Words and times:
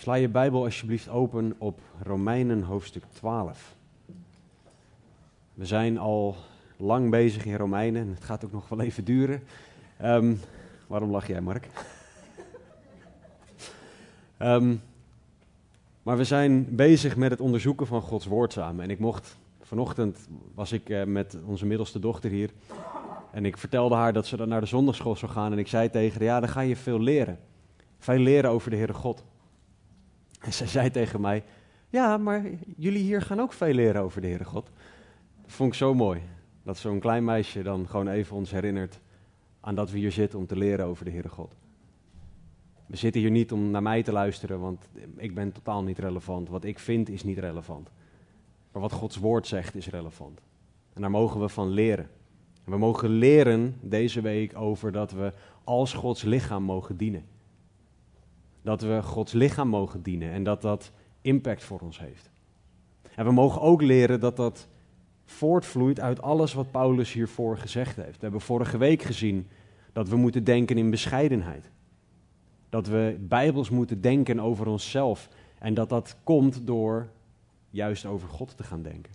Sla 0.00 0.14
je 0.14 0.28
Bijbel 0.28 0.64
alsjeblieft 0.64 1.08
open 1.08 1.54
op 1.58 1.80
Romeinen 2.02 2.62
hoofdstuk 2.62 3.02
12. 3.12 3.74
We 5.54 5.66
zijn 5.66 5.98
al 5.98 6.36
lang 6.76 7.10
bezig 7.10 7.44
in 7.44 7.56
Romeinen 7.56 8.02
en 8.02 8.14
het 8.14 8.24
gaat 8.24 8.44
ook 8.44 8.52
nog 8.52 8.68
wel 8.68 8.80
even 8.80 9.04
duren. 9.04 9.42
Ehm, 9.96 10.34
waarom 10.86 11.10
lach 11.10 11.26
jij, 11.26 11.40
Mark? 11.40 11.66
Ehm, 14.36 14.74
maar 16.02 16.16
we 16.16 16.24
zijn 16.24 16.76
bezig 16.76 17.16
met 17.16 17.30
het 17.30 17.40
onderzoeken 17.40 17.86
van 17.86 18.02
Gods 18.02 18.26
woord 18.26 18.52
samen. 18.52 18.84
En 18.84 18.90
ik 18.90 18.98
mocht, 18.98 19.36
vanochtend 19.62 20.28
was 20.54 20.72
ik 20.72 20.88
eh, 20.88 21.04
met 21.04 21.36
onze 21.44 21.66
middelste 21.66 21.98
dochter 21.98 22.30
hier. 22.30 22.50
En 23.30 23.44
ik 23.44 23.56
vertelde 23.56 23.94
haar 23.94 24.12
dat 24.12 24.26
ze 24.26 24.36
dan 24.36 24.48
naar 24.48 24.60
de 24.60 24.66
zondagschool 24.66 25.16
zou 25.16 25.32
gaan. 25.32 25.52
En 25.52 25.58
ik 25.58 25.68
zei 25.68 25.90
tegen 25.90 26.18
haar, 26.18 26.28
ja, 26.28 26.40
dan 26.40 26.48
ga 26.48 26.60
je 26.60 26.76
veel 26.76 27.00
leren. 27.00 27.38
Veel 27.98 28.18
leren 28.18 28.50
over 28.50 28.70
de 28.70 28.76
Heere 28.76 28.94
God. 28.94 29.24
En 30.40 30.52
zij 30.52 30.66
zei 30.66 30.90
tegen 30.90 31.20
mij: 31.20 31.44
Ja, 31.88 32.16
maar 32.16 32.50
jullie 32.76 33.02
hier 33.02 33.22
gaan 33.22 33.40
ook 33.40 33.52
veel 33.52 33.72
leren 33.72 34.02
over 34.02 34.20
de 34.20 34.26
Heere 34.26 34.44
God. 34.44 34.70
Dat 35.42 35.52
vond 35.52 35.72
ik 35.72 35.78
zo 35.78 35.94
mooi. 35.94 36.20
Dat 36.62 36.78
zo'n 36.78 37.00
klein 37.00 37.24
meisje 37.24 37.62
dan 37.62 37.88
gewoon 37.88 38.08
even 38.08 38.36
ons 38.36 38.50
herinnert 38.50 39.00
aan 39.60 39.74
dat 39.74 39.90
we 39.90 39.98
hier 39.98 40.12
zitten 40.12 40.38
om 40.38 40.46
te 40.46 40.56
leren 40.56 40.86
over 40.86 41.04
de 41.04 41.10
Heere 41.10 41.28
God. 41.28 41.54
We 42.86 42.96
zitten 42.96 43.20
hier 43.20 43.30
niet 43.30 43.52
om 43.52 43.70
naar 43.70 43.82
mij 43.82 44.02
te 44.02 44.12
luisteren, 44.12 44.60
want 44.60 44.88
ik 45.16 45.34
ben 45.34 45.52
totaal 45.52 45.82
niet 45.82 45.98
relevant. 45.98 46.48
Wat 46.48 46.64
ik 46.64 46.78
vind 46.78 47.08
is 47.08 47.22
niet 47.22 47.38
relevant. 47.38 47.90
Maar 48.72 48.82
wat 48.82 48.92
Gods 48.92 49.16
woord 49.16 49.46
zegt 49.46 49.74
is 49.74 49.88
relevant. 49.88 50.40
En 50.92 51.00
daar 51.00 51.10
mogen 51.10 51.40
we 51.40 51.48
van 51.48 51.68
leren. 51.68 52.08
En 52.64 52.72
we 52.72 52.78
mogen 52.78 53.08
leren 53.08 53.76
deze 53.80 54.20
week 54.20 54.56
over 54.56 54.92
dat 54.92 55.12
we 55.12 55.32
als 55.64 55.92
Gods 55.92 56.22
lichaam 56.22 56.62
mogen 56.62 56.96
dienen 56.96 57.24
dat 58.62 58.80
we 58.80 59.02
Gods 59.02 59.32
lichaam 59.32 59.68
mogen 59.68 60.02
dienen 60.02 60.30
en 60.30 60.42
dat 60.42 60.62
dat 60.62 60.92
impact 61.20 61.64
voor 61.64 61.80
ons 61.80 61.98
heeft. 61.98 62.30
En 63.14 63.24
we 63.24 63.32
mogen 63.32 63.60
ook 63.60 63.82
leren 63.82 64.20
dat 64.20 64.36
dat 64.36 64.68
voortvloeit 65.24 66.00
uit 66.00 66.22
alles 66.22 66.52
wat 66.52 66.70
Paulus 66.70 67.12
hiervoor 67.12 67.58
gezegd 67.58 67.96
heeft. 67.96 68.16
We 68.16 68.22
hebben 68.22 68.40
vorige 68.40 68.78
week 68.78 69.02
gezien 69.02 69.48
dat 69.92 70.08
we 70.08 70.16
moeten 70.16 70.44
denken 70.44 70.78
in 70.78 70.90
bescheidenheid. 70.90 71.70
Dat 72.68 72.86
we 72.86 73.16
bijbels 73.20 73.70
moeten 73.70 74.00
denken 74.00 74.40
over 74.40 74.66
onszelf 74.66 75.28
en 75.58 75.74
dat 75.74 75.88
dat 75.88 76.16
komt 76.24 76.66
door 76.66 77.08
juist 77.70 78.06
over 78.06 78.28
God 78.28 78.56
te 78.56 78.62
gaan 78.62 78.82
denken. 78.82 79.12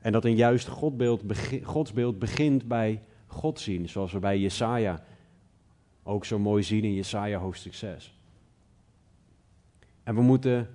En 0.00 0.12
dat 0.12 0.24
een 0.24 0.36
juist 0.36 0.68
Godbeeld, 0.68 1.22
godsbeeld 1.62 2.18
begint 2.18 2.68
bij 2.68 3.02
God 3.26 3.60
zien, 3.60 3.88
zoals 3.88 4.12
we 4.12 4.18
bij 4.18 4.38
Jesaja 4.38 5.04
ook 6.02 6.24
zo 6.24 6.38
mooi 6.38 6.62
zien 6.62 6.84
in 6.84 6.94
Jesaja 6.94 7.38
hoofdstuk 7.38 7.74
6. 7.74 8.17
En 10.08 10.14
we 10.14 10.22
moeten, 10.22 10.68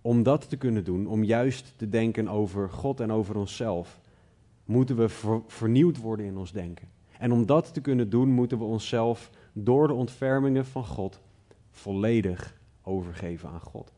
om 0.00 0.22
dat 0.22 0.48
te 0.48 0.56
kunnen 0.56 0.84
doen, 0.84 1.06
om 1.06 1.24
juist 1.24 1.74
te 1.76 1.88
denken 1.88 2.28
over 2.28 2.70
God 2.70 3.00
en 3.00 3.12
over 3.12 3.36
onszelf, 3.36 4.00
moeten 4.64 4.96
we 4.96 5.40
vernieuwd 5.46 5.98
worden 5.98 6.26
in 6.26 6.36
ons 6.36 6.52
denken. 6.52 6.88
En 7.18 7.32
om 7.32 7.46
dat 7.46 7.74
te 7.74 7.80
kunnen 7.80 8.10
doen, 8.10 8.28
moeten 8.28 8.58
we 8.58 8.64
onszelf 8.64 9.30
door 9.52 9.86
de 9.86 9.92
ontfermingen 9.92 10.66
van 10.66 10.84
God 10.84 11.20
volledig 11.70 12.58
overgeven 12.82 13.48
aan 13.48 13.60
God. 13.60 13.92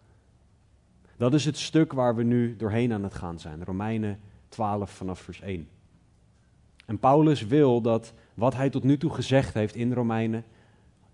Dat 1.16 1.34
is 1.34 1.44
het 1.44 1.56
stuk 1.56 1.92
waar 1.92 2.16
we 2.16 2.22
nu 2.22 2.56
doorheen 2.56 2.92
aan 2.92 3.02
het 3.02 3.14
gaan 3.14 3.38
zijn. 3.38 3.64
Romeinen 3.64 4.20
12 4.48 4.90
vanaf 4.90 5.20
vers 5.20 5.40
1. 5.40 5.68
En 6.86 6.98
Paulus 6.98 7.46
wil 7.46 7.80
dat 7.80 8.12
wat 8.34 8.54
hij 8.54 8.70
tot 8.70 8.82
nu 8.82 8.98
toe 8.98 9.14
gezegd 9.14 9.54
heeft 9.54 9.74
in 9.74 9.92
Romeinen, 9.92 10.44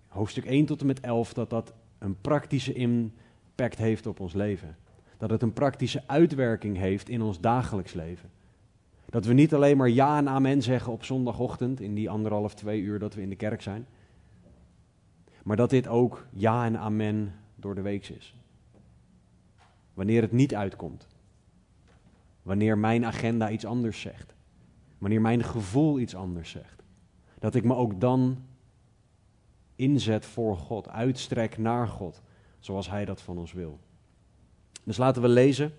hoofdstuk 0.07 0.45
1 0.45 0.65
tot 0.65 0.81
en 0.81 0.87
met 0.87 0.99
11, 0.99 1.33
dat 1.33 1.49
dat 1.49 1.73
een 1.97 2.21
praktische 2.21 2.73
impact 2.73 3.77
heeft 3.77 4.07
op 4.07 4.19
ons 4.19 4.33
leven. 4.33 4.75
Dat 5.17 5.29
het 5.29 5.41
een 5.41 5.53
praktische 5.53 6.03
uitwerking 6.07 6.77
heeft 6.77 7.09
in 7.09 7.21
ons 7.21 7.39
dagelijks 7.39 7.93
leven. 7.93 8.29
Dat 9.05 9.25
we 9.25 9.33
niet 9.33 9.53
alleen 9.53 9.77
maar 9.77 9.89
ja 9.89 10.17
en 10.17 10.29
amen 10.29 10.61
zeggen 10.61 10.91
op 10.91 11.03
zondagochtend, 11.03 11.79
in 11.79 11.93
die 11.93 12.09
anderhalf, 12.09 12.53
twee 12.53 12.81
uur 12.81 12.99
dat 12.99 13.13
we 13.13 13.21
in 13.21 13.29
de 13.29 13.35
kerk 13.35 13.61
zijn. 13.61 13.87
Maar 15.43 15.55
dat 15.55 15.69
dit 15.69 15.87
ook 15.87 16.27
ja 16.33 16.65
en 16.65 16.77
amen 16.77 17.33
door 17.55 17.75
de 17.75 17.81
week 17.81 18.09
is. 18.09 18.35
Wanneer 19.93 20.21
het 20.21 20.31
niet 20.31 20.55
uitkomt. 20.55 21.07
Wanneer 22.41 22.77
mijn 22.77 23.05
agenda 23.05 23.49
iets 23.49 23.65
anders 23.65 24.01
zegt. 24.01 24.33
Wanneer 24.97 25.21
mijn 25.21 25.43
gevoel 25.43 25.99
iets 25.99 26.15
anders 26.15 26.49
zegt. 26.49 26.83
Dat 27.39 27.55
ik 27.55 27.63
me 27.63 27.75
ook 27.75 28.01
dan 28.01 28.37
inzet 29.75 30.25
voor 30.25 30.57
God, 30.57 30.89
uitstrek 30.89 31.57
naar 31.57 31.87
God, 31.87 32.21
zoals 32.59 32.89
Hij 32.89 33.05
dat 33.05 33.21
van 33.21 33.37
ons 33.37 33.53
wil. 33.53 33.79
Dus 34.83 34.97
laten 34.97 35.21
we 35.21 35.27
lezen. 35.27 35.73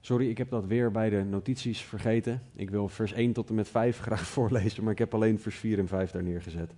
Sorry, 0.00 0.28
ik 0.30 0.38
heb 0.38 0.50
dat 0.50 0.66
weer 0.66 0.90
bij 0.90 1.10
de 1.10 1.24
notities 1.24 1.80
vergeten. 1.80 2.42
Ik 2.54 2.70
wil 2.70 2.88
vers 2.88 3.12
1 3.12 3.32
tot 3.32 3.48
en 3.48 3.54
met 3.54 3.68
5 3.68 3.98
graag 4.06 4.26
voorlezen, 4.26 4.82
maar 4.82 4.92
ik 4.92 4.98
heb 4.98 5.14
alleen 5.14 5.40
vers 5.40 5.56
4 5.56 5.78
en 5.78 5.88
5 5.88 6.10
daar 6.10 6.22
neergezet. 6.22 6.74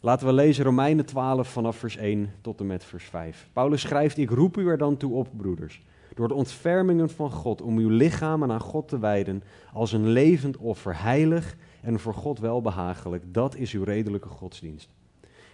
Laten 0.00 0.26
we 0.26 0.32
lezen 0.32 0.64
Romeinen 0.64 1.04
12 1.04 1.48
vanaf 1.48 1.76
vers 1.76 1.96
1 1.96 2.32
tot 2.40 2.60
en 2.60 2.66
met 2.66 2.84
vers 2.84 3.04
5. 3.04 3.48
Paulus 3.52 3.80
schrijft: 3.80 4.18
Ik 4.18 4.30
roep 4.30 4.56
u 4.56 4.68
er 4.68 4.78
dan 4.78 4.96
toe 4.96 5.12
op, 5.12 5.28
broeders, 5.36 5.82
door 6.14 6.28
de 6.28 6.34
ontfermingen 6.34 7.10
van 7.10 7.30
God, 7.30 7.62
om 7.62 7.78
uw 7.78 7.88
lichamen 7.88 8.50
aan 8.50 8.60
God 8.60 8.88
te 8.88 8.98
wijden 8.98 9.42
als 9.72 9.92
een 9.92 10.08
levend 10.08 10.56
offer, 10.56 11.02
heilig 11.02 11.56
en 11.82 12.00
voor 12.00 12.14
God 12.14 12.38
welbehagelijk. 12.38 13.24
Dat 13.26 13.56
is 13.56 13.72
uw 13.72 13.84
redelijke 13.84 14.28
godsdienst. 14.28 14.90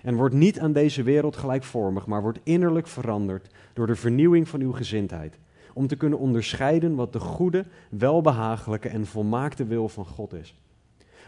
En 0.02 0.14
word 0.14 0.32
niet 0.32 0.60
aan 0.60 0.72
deze 0.72 1.02
wereld 1.02 1.36
gelijkvormig, 1.36 2.06
maar 2.06 2.22
word 2.22 2.40
innerlijk 2.42 2.86
veranderd 2.86 3.54
door 3.72 3.86
de 3.86 3.96
vernieuwing 3.96 4.48
van 4.48 4.60
uw 4.60 4.72
gezindheid, 4.72 5.38
om 5.72 5.86
te 5.86 5.96
kunnen 5.96 6.18
onderscheiden 6.18 6.94
wat 6.94 7.12
de 7.12 7.20
goede, 7.20 7.64
welbehagelijke 7.90 8.88
en 8.88 9.06
volmaakte 9.06 9.64
wil 9.64 9.88
van 9.88 10.06
God 10.06 10.32
is. 10.32 10.58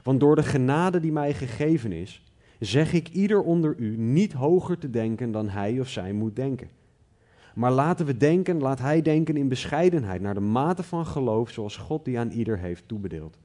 Want 0.03 0.21
door 0.21 0.37
de 0.37 0.43
genade 0.43 1.01
die 1.01 1.13
mij 1.13 1.35
gegeven 1.35 1.93
is, 1.93 2.25
zeg 2.59 2.93
ik 2.93 3.09
ieder 3.09 3.43
onder 3.43 3.75
u 3.79 3.97
niet 3.97 4.33
hoger 4.33 4.79
te 4.79 4.91
denken 4.91 5.33
dan 5.33 5.49
hij 5.49 5.81
of 5.81 5.89
zij 5.89 6.13
moet 6.13 6.37
denken. 6.37 6.69
Maar 7.55 7.73
laten 7.73 8.07
we 8.07 8.17
denken, 8.17 8.61
laat 8.61 8.79
hij 8.79 9.03
denken 9.03 9.37
in 9.37 9.49
bescheidenheid, 9.49 10.21
naar 10.21 10.35
de 10.35 10.41
mate 10.41 10.83
van 10.83 11.07
geloof 11.07 11.51
zoals 11.51 11.77
God 11.77 12.05
die 12.05 12.19
aan 12.19 12.31
ieder 12.31 12.59
heeft 12.59 12.89
toebedeeld. 12.89 13.37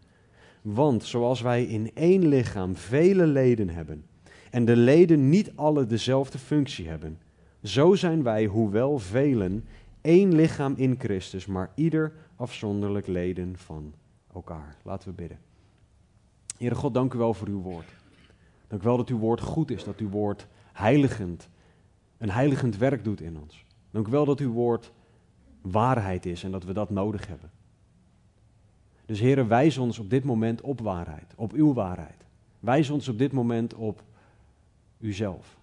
Want 0.66 1.04
zoals 1.04 1.42
wij 1.42 1.64
in 1.64 1.92
één 1.94 2.28
lichaam 2.28 2.76
vele 2.76 3.28
leden 3.28 3.70
hebben 3.70 4.06
en 4.52 4.66
de 4.66 4.76
leden 4.76 5.30
niet 5.30 5.52
alle 5.56 5.86
dezelfde 5.86 6.38
functie 6.38 6.88
hebben, 6.88 7.20
zo 7.64 7.96
zijn 7.96 8.24
wij, 8.24 8.46
hoewel 8.46 8.98
velen, 9.00 9.66
één 10.02 10.36
lichaam 10.36 10.74
in 10.78 10.96
Christus, 11.00 11.46
maar 11.46 11.72
ieder 11.76 12.14
afzonderlijk 12.36 13.08
leden 13.08 13.58
van 13.58 13.94
elkaar. 14.34 14.76
Laten 14.84 15.10
we 15.10 15.16
bidden. 15.16 15.40
Heere 16.58 16.76
God, 16.76 16.94
dank 16.94 17.14
u 17.14 17.18
wel 17.18 17.34
voor 17.34 17.48
uw 17.48 17.62
woord. 17.62 17.90
Dank 18.68 18.82
u 18.82 18.86
wel 18.86 18.98
dat 18.98 19.10
uw 19.10 19.18
woord 19.18 19.42
goed 19.42 19.72
is, 19.72 19.84
dat 19.84 19.98
uw 19.98 20.10
woord 20.10 20.48
heiligend, 20.74 21.50
een 22.18 22.32
heiligend 22.32 22.78
werk 22.78 23.04
doet 23.04 23.22
in 23.22 23.38
ons. 23.38 23.66
Dank 23.92 24.08
u 24.08 24.12
wel 24.12 24.26
dat 24.26 24.40
uw 24.40 24.52
woord 24.52 24.92
waarheid 25.62 26.26
is 26.26 26.44
en 26.44 26.52
dat 26.52 26.64
we 26.64 26.74
dat 26.74 26.90
nodig 26.90 27.28
hebben. 27.28 27.52
Dus 29.06 29.20
heren, 29.20 29.48
wijs 29.48 29.78
ons 29.78 30.00
op 30.00 30.10
dit 30.10 30.24
moment 30.24 30.62
op 30.62 30.80
waarheid, 30.80 31.34
op 31.36 31.54
uw 31.54 31.74
waarheid. 31.74 32.26
Wijs 32.60 32.90
ons 32.90 33.08
op 33.08 33.18
dit 33.18 33.32
moment 33.32 33.74
op 33.74 34.04
uzelf. 35.00 35.58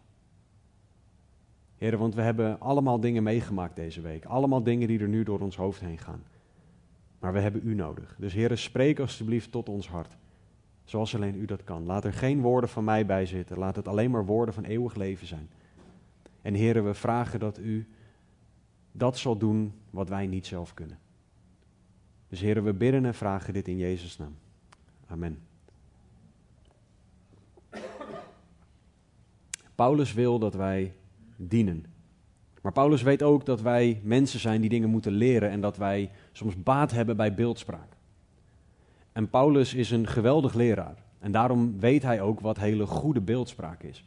Heren, 1.77 1.99
want 1.99 2.15
we 2.15 2.23
hebben 2.23 2.61
allemaal 2.61 3.01
dingen 3.01 3.23
meegemaakt 3.23 3.77
deze 3.77 4.01
week. 4.01 4.25
Allemaal 4.25 4.63
dingen 4.63 4.89
die 4.89 5.01
er 5.01 5.09
nu 5.09 5.23
door 5.23 5.41
ons 5.41 5.57
hoofd 5.57 5.81
heen 5.81 5.99
gaan. 5.99 6.23
Maar 7.19 7.33
we 7.33 7.41
hebben 7.41 7.61
u 7.65 7.75
nodig. 7.75 8.17
Dus 8.19 8.33
heren, 8.33 8.59
spreek 8.59 8.99
alstublieft 8.99 9.53
tot 9.53 9.69
ons 9.69 9.89
hart. 9.89 10.17
Zoals 10.85 11.15
alleen 11.15 11.35
u 11.35 11.45
dat 11.45 11.65
kan. 11.65 11.85
Laat 11.85 12.05
er 12.05 12.13
geen 12.13 12.41
woorden 12.41 12.71
van 12.71 12.85
mij 12.85 13.07
bij 13.07 13.27
zitten. 13.27 13.59
Laat 13.59 13.77
het 13.77 13.89
alleen 13.89 14.11
maar 14.11 14.27
woorden 14.27 14.55
van 14.55 14.65
eeuwig 14.65 14.95
leven 14.95 15.27
zijn. 15.27 15.49
En 16.43 16.55
heren, 16.55 16.85
we 16.85 16.95
vragen 16.95 17.41
dat 17.41 17.59
u 17.59 17.87
dat 18.93 19.19
zal 19.19 19.37
doen 19.37 19.73
wat 19.91 20.09
wij 20.09 20.27
niet 20.27 20.47
zelf 20.47 20.75
kunnen. 20.75 20.99
Dus 22.33 22.41
heren, 22.41 22.65
we 22.65 22.73
bidden 22.73 23.05
en 23.05 23.15
vragen 23.15 23.53
dit 23.53 23.69
in 23.69 23.77
Jezus' 23.77 24.19
naam. 24.19 24.37
Amen. 25.07 25.39
Paulus 29.75 30.13
wil 30.13 30.39
dat 30.39 30.55
wij 30.55 30.93
dienen. 31.37 31.85
Maar 32.63 32.73
Paulus 32.73 33.03
weet 33.03 33.23
ook 33.23 33.47
dat 33.47 33.61
wij 33.61 34.01
mensen 34.05 34.41
zijn 34.41 34.61
die 34.61 34.71
dingen 34.71 34.89
moeten 34.89 35.13
leren 35.13 35.51
en 35.51 35.61
dat 35.61 35.77
wij 35.77 36.11
soms 36.33 36.63
baat 36.63 36.91
hebben 36.91 37.17
bij 37.17 37.35
beeldspraak. 37.35 37.97
En 39.13 39.31
Paulus 39.31 39.75
is 39.75 39.91
een 39.91 40.07
geweldig 40.07 40.55
leraar. 40.55 40.97
En 41.19 41.33
daarom 41.33 41.81
weet 41.81 42.03
hij 42.03 42.21
ook 42.21 42.41
wat 42.41 42.59
hele 42.59 42.87
goede 42.87 43.21
beeldspraak 43.21 43.83
is. 43.83 44.05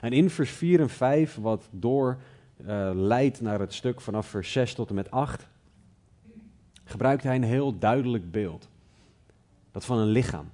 En 0.00 0.12
in 0.12 0.30
vers 0.30 0.50
4 0.50 0.80
en 0.80 0.90
5, 0.90 1.34
wat 1.34 1.68
door 1.70 2.18
uh, 2.56 2.90
leidt 2.94 3.40
naar 3.40 3.60
het 3.60 3.74
stuk 3.74 4.00
vanaf 4.00 4.26
vers 4.26 4.52
6 4.52 4.74
tot 4.74 4.88
en 4.88 4.94
met 4.94 5.10
8, 5.10 5.48
gebruikt 6.84 7.22
hij 7.22 7.34
een 7.34 7.42
heel 7.42 7.78
duidelijk 7.78 8.30
beeld. 8.30 8.68
Dat 9.70 9.84
van 9.84 9.98
een 9.98 10.08
lichaam. 10.08 10.50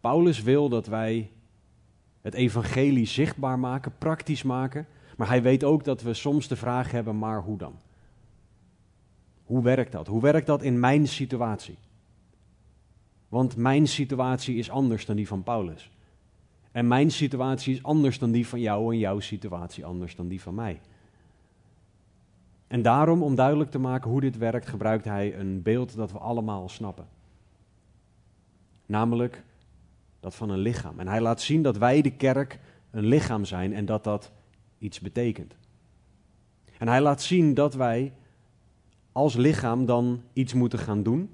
Paulus 0.00 0.42
wil 0.42 0.68
dat 0.68 0.86
wij 0.86 1.30
het 2.20 2.34
evangelie 2.34 3.06
zichtbaar 3.06 3.58
maken, 3.58 3.92
praktisch 3.98 4.42
maken. 4.42 4.86
Maar 5.16 5.28
hij 5.28 5.42
weet 5.42 5.64
ook 5.64 5.84
dat 5.84 6.02
we 6.02 6.14
soms 6.14 6.48
de 6.48 6.56
vraag 6.56 6.90
hebben, 6.90 7.18
maar 7.18 7.42
hoe 7.42 7.58
dan? 7.58 7.74
Hoe 9.44 9.62
werkt 9.62 9.92
dat? 9.92 10.06
Hoe 10.06 10.20
werkt 10.20 10.46
dat 10.46 10.62
in 10.62 10.80
mijn 10.80 11.08
situatie? 11.08 11.78
Want 13.28 13.56
mijn 13.56 13.88
situatie 13.88 14.56
is 14.56 14.70
anders 14.70 15.06
dan 15.06 15.16
die 15.16 15.28
van 15.28 15.42
Paulus. 15.42 15.90
En 16.72 16.88
mijn 16.88 17.10
situatie 17.10 17.74
is 17.74 17.82
anders 17.82 18.18
dan 18.18 18.30
die 18.30 18.46
van 18.46 18.60
jou 18.60 18.92
en 18.92 18.98
jouw 18.98 19.20
situatie 19.20 19.84
anders 19.84 20.16
dan 20.16 20.28
die 20.28 20.40
van 20.40 20.54
mij. 20.54 20.80
En 22.70 22.82
daarom, 22.82 23.22
om 23.22 23.34
duidelijk 23.34 23.70
te 23.70 23.78
maken 23.78 24.10
hoe 24.10 24.20
dit 24.20 24.38
werkt, 24.38 24.68
gebruikt 24.68 25.04
hij 25.04 25.38
een 25.38 25.62
beeld 25.62 25.96
dat 25.96 26.12
we 26.12 26.18
allemaal 26.18 26.68
snappen. 26.68 27.08
Namelijk 28.86 29.44
dat 30.20 30.34
van 30.34 30.50
een 30.50 30.58
lichaam. 30.58 31.00
En 31.00 31.08
hij 31.08 31.20
laat 31.20 31.40
zien 31.40 31.62
dat 31.62 31.76
wij, 31.76 32.02
de 32.02 32.10
kerk, 32.10 32.60
een 32.90 33.04
lichaam 33.04 33.44
zijn 33.44 33.74
en 33.74 33.84
dat 33.84 34.04
dat 34.04 34.32
iets 34.78 35.00
betekent. 35.00 35.56
En 36.78 36.88
hij 36.88 37.00
laat 37.00 37.22
zien 37.22 37.54
dat 37.54 37.74
wij 37.74 38.12
als 39.12 39.34
lichaam 39.34 39.86
dan 39.86 40.22
iets 40.32 40.54
moeten 40.54 40.78
gaan 40.78 41.02
doen. 41.02 41.30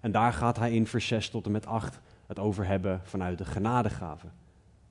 En 0.00 0.12
daar 0.12 0.32
gaat 0.32 0.58
hij 0.58 0.72
in 0.72 0.86
vers 0.86 1.06
6 1.06 1.30
tot 1.30 1.46
en 1.46 1.52
met 1.52 1.66
8 1.66 2.00
het 2.26 2.38
over 2.38 2.66
hebben 2.66 3.00
vanuit 3.04 3.38
de 3.38 3.44
genadegaven. 3.44 4.32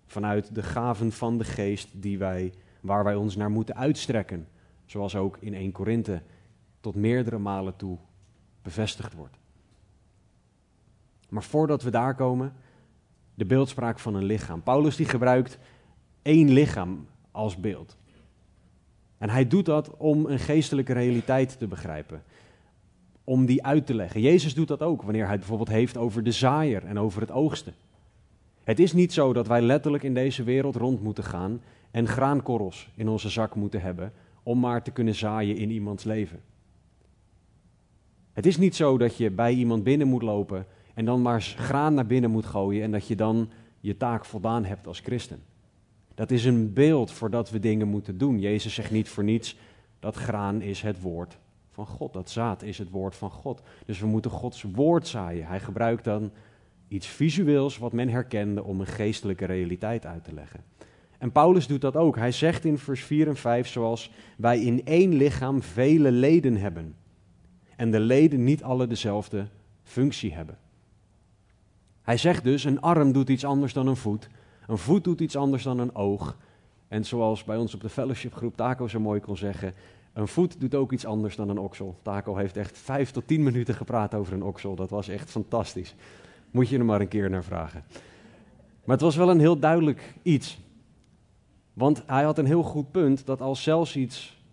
Vanuit 0.06 0.56
de 0.56 0.64
gaven 0.64 1.12
van 1.12 1.38
de 1.38 1.44
geest 1.44 2.02
die 2.02 2.18
wij, 2.18 2.54
waar 2.82 3.04
wij 3.04 3.16
ons 3.16 3.36
naar 3.36 3.52
moeten 3.52 3.76
uitstrekken. 3.76 4.48
Zoals 4.90 5.16
ook 5.16 5.38
in 5.40 5.54
1 5.54 5.72
Korinthe 5.72 6.22
tot 6.80 6.96
meerdere 6.96 7.38
malen 7.38 7.76
toe 7.76 7.98
bevestigd 8.62 9.14
wordt. 9.14 9.38
Maar 11.30 11.44
voordat 11.44 11.82
we 11.84 11.90
daar 11.90 12.16
komen, 12.16 12.54
de 13.36 13.46
beeldspraak 13.46 14.00
van 14.00 14.16
een 14.16 14.24
lichaam. 14.24 14.64
Paulus 14.64 14.96
die 14.96 15.06
gebruikt 15.06 15.58
één 16.22 16.50
lichaam 16.50 17.08
als 17.32 17.60
beeld. 17.60 17.98
En 19.18 19.30
hij 19.30 19.48
doet 19.48 19.66
dat 19.66 19.98
om 19.98 20.26
een 20.26 20.40
geestelijke 20.40 20.94
realiteit 20.94 21.58
te 21.60 21.68
begrijpen. 21.68 22.24
Om 23.24 23.46
die 23.46 23.66
uit 23.66 23.86
te 23.86 23.94
leggen. 23.94 24.22
Jezus 24.22 24.54
doet 24.54 24.68
dat 24.68 24.82
ook 24.82 25.02
wanneer 25.02 25.28
hij 25.28 25.38
bijvoorbeeld 25.38 25.70
heeft 25.70 25.98
over 25.98 26.24
de 26.24 26.32
zaaier 26.32 26.86
en 26.86 27.00
over 27.00 27.22
het 27.22 27.32
oogsten. 27.32 27.74
Het 28.64 28.80
is 28.80 28.94
niet 28.94 29.14
zo 29.14 29.34
dat 29.34 29.48
wij 29.48 29.62
letterlijk 29.62 30.04
in 30.04 30.14
deze 30.14 30.44
wereld 30.44 30.76
rond 30.76 31.02
moeten 31.02 31.24
gaan 31.24 31.62
en 31.92 32.08
graankorrels 32.08 32.90
in 32.96 33.08
onze 33.08 33.30
zak 33.30 33.56
moeten 33.56 33.82
hebben 33.82 34.14
om 34.50 34.60
maar 34.60 34.84
te 34.84 34.92
kunnen 34.92 35.16
zaaien 35.16 35.58
in 35.58 35.72
iemands 35.72 36.04
leven. 36.04 36.42
Het 38.34 38.46
is 38.46 38.58
niet 38.58 38.76
zo 38.76 38.98
dat 38.98 39.18
je 39.18 39.32
bij 39.32 39.54
iemand 39.54 39.84
binnen 39.84 40.08
moet 40.08 40.22
lopen 40.22 40.66
en 40.94 41.06
dan 41.06 41.22
maar 41.22 41.42
graan 41.42 41.94
naar 41.94 42.06
binnen 42.06 42.32
moet 42.32 42.46
gooien 42.46 42.84
en 42.84 42.92
dat 42.92 43.08
je 43.08 43.16
dan 43.16 43.50
je 43.80 43.98
taak 43.98 44.26
voldaan 44.26 44.66
hebt 44.66 44.88
als 44.88 45.00
christen. 45.00 45.42
Dat 46.14 46.32
is 46.32 46.46
een 46.46 46.74
beeld 46.74 47.12
voordat 47.12 47.50
we 47.50 47.60
dingen 47.60 47.88
moeten 47.88 48.18
doen. 48.18 48.40
Jezus 48.40 48.74
zegt 48.74 48.92
niet 48.92 49.10
voor 49.10 49.24
niets 49.24 49.58
dat 50.00 50.16
graan 50.16 50.62
is 50.62 50.82
het 50.82 51.02
woord 51.02 51.38
van 51.70 51.86
God. 51.86 52.14
Dat 52.14 52.30
zaad 52.30 52.62
is 52.64 52.78
het 52.78 52.90
woord 52.90 53.16
van 53.16 53.32
God. 53.32 53.62
Dus 53.86 54.00
we 54.00 54.08
moeten 54.08 54.32
Gods 54.32 54.62
woord 54.62 55.08
zaaien. 55.08 55.48
Hij 55.48 55.60
gebruikt 55.60 56.04
dan 56.04 56.32
iets 56.88 57.08
visueels 57.08 57.78
wat 57.78 57.94
men 57.94 58.10
herkende 58.10 58.64
om 58.64 58.80
een 58.80 58.88
geestelijke 58.88 59.46
realiteit 59.46 60.06
uit 60.06 60.24
te 60.24 60.34
leggen. 60.34 60.64
En 61.20 61.32
Paulus 61.32 61.68
doet 61.68 61.82
dat 61.82 61.96
ook. 61.96 62.16
Hij 62.16 62.32
zegt 62.32 62.66
in 62.66 62.78
vers 62.78 63.04
4 63.04 63.28
en 63.28 63.36
5 63.36 63.68
zoals 63.68 64.12
wij 64.38 64.60
in 64.60 64.86
één 64.86 65.14
lichaam 65.14 65.62
vele 65.62 66.12
leden 66.12 66.56
hebben. 66.56 66.96
En 67.76 67.92
de 67.92 68.00
leden 68.00 68.44
niet 68.44 68.64
alle 68.64 68.88
dezelfde 68.88 69.48
functie 69.84 70.34
hebben. 70.34 70.58
Hij 72.02 72.18
zegt 72.18 72.44
dus, 72.44 72.64
een 72.64 72.82
arm 72.82 73.12
doet 73.12 73.30
iets 73.30 73.46
anders 73.46 73.74
dan 73.74 73.88
een 73.88 73.96
voet. 73.96 74.30
Een 74.68 74.78
voet 74.78 75.04
doet 75.04 75.22
iets 75.22 75.36
anders 75.36 75.64
dan 75.64 75.80
een 75.80 75.96
oog. 75.96 76.38
En 76.88 77.06
zoals 77.06 77.44
bij 77.44 77.58
ons 77.58 77.74
op 77.74 77.82
de 77.82 77.90
fellowshipgroep 77.90 78.56
Taco 78.56 78.88
zo 78.88 79.00
mooi 79.00 79.20
kon 79.20 79.38
zeggen, 79.38 79.74
een 80.14 80.28
voet 80.28 80.60
doet 80.60 80.76
ook 80.76 80.92
iets 80.92 81.06
anders 81.06 81.36
dan 81.36 81.50
een 81.50 81.58
oksel. 81.58 82.00
Taco 82.02 82.36
heeft 82.36 82.58
echt 82.58 82.78
vijf 82.78 83.12
tot 83.12 83.28
tien 83.28 83.44
minuten 83.44 83.76
gepraat 83.76 84.14
over 84.14 84.34
een 84.34 84.44
oksel. 84.44 84.76
Dat 84.76 84.90
was 84.90 85.08
echt 85.08 85.30
fantastisch. 85.30 85.96
Moet 86.52 86.70
je 86.70 86.78
er 86.78 86.86
maar 86.86 87.02
een 87.02 87.08
keer 87.08 87.30
naar 87.30 87.44
vragen. 87.44 87.84
Maar 88.84 88.96
het 88.96 89.06
was 89.06 89.16
wel 89.16 89.30
een 89.30 89.40
heel 89.40 89.60
duidelijk 89.60 90.14
iets. 90.22 90.60
Want 91.80 92.04
hij 92.06 92.24
had 92.24 92.38
een 92.38 92.46
heel 92.46 92.64
goed 92.64 92.92
punt 92.92 93.26
dat 93.26 93.42
als 93.42 93.64
zelfs 93.64 93.96
iets 93.96 94.44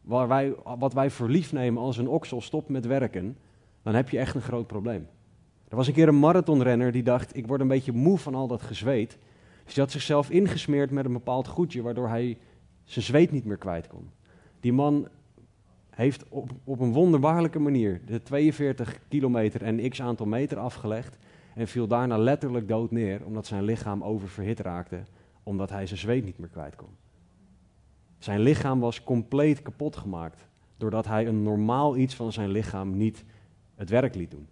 waar 0.00 0.28
wij, 0.28 0.54
wat 0.78 0.92
wij 0.92 1.10
voor 1.10 1.28
lief 1.28 1.52
nemen 1.52 1.82
als 1.82 1.96
een 1.96 2.08
oksel 2.08 2.40
stopt 2.40 2.68
met 2.68 2.86
werken, 2.86 3.36
dan 3.82 3.94
heb 3.94 4.08
je 4.08 4.18
echt 4.18 4.34
een 4.34 4.40
groot 4.40 4.66
probleem. 4.66 5.06
Er 5.68 5.76
was 5.76 5.86
een 5.86 5.92
keer 5.92 6.08
een 6.08 6.18
marathonrenner 6.18 6.92
die 6.92 7.02
dacht, 7.02 7.36
ik 7.36 7.46
word 7.46 7.60
een 7.60 7.68
beetje 7.68 7.92
moe 7.92 8.18
van 8.18 8.34
al 8.34 8.46
dat 8.46 8.62
gezweet. 8.62 9.18
Dus 9.64 9.74
die 9.74 9.82
had 9.82 9.92
zichzelf 9.92 10.30
ingesmeerd 10.30 10.90
met 10.90 11.04
een 11.04 11.12
bepaald 11.12 11.48
goedje, 11.48 11.82
waardoor 11.82 12.08
hij 12.08 12.38
zijn 12.84 13.04
zweet 13.04 13.30
niet 13.30 13.44
meer 13.44 13.58
kwijt 13.58 13.86
kon. 13.86 14.10
Die 14.60 14.72
man 14.72 15.08
heeft 15.90 16.24
op, 16.28 16.50
op 16.64 16.80
een 16.80 16.92
wonderbaarlijke 16.92 17.58
manier 17.58 18.00
de 18.06 18.22
42 18.22 18.98
kilometer 19.08 19.62
en 19.62 19.88
x 19.88 20.02
aantal 20.02 20.26
meter 20.26 20.58
afgelegd 20.58 21.18
en 21.54 21.68
viel 21.68 21.86
daarna 21.86 22.18
letterlijk 22.18 22.68
dood 22.68 22.90
neer, 22.90 23.24
omdat 23.24 23.46
zijn 23.46 23.62
lichaam 23.64 24.04
oververhit 24.04 24.60
raakte, 24.60 25.02
omdat 25.42 25.70
hij 25.70 25.86
zijn 25.86 26.00
zweet 26.00 26.24
niet 26.24 26.38
meer 26.38 26.48
kwijt 26.48 26.76
kon. 26.76 26.88
Zijn 28.18 28.40
lichaam 28.40 28.80
was 28.80 29.02
compleet 29.02 29.62
kapot 29.62 29.96
gemaakt, 29.96 30.48
doordat 30.76 31.06
hij 31.06 31.26
een 31.26 31.42
normaal 31.42 31.96
iets 31.96 32.14
van 32.14 32.32
zijn 32.32 32.50
lichaam 32.50 32.96
niet 32.96 33.24
het 33.74 33.88
werk 33.88 34.14
liet 34.14 34.30
doen. 34.30 34.48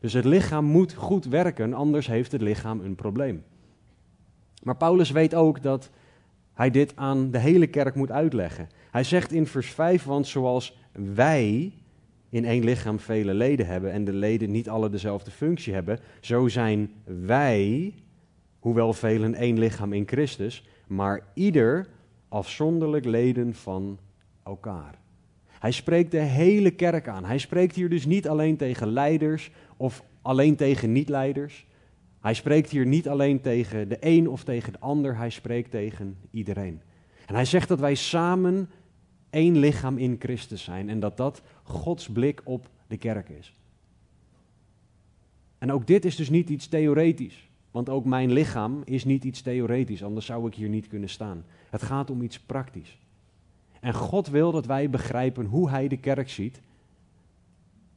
Dus 0.00 0.12
het 0.12 0.24
lichaam 0.24 0.64
moet 0.64 0.94
goed 0.94 1.24
werken, 1.24 1.74
anders 1.74 2.06
heeft 2.06 2.32
het 2.32 2.40
lichaam 2.40 2.80
een 2.80 2.94
probleem. 2.94 3.44
Maar 4.62 4.76
Paulus 4.76 5.10
weet 5.10 5.34
ook 5.34 5.62
dat 5.62 5.90
hij 6.52 6.70
dit 6.70 6.96
aan 6.96 7.30
de 7.30 7.38
hele 7.38 7.66
kerk 7.66 7.94
moet 7.94 8.10
uitleggen. 8.10 8.68
Hij 8.90 9.04
zegt 9.04 9.32
in 9.32 9.46
vers 9.46 9.70
5, 9.70 10.04
want 10.04 10.26
zoals 10.26 10.78
wij 10.92 11.72
in 12.28 12.44
één 12.44 12.64
lichaam 12.64 12.98
vele 12.98 13.34
leden 13.34 13.66
hebben 13.66 13.92
en 13.92 14.04
de 14.04 14.12
leden 14.12 14.50
niet 14.50 14.68
alle 14.68 14.90
dezelfde 14.90 15.30
functie 15.30 15.74
hebben, 15.74 15.98
zo 16.20 16.48
zijn 16.48 16.90
wij, 17.04 17.94
hoewel 18.60 18.92
velen 18.92 19.34
één 19.34 19.58
lichaam 19.58 19.92
in 19.92 20.08
Christus, 20.08 20.68
maar 20.86 21.22
ieder 21.34 21.88
afzonderlijk 22.28 23.04
leden 23.04 23.54
van 23.54 23.98
elkaar. 24.42 24.98
Hij 25.46 25.70
spreekt 25.70 26.10
de 26.10 26.18
hele 26.18 26.70
kerk 26.70 27.08
aan. 27.08 27.24
Hij 27.24 27.38
spreekt 27.38 27.74
hier 27.74 27.88
dus 27.88 28.06
niet 28.06 28.28
alleen 28.28 28.56
tegen 28.56 28.88
leiders 28.88 29.50
of 29.76 30.04
alleen 30.22 30.56
tegen 30.56 30.92
niet-leiders. 30.92 31.66
Hij 32.20 32.34
spreekt 32.34 32.70
hier 32.70 32.86
niet 32.86 33.08
alleen 33.08 33.40
tegen 33.40 33.88
de 33.88 33.96
een 34.00 34.28
of 34.28 34.44
tegen 34.44 34.72
de 34.72 34.80
ander, 34.80 35.16
hij 35.16 35.30
spreekt 35.30 35.70
tegen 35.70 36.16
iedereen. 36.30 36.80
En 37.26 37.34
hij 37.34 37.44
zegt 37.44 37.68
dat 37.68 37.80
wij 37.80 37.94
samen 37.94 38.70
één 39.30 39.58
lichaam 39.58 39.98
in 39.98 40.16
Christus 40.18 40.64
zijn 40.64 40.88
en 40.88 41.00
dat 41.00 41.16
dat 41.16 41.42
Gods 41.62 42.08
blik 42.08 42.40
op 42.44 42.70
de 42.86 42.96
kerk 42.96 43.28
is. 43.28 43.56
En 45.58 45.72
ook 45.72 45.86
dit 45.86 46.04
is 46.04 46.16
dus 46.16 46.30
niet 46.30 46.50
iets 46.50 46.68
theoretisch, 46.68 47.49
want 47.70 47.88
ook 47.88 48.04
mijn 48.04 48.32
lichaam 48.32 48.82
is 48.84 49.04
niet 49.04 49.24
iets 49.24 49.42
theoretisch, 49.42 50.04
anders 50.04 50.26
zou 50.26 50.46
ik 50.46 50.54
hier 50.54 50.68
niet 50.68 50.88
kunnen 50.88 51.08
staan. 51.08 51.44
Het 51.70 51.82
gaat 51.82 52.10
om 52.10 52.22
iets 52.22 52.40
praktisch. 52.40 52.98
En 53.80 53.94
God 53.94 54.28
wil 54.28 54.52
dat 54.52 54.66
wij 54.66 54.90
begrijpen 54.90 55.44
hoe 55.44 55.70
Hij 55.70 55.88
de 55.88 55.96
kerk 55.96 56.30
ziet, 56.30 56.60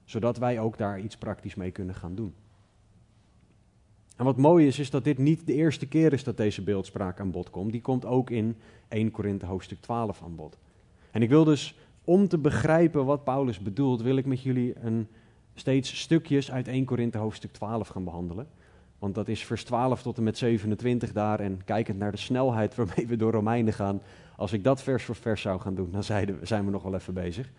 zodat 0.05 0.37
wij 0.37 0.59
ook 0.59 0.77
daar 0.77 0.99
iets 0.99 1.17
praktisch 1.17 1.55
mee 1.55 1.71
kunnen 1.71 1.95
gaan 1.95 2.15
doen. 2.15 2.33
En 4.15 4.25
wat 4.25 4.37
mooi 4.37 4.67
is, 4.67 4.79
is 4.79 4.89
dat 4.89 5.03
dit 5.03 5.17
niet 5.17 5.47
de 5.47 5.53
eerste 5.53 5.87
keer 5.87 6.13
is 6.13 6.23
dat 6.23 6.37
deze 6.37 6.61
beeldspraak 6.61 7.19
aan 7.19 7.31
bod 7.31 7.49
komt. 7.49 7.71
Die 7.71 7.81
komt 7.81 8.05
ook 8.05 8.29
in 8.29 8.55
1 8.87 9.11
Korinthe 9.11 9.45
hoofdstuk 9.45 9.81
12 9.81 10.21
aan 10.23 10.35
bod. 10.35 10.57
En 11.11 11.21
ik 11.21 11.29
wil 11.29 11.43
dus, 11.43 11.75
om 12.03 12.27
te 12.27 12.37
begrijpen 12.37 13.05
wat 13.05 13.23
Paulus 13.23 13.59
bedoelt, 13.59 14.01
wil 14.01 14.17
ik 14.17 14.25
met 14.25 14.41
jullie 14.41 14.73
een, 14.79 15.07
steeds 15.53 15.99
stukjes 15.99 16.51
uit 16.51 16.67
1 16.67 16.85
Korinthe 16.85 17.17
hoofdstuk 17.17 17.51
12 17.51 17.87
gaan 17.87 18.03
behandelen. 18.03 18.47
Want 19.03 19.15
dat 19.15 19.27
is 19.27 19.45
vers 19.45 19.63
12 19.63 20.01
tot 20.01 20.17
en 20.17 20.23
met 20.23 20.37
27 20.37 21.11
daar. 21.11 21.39
En 21.39 21.61
kijkend 21.65 21.97
naar 21.97 22.11
de 22.11 22.17
snelheid 22.17 22.75
waarmee 22.75 23.07
we 23.07 23.15
door 23.15 23.31
Romeinen 23.31 23.73
gaan, 23.73 24.01
als 24.35 24.53
ik 24.53 24.63
dat 24.63 24.83
vers 24.83 25.03
voor 25.03 25.15
vers 25.15 25.41
zou 25.41 25.59
gaan 25.59 25.75
doen, 25.75 25.91
dan 25.91 26.03
zijn 26.43 26.65
we 26.65 26.71
nog 26.71 26.83
wel 26.83 26.95
even 26.95 27.13
bezig. 27.13 27.51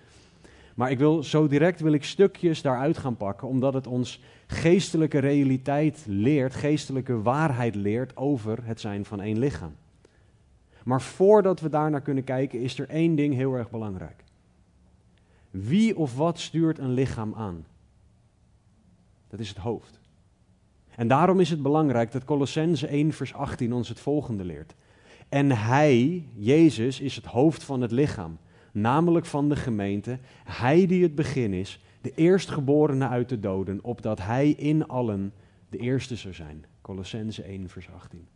Maar 0.75 0.91
ik 0.91 0.99
wil 0.99 1.23
zo 1.23 1.47
direct 1.47 1.81
wil 1.81 1.93
ik 1.93 2.05
stukjes 2.05 2.63
daaruit 2.63 2.99
gaan 2.99 3.17
pakken, 3.17 3.49
omdat 3.49 3.75
het 3.75 3.87
ons 3.87 4.21
geestelijke 4.47 5.19
realiteit 5.19 6.05
leert, 6.07 6.55
geestelijke 6.55 7.23
waarheid 7.23 7.75
leert 7.75 8.17
over 8.17 8.67
het 8.67 8.81
zijn 8.81 9.05
van 9.05 9.21
één 9.21 9.39
lichaam. 9.39 9.75
Maar 10.85 11.03
voordat 11.03 11.61
we 11.61 11.69
daar 11.69 11.91
naar 11.91 12.03
kunnen 12.03 12.25
kijken, 12.25 12.61
is 12.61 12.79
er 12.79 12.89
één 12.89 13.15
ding 13.15 13.35
heel 13.35 13.55
erg 13.55 13.71
belangrijk. 13.71 14.25
Wie 15.51 15.97
of 15.97 16.17
wat 16.17 16.39
stuurt 16.39 16.79
een 16.79 16.93
lichaam 16.93 17.35
aan? 17.35 17.67
Dat 19.29 19.41
is 19.41 19.49
het 19.49 19.59
hoofd. 19.59 20.03
En 20.97 21.09
daarom 21.09 21.41
is 21.41 21.51
het 21.51 21.63
belangrijk 21.63 22.13
dat 22.13 22.25
Colossense 22.25 22.87
1 22.87 23.13
vers 23.13 23.35
18 23.35 23.73
ons 23.73 23.89
het 23.89 24.01
volgende 24.01 24.45
leert. 24.45 24.75
En 25.29 25.51
hij, 25.51 26.29
Jezus, 26.35 27.01
is 27.01 27.17
het 27.17 27.25
hoofd 27.25 27.65
van 27.65 27.81
het 27.81 27.91
lichaam, 27.91 28.39
namelijk 28.73 29.27
van 29.27 29.49
de 29.49 29.57
gemeente. 29.57 30.19
Hij 30.45 30.87
die 30.87 31.03
het 31.03 31.15
begin 31.15 31.53
is, 31.53 31.81
de 32.01 32.13
eerstgeborene 32.15 33.09
uit 33.09 33.29
de 33.29 33.41
doden, 33.41 33.79
opdat 33.83 34.21
hij 34.21 34.51
in 34.51 34.89
allen 34.89 35.33
de 35.69 35.79
eerste 35.79 36.17
zou 36.17 36.35
zijn. 36.35 36.65
Colossense 36.81 37.43
1 37.43 37.69
vers 37.69 37.89
18. 37.91 38.27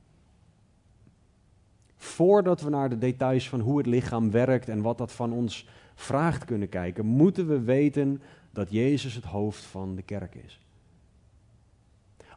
Voordat 1.96 2.60
we 2.60 2.70
naar 2.70 2.88
de 2.88 2.98
details 2.98 3.48
van 3.48 3.60
hoe 3.60 3.78
het 3.78 3.86
lichaam 3.86 4.30
werkt 4.30 4.68
en 4.68 4.82
wat 4.82 4.98
dat 4.98 5.12
van 5.12 5.32
ons 5.32 5.68
vraagt 5.94 6.44
kunnen 6.44 6.68
kijken, 6.68 7.06
moeten 7.06 7.48
we 7.48 7.60
weten 7.60 8.22
dat 8.52 8.70
Jezus 8.70 9.14
het 9.14 9.24
hoofd 9.24 9.62
van 9.62 9.94
de 9.94 10.02
kerk 10.02 10.34
is. 10.34 10.60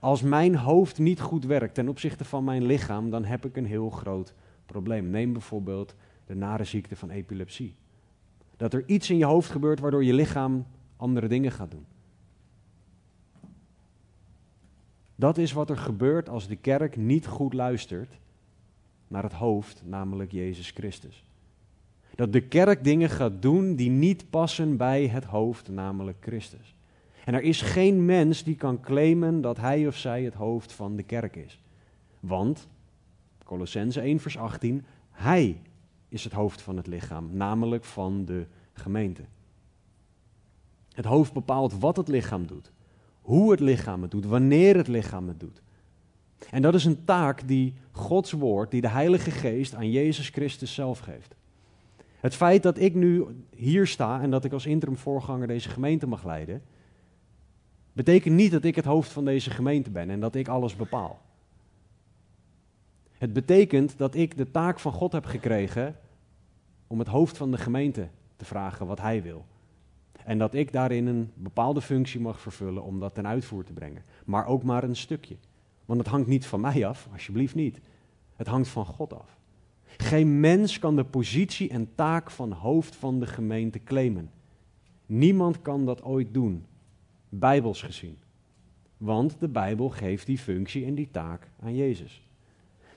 Als 0.02 0.22
mijn 0.22 0.56
hoofd 0.56 1.00
niet 1.00 1.20
goed 1.20 1.46
werkt 1.46 1.74
ten 1.74 1.88
opzichte 1.88 2.26
van 2.26 2.44
mijn 2.44 2.66
lichaam, 2.66 3.10
dan 3.10 3.26
heb 3.26 3.46
ik 3.46 3.58
een 3.58 3.66
heel 3.66 3.90
groot 3.90 4.34
probleem. 4.66 5.10
Neem 5.10 5.34
bijvoorbeeld 5.34 5.96
de 6.26 6.36
nare 6.36 6.64
ziekte 6.64 6.96
van 6.96 7.10
epilepsie. 7.10 7.76
Dat 8.58 8.74
er 8.74 8.84
iets 8.86 9.10
in 9.10 9.18
je 9.18 9.26
hoofd 9.26 9.50
gebeurt 9.50 9.80
waardoor 9.80 10.04
je 10.04 10.14
lichaam 10.14 10.66
andere 10.98 11.28
dingen 11.28 11.52
gaat 11.52 11.72
doen. 11.72 11.86
Dat 15.16 15.38
is 15.38 15.52
wat 15.52 15.70
er 15.70 15.78
gebeurt 15.78 16.30
als 16.30 16.48
de 16.48 16.56
kerk 16.56 16.98
niet 16.98 17.28
goed 17.28 17.54
luistert 17.54 18.20
naar 19.08 19.24
het 19.24 19.34
hoofd, 19.34 19.84
namelijk 19.86 20.32
Jezus 20.32 20.72
Christus. 20.72 21.26
Dat 22.16 22.34
de 22.34 22.42
kerk 22.42 22.84
dingen 22.84 23.10
gaat 23.10 23.42
doen 23.42 23.76
die 23.76 23.90
niet 23.90 24.30
passen 24.30 24.78
bij 24.78 25.08
het 25.08 25.24
hoofd, 25.24 25.70
namelijk 25.70 26.18
Christus. 26.20 26.76
En 27.32 27.38
er 27.38 27.44
is 27.44 27.62
geen 27.62 28.06
mens 28.06 28.44
die 28.44 28.56
kan 28.56 28.80
claimen 28.80 29.42
dat 29.42 29.58
hij 29.58 29.88
of 29.88 29.98
zij 29.98 30.24
het 30.24 30.34
hoofd 30.34 30.74
van 30.74 30.96
de 30.96 31.04
kerk 31.04 31.36
is. 31.36 31.62
Want, 32.20 32.68
Colossense 33.44 34.02
1 34.02 34.20
vers 34.20 34.38
18, 34.38 34.86
hij 35.12 35.62
is 36.10 36.24
het 36.24 36.34
hoofd 36.34 36.62
van 36.62 36.78
het 36.78 36.88
lichaam, 36.88 37.30
namelijk 37.32 37.84
van 37.84 38.26
de 38.26 38.46
gemeente. 38.74 39.22
Het 40.94 41.06
hoofd 41.06 41.34
bepaalt 41.34 41.80
wat 41.80 41.98
het 41.98 42.08
lichaam 42.08 42.48
doet, 42.48 42.72
hoe 43.22 43.52
het 43.52 43.60
lichaam 43.60 44.02
het 44.02 44.12
doet, 44.12 44.26
wanneer 44.26 44.76
het 44.76 44.88
lichaam 44.88 45.28
het 45.28 45.40
doet. 45.40 45.62
En 46.50 46.62
dat 46.62 46.74
is 46.74 46.86
een 46.86 47.04
taak 47.06 47.48
die 47.48 47.74
Gods 47.92 48.32
woord, 48.32 48.72
die 48.72 48.82
de 48.82 48.90
Heilige 48.90 49.32
Geest 49.32 49.76
aan 49.76 49.92
Jezus 49.92 50.30
Christus 50.30 50.74
zelf 50.74 51.00
geeft. 51.00 51.36
Het 52.20 52.36
feit 52.36 52.64
dat 52.64 52.80
ik 52.80 52.96
nu 52.96 53.26
hier 53.56 53.88
sta 53.88 54.22
en 54.22 54.32
dat 54.32 54.46
ik 54.46 54.54
als 54.54 54.66
interim 54.66 54.98
voorganger 54.98 55.48
deze 55.48 55.70
gemeente 55.70 56.08
mag 56.08 56.26
leiden, 56.26 56.62
betekent 57.94 58.36
niet 58.36 58.52
dat 58.52 58.64
ik 58.64 58.76
het 58.76 58.86
hoofd 58.86 59.12
van 59.12 59.26
deze 59.26 59.50
gemeente 59.50 59.90
ben 59.90 60.10
en 60.10 60.20
dat 60.20 60.36
ik 60.36 60.48
alles 60.48 60.76
bepaal. 60.76 61.22
Het 63.12 63.34
betekent 63.34 63.98
dat 63.98 64.16
ik 64.16 64.38
de 64.38 64.52
taak 64.52 64.80
van 64.80 64.92
God 64.92 65.12
heb 65.12 65.26
gekregen 65.26 65.96
om 66.88 67.00
het 67.00 67.08
hoofd 67.08 67.38
van 67.38 67.52
de 67.52 67.58
gemeente 67.58 68.08
te 68.38 68.46
vragen 68.46 68.86
wat 68.86 69.02
hij 69.02 69.24
wil. 69.24 69.46
En 70.26 70.38
dat 70.38 70.54
ik 70.54 70.72
daarin 70.72 71.08
een 71.08 71.32
bepaalde 71.34 71.82
functie 71.82 72.20
mag 72.20 72.40
vervullen 72.40 72.84
om 72.84 73.00
dat 73.00 73.14
ten 73.14 73.28
uitvoer 73.28 73.64
te 73.64 73.74
brengen. 73.74 74.04
Maar 74.26 74.46
ook 74.46 74.64
maar 74.64 74.84
een 74.84 74.96
stukje. 74.96 75.36
Want 75.86 76.00
het 76.00 76.10
hangt 76.10 76.28
niet 76.28 76.46
van 76.46 76.62
mij 76.62 76.86
af, 76.86 77.08
alsjeblieft 77.12 77.56
niet. 77.56 77.80
Het 78.36 78.48
hangt 78.48 78.68
van 78.68 78.86
God 78.86 79.14
af. 79.14 79.38
Geen 79.98 80.40
mens 80.40 80.80
kan 80.80 80.96
de 80.96 81.04
positie 81.04 81.70
en 81.70 81.90
taak 81.96 82.32
van 82.32 82.52
hoofd 82.52 82.96
van 82.96 83.20
de 83.20 83.28
gemeente 83.28 83.84
claimen. 83.84 84.32
Niemand 85.06 85.62
kan 85.62 85.86
dat 85.86 86.04
ooit 86.04 86.34
doen, 86.34 86.66
bijbels 87.32 87.82
gezien. 87.82 88.18
Want 88.98 89.40
de 89.40 89.48
Bijbel 89.48 89.90
geeft 89.90 90.26
die 90.26 90.38
functie 90.38 90.86
en 90.86 90.96
die 90.96 91.12
taak 91.12 91.48
aan 91.60 91.76
Jezus. 91.76 92.22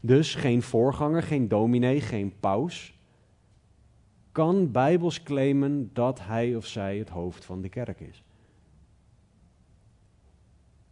Dus 0.01 0.35
geen 0.35 0.63
voorganger, 0.63 1.23
geen 1.23 1.49
dominee, 1.49 2.01
geen 2.01 2.33
paus 2.41 2.95
kan 4.35 4.71
bijbels 4.71 5.23
claimen 5.23 5.91
dat 5.93 6.21
hij 6.21 6.57
of 6.57 6.67
zij 6.67 6.99
het 6.99 7.09
hoofd 7.09 7.45
van 7.45 7.61
de 7.61 7.69
kerk 7.69 8.01
is. 8.01 8.23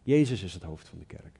Jezus 0.03 0.43
is 0.43 0.53
het 0.53 0.63
hoofd 0.63 0.87
van 0.87 0.99
de 0.99 1.05
kerk. 1.05 1.39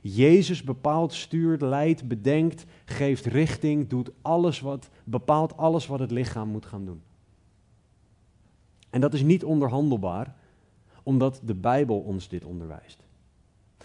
Jezus 0.00 0.62
bepaalt, 0.62 1.12
stuurt, 1.12 1.60
leidt, 1.60 2.08
bedenkt, 2.08 2.64
geeft 2.84 3.26
richting, 3.26 3.88
doet 3.88 4.10
alles 4.22 4.60
wat, 4.60 4.90
bepaalt 5.04 5.56
alles 5.56 5.86
wat 5.86 5.98
het 5.98 6.10
lichaam 6.10 6.48
moet 6.48 6.66
gaan 6.66 6.84
doen. 6.84 7.02
En 8.90 9.00
dat 9.00 9.14
is 9.14 9.22
niet 9.22 9.44
onderhandelbaar, 9.44 10.34
omdat 11.08 11.40
de 11.44 11.54
Bijbel 11.54 11.98
ons 11.98 12.28
dit 12.28 12.44
onderwijst. 12.44 13.02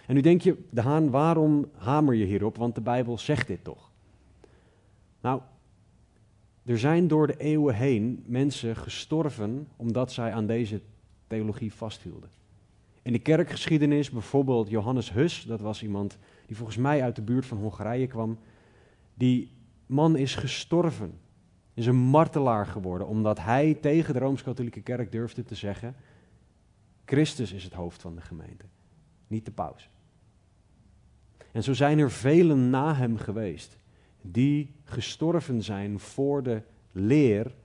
En 0.07 0.15
nu 0.15 0.21
denk 0.21 0.41
je, 0.41 0.57
De 0.69 0.81
Haan, 0.81 1.09
waarom 1.09 1.69
hamer 1.77 2.13
je 2.13 2.25
hierop? 2.25 2.57
Want 2.57 2.75
de 2.75 2.81
Bijbel 2.81 3.17
zegt 3.17 3.47
dit 3.47 3.63
toch. 3.63 3.91
Nou, 5.21 5.41
er 6.65 6.79
zijn 6.79 7.07
door 7.07 7.27
de 7.27 7.37
eeuwen 7.37 7.75
heen 7.75 8.23
mensen 8.27 8.75
gestorven 8.75 9.67
omdat 9.75 10.11
zij 10.11 10.33
aan 10.33 10.45
deze 10.45 10.81
theologie 11.27 11.73
vasthielden. 11.73 12.29
In 13.01 13.13
de 13.13 13.19
kerkgeschiedenis 13.19 14.09
bijvoorbeeld 14.09 14.69
Johannes 14.69 15.11
Hus, 15.11 15.43
dat 15.43 15.61
was 15.61 15.83
iemand 15.83 16.17
die 16.45 16.55
volgens 16.55 16.77
mij 16.77 17.03
uit 17.03 17.15
de 17.15 17.21
buurt 17.21 17.45
van 17.45 17.57
Hongarije 17.57 18.07
kwam. 18.07 18.37
Die 19.13 19.51
man 19.85 20.15
is 20.15 20.35
gestorven, 20.35 21.19
is 21.73 21.85
een 21.85 21.95
martelaar 21.95 22.65
geworden, 22.65 23.07
omdat 23.07 23.39
hij 23.39 23.73
tegen 23.73 24.13
de 24.13 24.19
Rooms-Katholieke 24.19 24.81
Kerk 24.81 25.11
durfde 25.11 25.43
te 25.43 25.55
zeggen: 25.55 25.95
Christus 27.05 27.51
is 27.51 27.63
het 27.63 27.73
hoofd 27.73 28.01
van 28.01 28.15
de 28.15 28.21
gemeente, 28.21 28.65
niet 29.27 29.45
de 29.45 29.51
paus. 29.51 29.89
En 31.51 31.63
zo 31.63 31.73
zijn 31.73 31.99
er 31.99 32.11
velen 32.11 32.69
na 32.69 32.95
hem 32.95 33.17
geweest 33.17 33.77
die 34.21 34.73
gestorven 34.83 35.63
zijn 35.63 35.99
voor 35.99 36.43
de 36.43 36.61
leer 36.91 37.55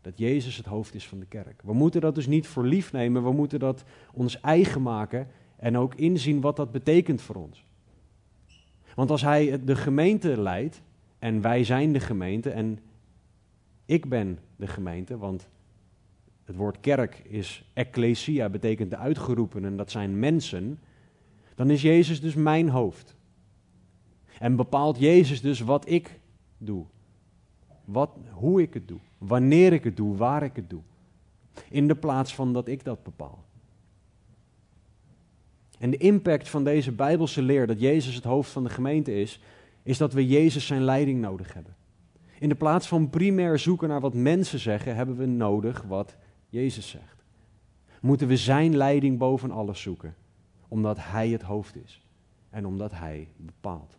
dat 0.00 0.18
Jezus 0.18 0.56
het 0.56 0.66
hoofd 0.66 0.94
is 0.94 1.08
van 1.08 1.18
de 1.18 1.26
kerk. 1.26 1.62
We 1.62 1.72
moeten 1.72 2.00
dat 2.00 2.14
dus 2.14 2.26
niet 2.26 2.46
voor 2.46 2.64
lief 2.64 2.92
nemen, 2.92 3.22
we 3.22 3.32
moeten 3.32 3.58
dat 3.58 3.84
ons 4.12 4.40
eigen 4.40 4.82
maken 4.82 5.28
en 5.56 5.78
ook 5.78 5.94
inzien 5.94 6.40
wat 6.40 6.56
dat 6.56 6.70
betekent 6.70 7.22
voor 7.22 7.36
ons. 7.36 7.64
Want 8.94 9.10
als 9.10 9.22
hij 9.22 9.64
de 9.64 9.76
gemeente 9.76 10.40
leidt, 10.40 10.82
en 11.18 11.40
wij 11.40 11.64
zijn 11.64 11.92
de 11.92 12.00
gemeente, 12.00 12.50
en 12.50 12.78
ik 13.84 14.08
ben 14.08 14.38
de 14.56 14.66
gemeente, 14.66 15.18
want 15.18 15.48
het 16.44 16.56
woord 16.56 16.80
kerk 16.80 17.22
is 17.24 17.70
ecclesia, 17.72 18.48
betekent 18.48 18.90
de 18.90 18.96
uitgeroepenen, 18.96 19.76
dat 19.76 19.90
zijn 19.90 20.18
mensen, 20.18 20.78
dan 21.54 21.70
is 21.70 21.82
Jezus 21.82 22.20
dus 22.20 22.34
mijn 22.34 22.68
hoofd. 22.68 23.16
En 24.38 24.56
bepaalt 24.56 24.98
Jezus 24.98 25.40
dus 25.40 25.60
wat 25.60 25.88
ik 25.88 26.20
doe. 26.58 26.84
Wat, 27.84 28.10
hoe 28.30 28.62
ik 28.62 28.74
het 28.74 28.88
doe. 28.88 28.98
Wanneer 29.18 29.72
ik 29.72 29.84
het 29.84 29.96
doe. 29.96 30.16
Waar 30.16 30.42
ik 30.42 30.56
het 30.56 30.70
doe. 30.70 30.80
In 31.68 31.88
de 31.88 31.94
plaats 31.94 32.34
van 32.34 32.52
dat 32.52 32.68
ik 32.68 32.84
dat 32.84 33.02
bepaal. 33.02 33.44
En 35.78 35.90
de 35.90 35.96
impact 35.96 36.48
van 36.48 36.64
deze 36.64 36.92
Bijbelse 36.92 37.42
leer 37.42 37.66
dat 37.66 37.80
Jezus 37.80 38.14
het 38.14 38.24
hoofd 38.24 38.50
van 38.50 38.64
de 38.64 38.70
gemeente 38.70 39.20
is, 39.20 39.40
is 39.82 39.98
dat 39.98 40.12
we 40.12 40.26
Jezus 40.26 40.66
zijn 40.66 40.82
leiding 40.82 41.20
nodig 41.20 41.54
hebben. 41.54 41.76
In 42.38 42.48
de 42.48 42.54
plaats 42.54 42.88
van 42.88 43.10
primair 43.10 43.58
zoeken 43.58 43.88
naar 43.88 44.00
wat 44.00 44.14
mensen 44.14 44.58
zeggen, 44.58 44.96
hebben 44.96 45.16
we 45.16 45.26
nodig 45.26 45.82
wat 45.82 46.16
Jezus 46.54 46.88
zegt. 46.88 47.24
Moeten 48.00 48.28
we 48.28 48.36
zijn 48.36 48.76
leiding 48.76 49.18
boven 49.18 49.50
alles 49.50 49.80
zoeken, 49.80 50.14
omdat 50.68 50.96
Hij 51.00 51.28
het 51.28 51.42
hoofd 51.42 51.76
is 51.76 52.06
en 52.50 52.66
omdat 52.66 52.92
Hij 52.92 53.28
bepaalt. 53.36 53.98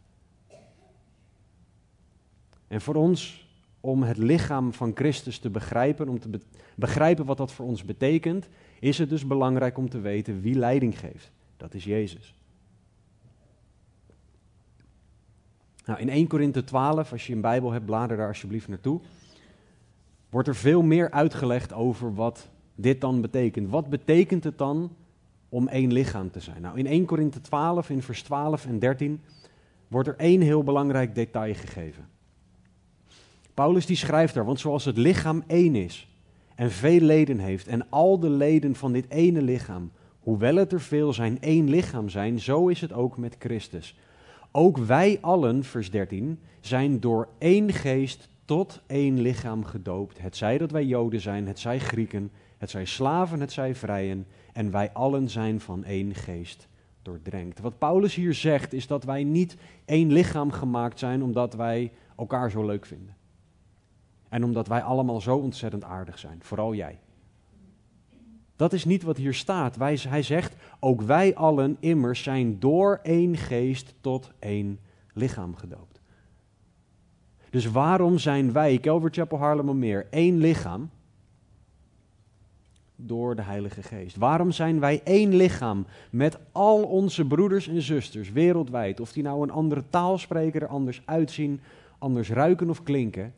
En 2.68 2.82
voor 2.82 2.96
ons, 2.96 3.48
om 3.80 4.04
het 4.04 4.18
lichaam 4.18 4.74
van 4.74 4.92
Christus 4.96 5.40
te 5.40 5.50
begrijpen, 5.50 6.10
om 6.10 6.20
te 6.20 6.40
begrijpen 6.76 7.26
wat 7.26 7.38
dat 7.38 7.52
voor 7.52 7.66
ons 7.66 7.84
betekent, 7.84 8.50
is 8.80 8.98
het 8.98 9.10
dus 9.10 9.28
belangrijk 9.28 9.78
om 9.78 9.90
te 9.90 10.00
weten 10.00 10.42
wie 10.42 10.56
leiding 10.56 11.00
geeft. 11.00 11.32
Dat 11.58 11.74
is 11.74 11.84
Jezus. 11.84 12.36
Nou, 15.86 16.00
in 16.00 16.10
1 16.10 16.28
Korinthe 16.28 16.64
12, 16.64 17.12
als 17.12 17.28
je 17.28 17.34
een 17.34 17.42
Bijbel 17.42 17.72
hebt, 17.72 17.86
blader 17.86 18.18
daar 18.18 18.28
alsjeblieft 18.28 18.68
naartoe. 18.68 19.02
Wordt 20.36 20.50
er 20.50 20.56
veel 20.56 20.82
meer 20.82 21.12
uitgelegd 21.12 21.74
over 21.74 22.14
wat 22.14 22.50
dit 22.76 23.02
dan 23.02 23.22
betekent. 23.22 23.70
Wat 23.70 23.90
betekent 23.90 24.44
het 24.44 24.58
dan 24.58 24.92
om 25.50 25.68
één 25.68 25.94
lichaam 25.94 26.32
te 26.32 26.40
zijn? 26.40 26.62
Nou, 26.62 26.78
in 26.78 26.88
1 26.88 27.06
Korinthe 27.06 27.42
12, 27.42 27.90
in 27.90 28.02
vers 28.02 28.24
12 28.24 28.66
en 28.66 28.80
13, 28.80 29.22
wordt 29.88 30.08
er 30.08 30.16
één 30.18 30.42
heel 30.42 30.64
belangrijk 30.64 31.16
detail 31.16 31.54
gegeven. 31.54 32.08
Paulus 33.54 33.86
die 33.86 33.96
schrijft 33.96 34.34
daar, 34.34 34.46
want 34.46 34.60
zoals 34.60 34.86
het 34.86 34.98
lichaam 34.98 35.44
één 35.48 35.76
is 35.76 36.08
en 36.56 36.72
veel 36.72 37.02
leden 37.02 37.40
heeft 37.40 37.68
en 37.68 37.90
al 37.90 38.20
de 38.20 38.30
leden 38.30 38.76
van 38.76 38.92
dit 38.92 39.10
ene 39.10 39.42
lichaam, 39.42 39.92
hoewel 40.20 40.56
het 40.56 40.72
er 40.72 40.82
veel 40.82 41.14
zijn, 41.14 41.42
één 41.42 41.70
lichaam 41.70 42.10
zijn, 42.10 42.40
zo 42.40 42.68
is 42.68 42.82
het 42.82 42.94
ook 42.94 43.18
met 43.18 43.36
Christus. 43.40 43.98
ook 44.52 44.78
wij 44.78 45.18
allen, 45.22 45.64
vers 45.64 45.92
13, 45.92 46.40
zijn 46.60 47.00
door 47.00 47.28
één 47.38 47.74
geest 47.74 48.30
tot 48.46 48.82
één 48.88 49.22
lichaam 49.22 49.66
gedoopt. 49.66 50.22
Het 50.22 50.38
zij 50.38 50.58
dat 50.58 50.72
wij 50.72 50.86
Joden 50.86 51.22
zijn, 51.22 51.48
het 51.48 51.60
zij 51.60 51.80
Grieken, 51.80 52.32
het 52.58 52.70
zij 52.70 52.86
slaven, 52.86 53.40
het 53.40 53.52
zij 53.52 53.76
vrijen. 53.76 54.28
En 54.54 54.72
wij 54.72 54.92
allen 54.94 55.30
zijn 55.30 55.60
van 55.60 55.84
één 55.84 56.16
geest 56.16 56.68
doordrenkt. 57.02 57.60
Wat 57.60 57.78
Paulus 57.78 58.16
hier 58.16 58.34
zegt 58.34 58.74
is 58.74 58.88
dat 58.88 59.04
wij 59.04 59.24
niet 59.24 59.58
één 59.86 60.12
lichaam 60.12 60.52
gemaakt 60.52 61.00
zijn 61.00 61.24
omdat 61.24 61.54
wij 61.54 61.92
elkaar 62.16 62.52
zo 62.52 62.66
leuk 62.66 62.86
vinden. 62.86 63.16
En 64.30 64.44
omdat 64.44 64.68
wij 64.68 64.82
allemaal 64.82 65.22
zo 65.22 65.38
ontzettend 65.38 65.84
aardig 65.84 66.20
zijn, 66.20 66.38
vooral 66.42 66.74
jij. 66.74 67.00
Dat 68.56 68.74
is 68.74 68.86
niet 68.86 69.04
wat 69.04 69.18
hier 69.18 69.34
staat. 69.34 69.76
Wij, 69.76 70.00
hij 70.08 70.22
zegt, 70.22 70.56
ook 70.80 71.02
wij 71.02 71.36
allen 71.36 71.78
immers 71.80 72.24
zijn 72.24 72.60
door 72.60 73.00
één 73.04 73.38
geest 73.38 73.94
tot 74.02 74.32
één 74.40 74.80
lichaam 75.14 75.56
gedoopt. 75.56 75.95
Dus 77.56 77.66
waarom 77.66 78.18
zijn 78.18 78.52
wij, 78.52 78.80
Calvary 78.80 79.14
Chapel 79.14 79.38
Haarlemmermeer, 79.38 80.08
één 80.10 80.38
lichaam? 80.38 80.90
Door 82.96 83.36
de 83.36 83.42
Heilige 83.42 83.84
Geest. 83.84 84.16
Waarom 84.16 84.52
zijn 84.52 84.80
wij 84.80 85.02
één 85.04 85.36
lichaam 85.36 85.86
met 86.12 86.38
al 86.52 86.84
onze 86.84 87.26
broeders 87.26 87.68
en 87.68 87.82
zusters 87.82 88.32
wereldwijd? 88.32 89.00
Of 89.00 89.12
die 89.12 89.24
nou 89.24 89.44
een 89.44 89.52
andere 89.52 89.84
taal 89.90 90.18
spreken, 90.18 90.62
er 90.62 90.68
anders 90.68 91.02
uitzien, 91.06 91.62
anders 91.98 92.30
ruiken 92.30 92.70
of 92.70 92.84
klinken. 92.84 93.34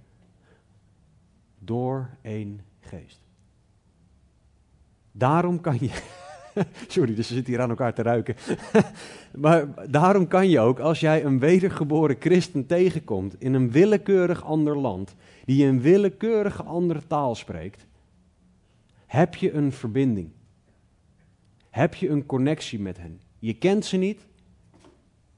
Door 1.60 2.10
één 2.22 2.62
geest. 2.80 3.22
Daarom 5.12 5.62
kan 5.62 5.78
je. 5.80 6.26
Sorry, 6.88 7.16
dus 7.16 7.28
ze 7.28 7.34
zitten 7.34 7.54
hier 7.54 7.62
aan 7.62 7.70
elkaar 7.70 7.94
te 7.94 8.02
ruiken. 8.02 8.36
maar 9.46 9.90
daarom 9.90 10.28
kan 10.28 10.50
je 10.50 10.60
ook, 10.60 10.80
als 10.80 11.00
jij 11.00 11.24
een 11.24 11.40
wedergeboren 11.40 12.16
christen 12.20 12.66
tegenkomt 12.66 13.42
in 13.42 13.54
een 13.54 13.72
willekeurig 13.72 14.44
ander 14.44 14.78
land, 14.78 15.16
die 15.46 15.66
een 15.66 15.82
willekeurige 15.82 16.64
andere 16.64 17.02
taal 17.08 17.36
spreekt, 17.36 17.86
heb 19.06 19.36
je 19.36 19.52
een 19.54 19.72
verbinding. 19.72 20.30
Heb 21.70 21.96
je 21.96 22.10
een 22.10 22.26
connectie 22.26 22.80
met 22.80 22.98
hen. 22.98 23.20
Je 23.40 23.54
kent 23.54 23.86
ze 23.86 23.98
niet, 23.98 24.28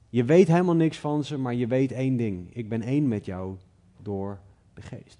je 0.08 0.24
weet 0.24 0.48
helemaal 0.48 0.74
niks 0.74 0.98
van 0.98 1.24
ze, 1.24 1.38
maar 1.38 1.54
je 1.54 1.66
weet 1.66 1.92
één 1.92 2.16
ding. 2.16 2.54
Ik 2.54 2.68
ben 2.68 2.82
één 2.82 3.08
met 3.08 3.24
jou 3.24 3.56
door 4.02 4.40
de 4.74 4.82
geest. 4.82 5.18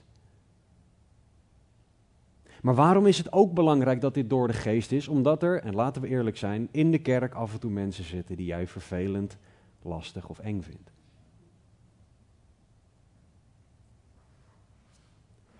Maar 2.62 2.74
waarom 2.74 3.06
is 3.06 3.18
het 3.18 3.32
ook 3.32 3.54
belangrijk 3.54 4.00
dat 4.00 4.14
dit 4.14 4.30
door 4.30 4.46
de 4.46 4.52
geest 4.52 4.92
is? 4.92 5.08
Omdat 5.08 5.42
er, 5.42 5.62
en 5.62 5.74
laten 5.74 6.02
we 6.02 6.08
eerlijk 6.08 6.36
zijn, 6.36 6.68
in 6.70 6.90
de 6.90 6.98
kerk 6.98 7.34
af 7.34 7.52
en 7.52 7.60
toe 7.60 7.70
mensen 7.70 8.04
zitten 8.04 8.36
die 8.36 8.46
jij 8.46 8.66
vervelend, 8.66 9.36
lastig 9.82 10.28
of 10.28 10.38
eng 10.38 10.62
vindt. 10.62 10.90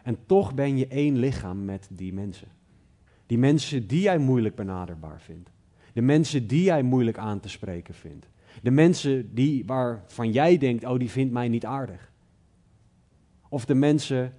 En 0.03 0.19
toch 0.27 0.55
ben 0.55 0.77
je 0.77 0.87
één 0.87 1.19
lichaam 1.19 1.65
met 1.65 1.89
die 1.93 2.13
mensen. 2.13 2.49
Die 3.27 3.39
mensen 3.39 3.87
die 3.87 4.01
jij 4.01 4.19
moeilijk 4.19 4.55
benaderbaar 4.55 5.21
vindt. 5.21 5.51
De 5.93 6.03
mensen 6.03 6.47
die 6.47 6.63
jij 6.63 6.83
moeilijk 6.83 7.19
aan 7.19 7.41
te 7.41 7.49
spreken 7.49 7.95
vindt. 7.95 8.29
De 8.63 8.71
mensen 8.71 9.35
die, 9.35 9.65
waarvan 9.67 10.33
jij 10.33 10.59
denkt, 10.59 10.85
oh 10.85 10.99
die 10.99 11.11
vindt 11.11 11.33
mij 11.33 11.49
niet 11.49 11.67
aardig. 11.67 12.13
Of 13.49 13.65
de 13.65 13.75
mensen 13.75 14.35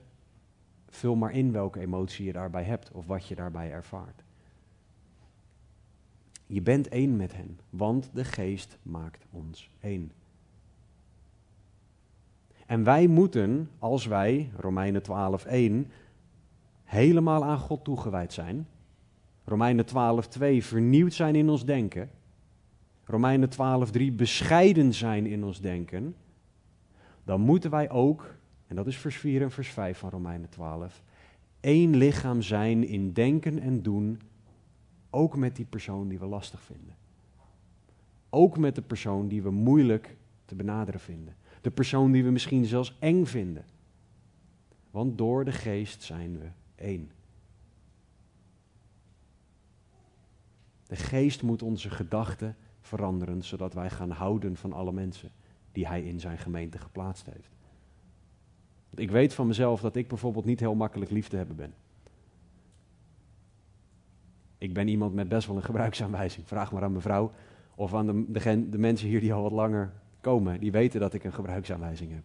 Vul 0.92 1.16
maar 1.16 1.32
in 1.34 1.52
welke 1.52 1.80
emotie 1.80 2.26
je 2.26 2.32
daarbij 2.32 2.64
hebt 2.64 2.92
of 2.92 3.06
wat 3.06 3.28
je 3.28 3.36
daarbij 3.36 3.72
ervaart. 3.72 4.24
Je 6.46 6.62
bent 6.62 6.88
één 6.88 7.16
met 7.16 7.36
hen, 7.36 7.60
want 7.70 8.10
de 8.14 8.24
geest 8.24 8.78
maakt 8.82 9.26
ons 9.30 9.70
één. 9.80 10.12
En 12.66 12.84
wij 12.84 13.08
moeten, 13.08 13.70
als 13.80 14.06
wij, 14.06 14.52
Romeinen 14.58 15.02
12:1, 15.02 15.92
helemaal 16.84 17.44
aan 17.44 17.60
God 17.60 17.84
toegewijd 17.84 18.34
zijn, 18.34 18.68
Romeinen 19.44 19.86
12:2 19.86 20.62
vernieuwd 20.62 21.14
zijn 21.14 21.36
in 21.36 21.50
ons 21.50 21.66
denken, 21.66 22.10
Romeinen 23.04 23.50
12:3 23.50 24.16
bescheiden 24.16 24.94
zijn 24.94 25.26
in 25.26 25.44
ons 25.44 25.62
denken, 25.62 26.16
dan 27.24 27.42
moeten 27.42 27.72
wij 27.72 27.90
ook 27.90 28.36
en 28.72 28.78
dat 28.78 28.88
is 28.88 28.98
vers 28.98 29.16
4 29.16 29.42
en 29.42 29.52
vers 29.52 29.70
5 29.70 29.98
van 29.98 30.10
Romeinen 30.10 30.50
12, 30.50 31.04
één 31.60 31.96
lichaam 31.96 32.42
zijn 32.42 32.88
in 32.88 33.14
denken 33.14 33.60
en 33.60 33.82
doen, 33.82 34.22
ook 35.10 35.36
met 35.36 35.56
die 35.56 35.66
persoon 35.66 36.08
die 36.08 36.20
we 36.20 36.26
lastig 36.26 36.62
vinden. 36.62 36.96
Ook 38.30 38.58
met 38.58 38.76
de 38.76 38.82
persoon 38.82 39.28
die 39.28 39.42
we 39.42 39.52
moeilijk 39.52 40.18
te 40.46 40.56
benaderen 40.56 41.00
vinden. 41.00 41.36
De 41.62 41.72
persoon 41.72 42.12
die 42.12 42.24
we 42.24 42.30
misschien 42.30 42.66
zelfs 42.66 42.96
eng 43.00 43.26
vinden. 43.26 43.66
Want 44.92 45.18
door 45.18 45.46
de 45.46 45.52
geest 45.52 46.04
zijn 46.04 46.40
we 46.40 46.48
één. 46.76 47.12
De 50.88 50.96
geest 50.96 51.42
moet 51.42 51.62
onze 51.62 51.90
gedachten 51.90 52.56
veranderen, 52.82 53.44
zodat 53.44 53.74
wij 53.74 53.90
gaan 53.90 54.12
houden 54.12 54.56
van 54.56 54.74
alle 54.74 54.92
mensen 54.92 55.32
die 55.72 55.88
hij 55.88 56.04
in 56.04 56.20
zijn 56.20 56.38
gemeente 56.38 56.78
geplaatst 56.78 57.26
heeft. 57.26 57.60
Ik 58.96 59.12
weet 59.12 59.34
van 59.34 59.48
mezelf 59.48 59.82
dat 59.82 59.96
ik 59.96 60.08
bijvoorbeeld 60.08 60.46
niet 60.46 60.60
heel 60.60 60.76
makkelijk 60.76 61.12
lief 61.12 61.28
te 61.28 61.36
hebben 61.36 61.56
ben. 61.56 61.74
Ik 64.58 64.74
ben 64.74 64.88
iemand 64.88 65.14
met 65.14 65.30
best 65.30 65.48
wel 65.48 65.56
een 65.56 65.64
gebruiksaanwijzing. 65.64 66.48
Vraag 66.48 66.72
maar 66.72 66.84
aan 66.84 66.92
mevrouw 66.92 67.32
of 67.76 67.94
aan 67.94 68.06
de, 68.06 68.26
de, 68.32 68.70
de 68.70 68.78
mensen 68.78 69.08
hier 69.08 69.20
die 69.20 69.34
al 69.34 69.42
wat 69.42 69.52
langer 69.52 69.92
komen. 70.22 70.60
Die 70.60 70.72
weten 70.72 71.00
dat 71.00 71.14
ik 71.14 71.24
een 71.24 71.34
gebruiksaanwijzing 71.34 72.12
heb. 72.12 72.24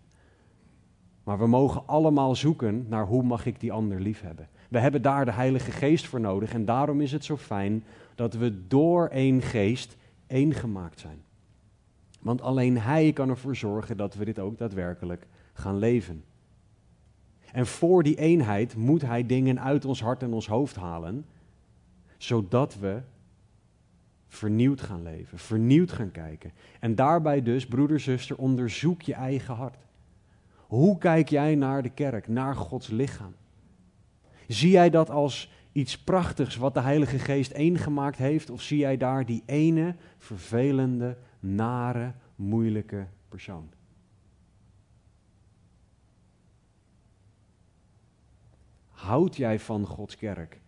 Maar 1.24 1.38
we 1.38 1.46
mogen 1.46 1.86
allemaal 1.86 2.34
zoeken 2.34 2.86
naar 2.88 3.06
hoe 3.06 3.22
mag 3.22 3.46
ik 3.46 3.60
die 3.60 3.72
ander 3.72 4.00
lief 4.00 4.20
hebben. 4.20 4.48
We 4.68 4.78
hebben 4.78 5.02
daar 5.02 5.24
de 5.24 5.32
Heilige 5.32 5.70
Geest 5.70 6.06
voor 6.06 6.20
nodig 6.20 6.52
en 6.52 6.64
daarom 6.64 7.00
is 7.00 7.12
het 7.12 7.24
zo 7.24 7.36
fijn 7.36 7.84
dat 8.14 8.34
we 8.34 8.66
door 8.66 9.06
één 9.08 9.42
geest 9.42 9.96
één 10.26 10.54
gemaakt 10.54 11.00
zijn. 11.00 11.22
Want 12.20 12.40
alleen 12.40 12.78
Hij 12.78 13.12
kan 13.12 13.28
ervoor 13.28 13.56
zorgen 13.56 13.96
dat 13.96 14.14
we 14.14 14.24
dit 14.24 14.38
ook 14.38 14.58
daadwerkelijk 14.58 15.26
gaan 15.52 15.78
leven. 15.78 16.24
En 17.52 17.66
voor 17.66 18.02
die 18.02 18.18
eenheid 18.18 18.76
moet 18.76 19.02
hij 19.02 19.26
dingen 19.26 19.60
uit 19.60 19.84
ons 19.84 20.00
hart 20.00 20.22
en 20.22 20.32
ons 20.32 20.46
hoofd 20.46 20.76
halen, 20.76 21.26
zodat 22.16 22.78
we 22.78 23.00
vernieuwd 24.28 24.80
gaan 24.80 25.02
leven, 25.02 25.38
vernieuwd 25.38 25.92
gaan 25.92 26.10
kijken. 26.10 26.52
En 26.80 26.94
daarbij 26.94 27.42
dus, 27.42 27.66
broeder, 27.66 28.00
zuster, 28.00 28.36
onderzoek 28.36 29.02
je 29.02 29.14
eigen 29.14 29.54
hart. 29.54 29.84
Hoe 30.66 30.98
kijk 30.98 31.28
jij 31.28 31.54
naar 31.54 31.82
de 31.82 31.90
kerk, 31.90 32.28
naar 32.28 32.54
Gods 32.54 32.88
lichaam? 32.88 33.34
Zie 34.48 34.70
jij 34.70 34.90
dat 34.90 35.10
als 35.10 35.50
iets 35.72 35.98
prachtigs 35.98 36.56
wat 36.56 36.74
de 36.74 36.80
Heilige 36.80 37.18
Geest 37.18 37.50
één 37.50 37.78
gemaakt 37.78 38.18
heeft? 38.18 38.50
Of 38.50 38.62
zie 38.62 38.78
jij 38.78 38.96
daar 38.96 39.26
die 39.26 39.42
ene 39.46 39.94
vervelende, 40.18 41.16
nare, 41.40 42.12
moeilijke 42.34 43.06
persoon? 43.28 43.68
Houd 49.06 49.36
jij 49.36 49.58
van 49.58 49.86
Gods 49.86 50.16
kerk, 50.16 50.60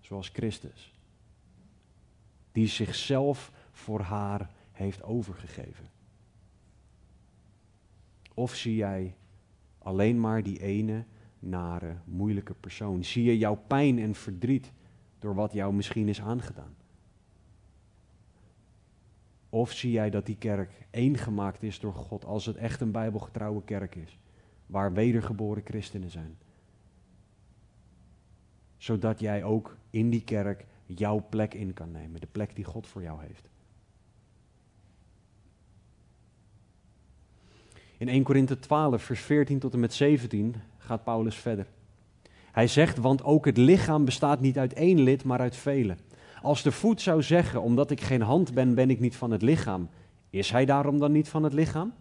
zoals 0.00 0.28
Christus, 0.28 0.92
die 2.52 2.66
zichzelf 2.66 3.52
voor 3.72 4.00
haar 4.00 4.50
heeft 4.72 5.02
overgegeven? 5.02 5.90
Of 8.34 8.54
zie 8.54 8.76
jij 8.76 9.14
alleen 9.78 10.20
maar 10.20 10.42
die 10.42 10.60
ene 10.60 11.04
nare, 11.38 11.96
moeilijke 12.04 12.54
persoon? 12.54 13.04
Zie 13.04 13.24
je 13.24 13.38
jouw 13.38 13.62
pijn 13.66 13.98
en 13.98 14.14
verdriet 14.14 14.72
door 15.18 15.34
wat 15.34 15.52
jou 15.52 15.74
misschien 15.74 16.08
is 16.08 16.20
aangedaan? 16.20 16.74
Of 19.48 19.72
zie 19.72 19.90
jij 19.90 20.10
dat 20.10 20.26
die 20.26 20.36
kerk 20.36 20.86
één 20.90 21.18
gemaakt 21.18 21.62
is 21.62 21.80
door 21.80 21.94
God 21.94 22.24
als 22.24 22.46
het 22.46 22.56
echt 22.56 22.80
een 22.80 22.92
bijbelgetrouwe 22.92 23.64
kerk 23.64 23.94
is, 23.94 24.18
waar 24.66 24.92
wedergeboren 24.92 25.62
christenen 25.64 26.10
zijn? 26.10 26.36
Zodat 28.82 29.20
jij 29.20 29.44
ook 29.44 29.76
in 29.90 30.10
die 30.10 30.22
kerk 30.22 30.64
jouw 30.86 31.26
plek 31.28 31.54
in 31.54 31.72
kan 31.72 31.90
nemen, 31.90 32.20
de 32.20 32.26
plek 32.32 32.54
die 32.56 32.64
God 32.64 32.86
voor 32.86 33.02
jou 33.02 33.20
heeft. 33.20 33.48
In 37.96 38.08
1 38.08 38.22
Korinthe 38.22 38.58
12, 38.58 39.02
vers 39.02 39.20
14 39.20 39.58
tot 39.58 39.72
en 39.72 39.80
met 39.80 39.92
17 39.92 40.54
gaat 40.78 41.04
Paulus 41.04 41.36
verder. 41.36 41.66
Hij 42.52 42.66
zegt, 42.66 42.98
want 42.98 43.24
ook 43.24 43.44
het 43.44 43.56
lichaam 43.56 44.04
bestaat 44.04 44.40
niet 44.40 44.58
uit 44.58 44.72
één 44.72 45.00
lid, 45.00 45.24
maar 45.24 45.40
uit 45.40 45.56
vele. 45.56 45.96
Als 46.40 46.62
de 46.62 46.72
voet 46.72 47.00
zou 47.00 47.22
zeggen, 47.22 47.62
omdat 47.62 47.90
ik 47.90 48.00
geen 48.00 48.22
hand 48.22 48.54
ben, 48.54 48.74
ben 48.74 48.90
ik 48.90 49.00
niet 49.00 49.16
van 49.16 49.30
het 49.30 49.42
lichaam, 49.42 49.88
is 50.30 50.50
hij 50.50 50.64
daarom 50.64 50.98
dan 50.98 51.12
niet 51.12 51.28
van 51.28 51.42
het 51.42 51.52
lichaam? 51.52 51.94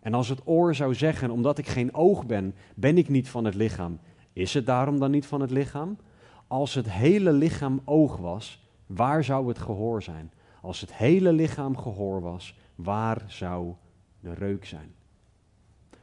En 0.00 0.14
als 0.14 0.28
het 0.28 0.40
oor 0.44 0.74
zou 0.74 0.94
zeggen, 0.94 1.30
omdat 1.30 1.58
ik 1.58 1.66
geen 1.66 1.94
oog 1.94 2.26
ben, 2.26 2.54
ben 2.74 2.98
ik 2.98 3.08
niet 3.08 3.28
van 3.28 3.44
het 3.44 3.54
lichaam, 3.54 3.98
is 4.32 4.54
het 4.54 4.66
daarom 4.66 4.98
dan 4.98 5.10
niet 5.10 5.26
van 5.26 5.40
het 5.40 5.50
lichaam? 5.50 5.96
Als 6.46 6.74
het 6.74 6.90
hele 6.90 7.32
lichaam 7.32 7.80
oog 7.84 8.16
was, 8.16 8.62
waar 8.86 9.24
zou 9.24 9.48
het 9.48 9.58
gehoor 9.58 10.02
zijn? 10.02 10.30
Als 10.60 10.80
het 10.80 10.94
hele 10.94 11.32
lichaam 11.32 11.76
gehoor 11.76 12.20
was, 12.20 12.58
waar 12.74 13.24
zou 13.26 13.74
een 14.22 14.34
reuk 14.34 14.64
zijn. 14.64 14.94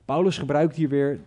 Paulus 0.05 0.37
gebruikt 0.37 0.75
hier 0.75 0.89
weer 0.89 1.19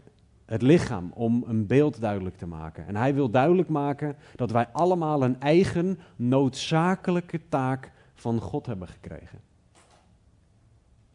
het 0.44 0.62
lichaam 0.62 1.10
om 1.14 1.44
een 1.46 1.66
beeld 1.66 2.00
duidelijk 2.00 2.36
te 2.36 2.46
maken. 2.46 2.86
En 2.86 2.96
hij 2.96 3.14
wil 3.14 3.30
duidelijk 3.30 3.68
maken 3.68 4.16
dat 4.36 4.50
wij 4.50 4.68
allemaal 4.68 5.22
een 5.22 5.40
eigen 5.40 5.98
noodzakelijke 6.16 7.40
taak 7.48 7.92
van 8.14 8.40
God 8.40 8.66
hebben 8.66 8.88
gekregen. 8.88 9.40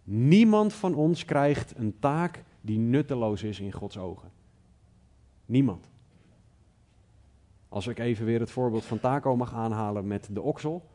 Niemand 0.04 0.74
van 0.74 0.96
ons 0.96 1.26
krijgt 1.26 1.74
een 1.78 2.00
taak 2.00 2.44
die 2.62 2.80
nutteloos 2.80 3.44
is 3.44 3.60
in 3.60 3.72
Gods 3.72 3.98
ogen. 3.98 4.30
Niemand. 5.46 5.89
Als 7.70 7.88
ik 7.88 8.00
even 8.00 8.26
weer 8.26 8.40
het 8.40 8.52
voorbeeld 8.52 8.86
van 8.86 9.00
Taco 9.00 9.36
mag 9.36 9.54
aanhalen 9.54 10.08
met 10.08 10.30
de 10.32 10.42
oksel. 10.42 10.90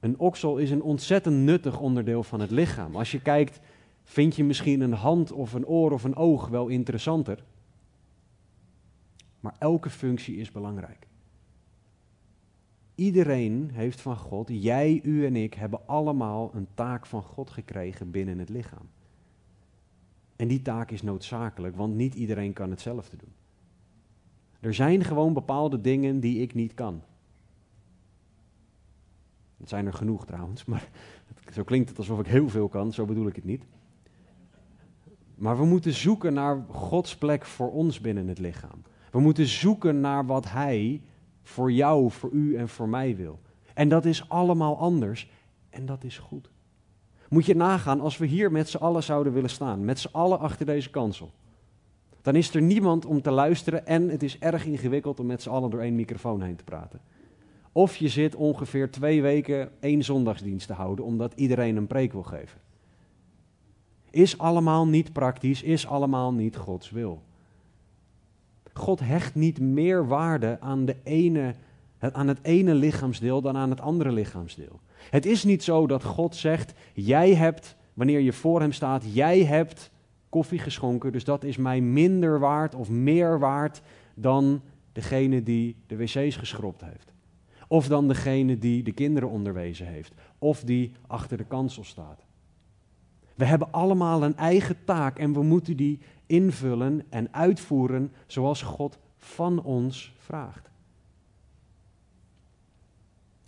Een 0.00 0.18
oksel 0.18 0.56
is 0.56 0.70
een 0.70 0.82
ontzettend 0.82 1.36
nuttig 1.36 1.80
onderdeel 1.80 2.22
van 2.22 2.40
het 2.40 2.50
lichaam. 2.50 2.96
Als 2.96 3.10
je 3.10 3.22
kijkt, 3.22 3.60
vind 4.04 4.36
je 4.36 4.44
misschien 4.44 4.80
een 4.80 4.92
hand 4.92 5.32
of 5.32 5.52
een 5.52 5.66
oor 5.66 5.92
of 5.92 6.04
een 6.04 6.16
oog 6.16 6.48
wel 6.48 6.68
interessanter. 6.68 7.44
Maar 9.40 9.54
elke 9.58 9.90
functie 9.90 10.36
is 10.36 10.50
belangrijk. 10.50 11.06
Iedereen 12.94 13.70
heeft 13.72 14.00
van 14.00 14.16
God, 14.16 14.48
jij, 14.52 15.00
u 15.04 15.26
en 15.26 15.36
ik, 15.36 15.54
hebben 15.54 15.86
allemaal 15.86 16.50
een 16.54 16.68
taak 16.74 17.06
van 17.06 17.22
God 17.22 17.50
gekregen 17.50 18.10
binnen 18.10 18.38
het 18.38 18.48
lichaam. 18.48 18.88
En 20.36 20.48
die 20.48 20.62
taak 20.62 20.90
is 20.90 21.02
noodzakelijk, 21.02 21.76
want 21.76 21.94
niet 21.94 22.14
iedereen 22.14 22.52
kan 22.52 22.70
hetzelfde 22.70 23.16
doen. 23.16 23.32
Er 24.62 24.74
zijn 24.74 25.04
gewoon 25.04 25.32
bepaalde 25.32 25.80
dingen 25.80 26.20
die 26.20 26.40
ik 26.40 26.54
niet 26.54 26.74
kan. 26.74 27.02
Het 29.56 29.68
zijn 29.68 29.86
er 29.86 29.92
genoeg 29.92 30.26
trouwens, 30.26 30.64
maar 30.64 30.88
zo 31.54 31.62
klinkt 31.62 31.88
het 31.88 31.98
alsof 31.98 32.20
ik 32.20 32.26
heel 32.26 32.48
veel 32.48 32.68
kan, 32.68 32.92
zo 32.92 33.04
bedoel 33.04 33.26
ik 33.26 33.36
het 33.36 33.44
niet. 33.44 33.64
Maar 35.34 35.56
we 35.56 35.64
moeten 35.64 35.92
zoeken 35.92 36.32
naar 36.32 36.64
Gods 36.68 37.16
plek 37.16 37.44
voor 37.44 37.72
ons 37.72 38.00
binnen 38.00 38.28
het 38.28 38.38
lichaam. 38.38 38.82
We 39.10 39.20
moeten 39.20 39.46
zoeken 39.46 40.00
naar 40.00 40.26
wat 40.26 40.50
Hij 40.50 41.02
voor 41.42 41.72
jou, 41.72 42.10
voor 42.10 42.30
u 42.30 42.56
en 42.56 42.68
voor 42.68 42.88
mij 42.88 43.16
wil. 43.16 43.40
En 43.74 43.88
dat 43.88 44.04
is 44.04 44.28
allemaal 44.28 44.78
anders 44.78 45.30
en 45.70 45.86
dat 45.86 46.04
is 46.04 46.18
goed. 46.18 46.50
Moet 47.28 47.46
je 47.46 47.56
nagaan 47.56 48.00
als 48.00 48.18
we 48.18 48.26
hier 48.26 48.52
met 48.52 48.68
z'n 48.68 48.76
allen 48.76 49.02
zouden 49.02 49.32
willen 49.32 49.50
staan, 49.50 49.84
met 49.84 49.98
z'n 49.98 50.12
allen 50.12 50.38
achter 50.38 50.66
deze 50.66 50.90
kansel. 50.90 51.32
Dan 52.22 52.36
is 52.36 52.54
er 52.54 52.62
niemand 52.62 53.06
om 53.06 53.22
te 53.22 53.30
luisteren 53.30 53.86
en 53.86 54.08
het 54.08 54.22
is 54.22 54.38
erg 54.38 54.66
ingewikkeld 54.66 55.20
om 55.20 55.26
met 55.26 55.42
z'n 55.42 55.50
allen 55.50 55.70
door 55.70 55.80
één 55.80 55.94
microfoon 55.94 56.42
heen 56.42 56.56
te 56.56 56.64
praten. 56.64 57.00
Of 57.72 57.96
je 57.96 58.08
zit 58.08 58.34
ongeveer 58.34 58.90
twee 58.90 59.22
weken 59.22 59.70
één 59.80 60.02
zondagsdienst 60.02 60.66
te 60.66 60.72
houden 60.72 61.04
omdat 61.04 61.32
iedereen 61.34 61.76
een 61.76 61.86
preek 61.86 62.12
wil 62.12 62.22
geven. 62.22 62.60
Is 64.10 64.38
allemaal 64.38 64.86
niet 64.86 65.12
praktisch, 65.12 65.62
is 65.62 65.86
allemaal 65.86 66.32
niet 66.32 66.56
Gods 66.56 66.90
wil. 66.90 67.22
God 68.72 69.00
hecht 69.00 69.34
niet 69.34 69.60
meer 69.60 70.06
waarde 70.06 70.60
aan, 70.60 70.84
de 70.84 70.96
ene, 71.02 71.54
aan 71.98 72.28
het 72.28 72.38
ene 72.42 72.74
lichaamsdeel 72.74 73.40
dan 73.40 73.56
aan 73.56 73.70
het 73.70 73.80
andere 73.80 74.12
lichaamsdeel. 74.12 74.80
Het 75.10 75.26
is 75.26 75.44
niet 75.44 75.62
zo 75.62 75.86
dat 75.86 76.04
God 76.04 76.36
zegt, 76.36 76.74
jij 76.94 77.34
hebt, 77.34 77.76
wanneer 77.94 78.20
je 78.20 78.32
voor 78.32 78.60
hem 78.60 78.72
staat, 78.72 79.04
jij 79.14 79.44
hebt 79.44 79.90
koffie 80.32 80.58
geschonken, 80.58 81.12
dus 81.12 81.24
dat 81.24 81.44
is 81.44 81.56
mij 81.56 81.80
minder 81.80 82.38
waard 82.38 82.74
of 82.74 82.90
meer 82.90 83.38
waard 83.38 83.82
dan 84.14 84.62
degene 84.92 85.42
die 85.42 85.76
de 85.86 85.96
wc's 85.96 86.36
geschropt 86.36 86.80
heeft. 86.80 87.12
Of 87.68 87.88
dan 87.88 88.08
degene 88.08 88.58
die 88.58 88.82
de 88.82 88.92
kinderen 88.92 89.28
onderwezen 89.28 89.86
heeft. 89.86 90.14
Of 90.38 90.64
die 90.64 90.92
achter 91.06 91.36
de 91.36 91.44
kansel 91.44 91.84
staat. 91.84 92.24
We 93.34 93.44
hebben 93.44 93.72
allemaal 93.72 94.22
een 94.22 94.36
eigen 94.36 94.76
taak 94.84 95.18
en 95.18 95.32
we 95.32 95.42
moeten 95.42 95.76
die 95.76 95.98
invullen 96.26 97.04
en 97.08 97.34
uitvoeren 97.34 98.12
zoals 98.26 98.62
God 98.62 98.98
van 99.16 99.62
ons 99.62 100.14
vraagt. 100.18 100.70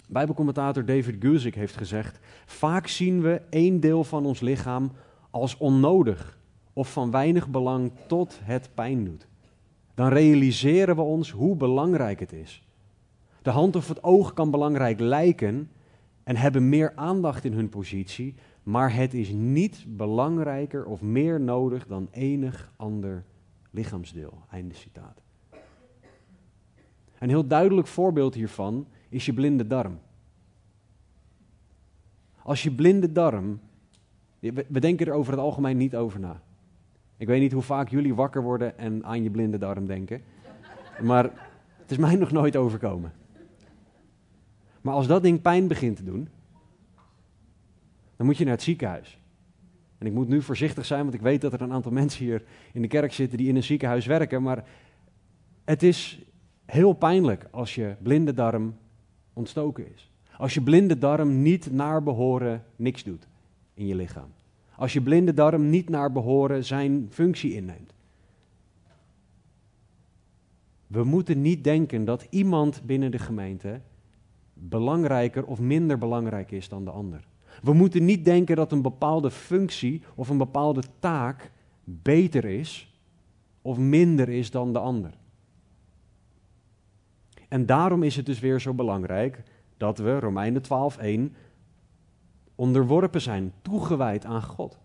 Bijbelcommentator 0.08 0.84
David 0.84 1.16
Guzik 1.18 1.54
heeft 1.54 1.76
gezegd: 1.76 2.18
Vaak 2.46 2.86
zien 2.86 3.20
we 3.22 3.40
één 3.50 3.80
deel 3.80 4.04
van 4.04 4.26
ons 4.26 4.40
lichaam 4.40 4.92
als 5.30 5.56
onnodig 5.56 6.38
of 6.74 6.92
van 6.92 7.10
weinig 7.10 7.48
belang 7.48 7.92
tot 8.06 8.40
het 8.42 8.70
pijn 8.74 9.04
doet. 9.04 9.26
Dan 9.94 10.08
realiseren 10.08 10.96
we 10.96 11.02
ons 11.02 11.30
hoe 11.30 11.56
belangrijk 11.56 12.20
het 12.20 12.32
is. 12.32 12.66
De 13.42 13.50
hand 13.50 13.76
of 13.76 13.88
het 13.88 14.02
oog 14.02 14.32
kan 14.32 14.50
belangrijk 14.50 15.00
lijken 15.00 15.70
en 16.22 16.36
hebben 16.36 16.68
meer 16.68 16.92
aandacht 16.94 17.44
in 17.44 17.52
hun 17.52 17.68
positie, 17.68 18.34
maar 18.62 18.94
het 18.94 19.14
is 19.14 19.28
niet 19.30 19.84
belangrijker 19.88 20.84
of 20.84 21.00
meer 21.00 21.40
nodig 21.40 21.86
dan 21.86 22.08
enig 22.10 22.72
ander 22.76 23.24
lichaamsdeel. 23.70 24.44
Einde 24.50 24.74
citaat. 24.74 25.22
Een 27.18 27.28
heel 27.28 27.46
duidelijk 27.46 27.86
voorbeeld 27.86 28.34
hiervan 28.34 28.86
is 29.08 29.26
je 29.26 29.34
blinde 29.34 29.66
darm. 29.66 29.98
Als 32.42 32.62
je 32.62 32.72
blinde 32.72 33.12
darm, 33.12 33.60
we 34.68 34.80
denken 34.80 35.06
er 35.06 35.12
over 35.12 35.32
het 35.32 35.40
algemeen 35.40 35.76
niet 35.76 35.96
over 35.96 36.20
na. 36.20 36.42
Ik 37.16 37.26
weet 37.26 37.40
niet 37.40 37.52
hoe 37.52 37.62
vaak 37.62 37.88
jullie 37.88 38.14
wakker 38.14 38.42
worden 38.42 38.78
en 38.78 39.04
aan 39.04 39.22
je 39.22 39.30
blinde 39.30 39.58
darm 39.58 39.86
denken, 39.86 40.22
maar 41.02 41.24
het 41.80 41.90
is 41.90 41.96
mij 41.96 42.14
nog 42.24 42.30
nooit 42.30 42.56
overkomen. 42.56 43.12
Maar 44.80 44.94
als 44.94 45.06
dat 45.06 45.22
ding 45.22 45.42
pijn 45.42 45.68
begint 45.68 45.96
te 45.96 46.04
doen, 46.04 46.28
dan 48.16 48.26
moet 48.26 48.36
je 48.36 48.44
naar 48.44 48.52
het 48.52 48.62
ziekenhuis. 48.62 49.18
En 49.98 50.06
ik 50.06 50.12
moet 50.12 50.28
nu 50.28 50.42
voorzichtig 50.42 50.84
zijn, 50.84 51.02
want 51.02 51.14
ik 51.14 51.20
weet 51.20 51.40
dat 51.40 51.52
er 51.52 51.60
een 51.60 51.72
aantal 51.72 51.92
mensen 52.02 52.24
hier 52.24 52.42
in 52.72 52.82
de 52.82 52.88
kerk 52.88 53.12
zitten 53.12 53.38
die 53.38 53.48
in 53.48 53.56
een 53.56 53.62
ziekenhuis 53.62 54.06
werken. 54.06 54.42
Maar 54.42 54.64
het 55.64 55.82
is 55.82 56.22
heel 56.64 56.92
pijnlijk 56.92 57.46
als 57.50 57.74
je 57.74 57.94
blinde 58.02 58.34
darm 58.34 58.76
ontstoken 59.32 59.92
is. 59.94 60.12
Als 60.36 60.54
je 60.54 60.62
blinde 60.62 60.98
darm 60.98 61.42
niet 61.42 61.72
naar 61.72 62.02
behoren 62.02 62.64
niks 62.76 63.02
doet 63.02 63.28
in 63.74 63.86
je 63.86 63.94
lichaam. 63.94 64.32
Als 64.76 64.92
je 64.92 65.02
blinde 65.02 65.34
darm 65.34 65.70
niet 65.70 65.88
naar 65.88 66.12
behoren 66.12 66.64
zijn 66.64 67.06
functie 67.10 67.54
inneemt. 67.54 67.92
We 70.86 71.04
moeten 71.04 71.42
niet 71.42 71.64
denken 71.64 72.04
dat 72.04 72.26
iemand 72.30 72.82
binnen 72.84 73.10
de 73.10 73.18
gemeente 73.18 73.80
belangrijker 74.52 75.44
of 75.44 75.60
minder 75.60 75.98
belangrijk 75.98 76.50
is 76.50 76.68
dan 76.68 76.84
de 76.84 76.90
ander. 76.90 77.26
We 77.62 77.72
moeten 77.72 78.04
niet 78.04 78.24
denken 78.24 78.56
dat 78.56 78.72
een 78.72 78.82
bepaalde 78.82 79.30
functie 79.30 80.02
of 80.14 80.28
een 80.28 80.38
bepaalde 80.38 80.82
taak 80.98 81.50
beter 81.84 82.44
is 82.44 82.98
of 83.62 83.78
minder 83.78 84.28
is 84.28 84.50
dan 84.50 84.72
de 84.72 84.78
ander. 84.78 85.18
En 87.48 87.66
daarom 87.66 88.02
is 88.02 88.16
het 88.16 88.26
dus 88.26 88.40
weer 88.40 88.60
zo 88.60 88.74
belangrijk 88.74 89.42
dat 89.76 89.98
we, 89.98 90.18
Romeinen 90.18 90.62
12:1, 90.62 91.36
onderworpen 92.54 93.20
zijn, 93.20 93.52
toegewijd 93.62 94.24
aan 94.24 94.42
God. 94.42 94.78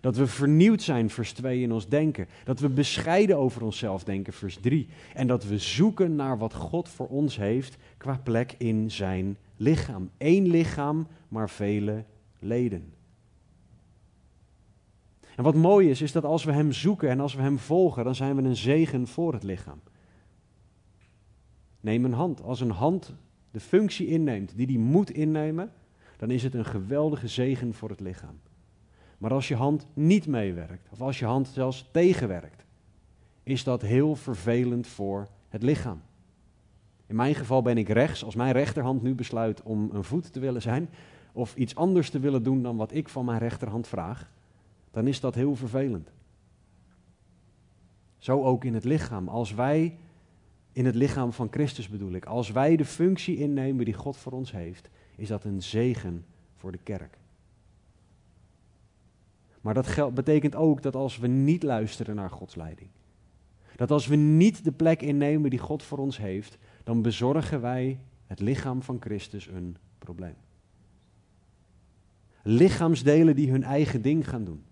Dat 0.00 0.16
we 0.16 0.26
vernieuwd 0.26 0.82
zijn, 0.82 1.10
vers 1.10 1.32
2 1.32 1.60
in 1.60 1.72
ons 1.72 1.88
denken. 1.88 2.28
Dat 2.44 2.60
we 2.60 2.68
bescheiden 2.68 3.36
over 3.36 3.62
onszelf 3.62 4.04
denken, 4.04 4.32
vers 4.32 4.56
3. 4.56 4.88
En 5.14 5.26
dat 5.26 5.44
we 5.44 5.58
zoeken 5.58 6.16
naar 6.16 6.38
wat 6.38 6.54
God 6.54 6.88
voor 6.88 7.08
ons 7.08 7.36
heeft 7.36 7.76
qua 7.96 8.20
plek 8.22 8.54
in 8.58 8.90
zijn 8.90 9.36
lichaam. 9.56 10.10
Eén 10.18 10.46
lichaam, 10.46 11.06
maar 11.28 11.50
vele 11.50 12.04
leden. 12.38 12.92
En 15.36 15.44
wat 15.44 15.54
mooi 15.54 15.90
is, 15.90 16.02
is 16.02 16.12
dat 16.12 16.24
als 16.24 16.44
we 16.44 16.52
Hem 16.52 16.72
zoeken 16.72 17.08
en 17.08 17.20
als 17.20 17.34
we 17.34 17.42
Hem 17.42 17.58
volgen, 17.58 18.04
dan 18.04 18.14
zijn 18.14 18.36
we 18.36 18.42
een 18.42 18.56
zegen 18.56 19.06
voor 19.06 19.32
het 19.32 19.42
lichaam. 19.42 19.80
Neem 21.80 22.04
een 22.04 22.12
hand. 22.12 22.42
Als 22.42 22.60
een 22.60 22.70
hand 22.70 23.14
de 23.50 23.60
functie 23.60 24.06
inneemt 24.06 24.56
die 24.56 24.66
die 24.66 24.78
moet 24.78 25.10
innemen, 25.10 25.72
dan 26.20 26.30
is 26.30 26.42
het 26.42 26.54
een 26.54 26.64
geweldige 26.64 27.28
zegen 27.28 27.74
voor 27.74 27.88
het 27.88 28.00
lichaam. 28.00 28.40
Maar 29.18 29.32
als 29.32 29.48
je 29.48 29.54
hand 29.54 29.86
niet 29.94 30.26
meewerkt, 30.26 30.88
of 30.90 31.00
als 31.00 31.18
je 31.18 31.24
hand 31.24 31.48
zelfs 31.48 31.88
tegenwerkt, 31.92 32.64
is 33.42 33.64
dat 33.64 33.82
heel 33.82 34.16
vervelend 34.16 34.86
voor 34.86 35.28
het 35.48 35.62
lichaam. 35.62 36.02
In 37.06 37.16
mijn 37.16 37.34
geval 37.34 37.62
ben 37.62 37.78
ik 37.78 37.88
rechts. 37.88 38.24
Als 38.24 38.34
mijn 38.34 38.52
rechterhand 38.52 39.02
nu 39.02 39.14
besluit 39.14 39.62
om 39.62 39.90
een 39.92 40.04
voet 40.04 40.32
te 40.32 40.40
willen 40.40 40.62
zijn, 40.62 40.88
of 41.32 41.56
iets 41.56 41.74
anders 41.74 42.10
te 42.10 42.18
willen 42.18 42.42
doen 42.42 42.62
dan 42.62 42.76
wat 42.76 42.94
ik 42.94 43.08
van 43.08 43.24
mijn 43.24 43.38
rechterhand 43.38 43.86
vraag, 43.86 44.30
dan 44.90 45.06
is 45.06 45.20
dat 45.20 45.34
heel 45.34 45.56
vervelend. 45.56 46.12
Zo 48.18 48.42
ook 48.42 48.64
in 48.64 48.74
het 48.74 48.84
lichaam. 48.84 49.28
Als 49.28 49.54
wij, 49.54 49.96
in 50.72 50.86
het 50.86 50.94
lichaam 50.94 51.32
van 51.32 51.48
Christus 51.50 51.88
bedoel 51.88 52.12
ik, 52.12 52.24
als 52.24 52.50
wij 52.50 52.76
de 52.76 52.84
functie 52.84 53.36
innemen 53.36 53.84
die 53.84 53.94
God 53.94 54.16
voor 54.16 54.32
ons 54.32 54.52
heeft, 54.52 54.90
is 55.20 55.28
dat 55.28 55.44
een 55.44 55.62
zegen 55.62 56.24
voor 56.56 56.72
de 56.72 56.78
kerk. 56.82 57.18
Maar 59.60 59.74
dat 59.74 60.14
betekent 60.14 60.54
ook 60.54 60.82
dat 60.82 60.94
als 60.94 61.18
we 61.18 61.26
niet 61.26 61.62
luisteren 61.62 62.14
naar 62.14 62.30
Gods 62.30 62.54
leiding, 62.54 62.90
dat 63.76 63.90
als 63.90 64.06
we 64.06 64.16
niet 64.16 64.64
de 64.64 64.72
plek 64.72 65.02
innemen 65.02 65.50
die 65.50 65.58
God 65.58 65.82
voor 65.82 65.98
ons 65.98 66.18
heeft, 66.18 66.58
dan 66.84 67.02
bezorgen 67.02 67.60
wij 67.60 68.00
het 68.26 68.40
lichaam 68.40 68.82
van 68.82 68.96
Christus 69.00 69.46
een 69.46 69.76
probleem. 69.98 70.36
lichaamsdelen 72.42 73.36
die 73.36 73.50
hun 73.50 73.62
eigen 73.62 74.02
ding 74.02 74.28
gaan 74.28 74.44
doen, 74.44 74.64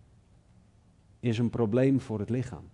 is 1.21 1.39
een 1.39 1.51
probleem 1.51 2.01
voor 2.01 2.19
het 2.19 2.31
lichaam. 2.31 2.65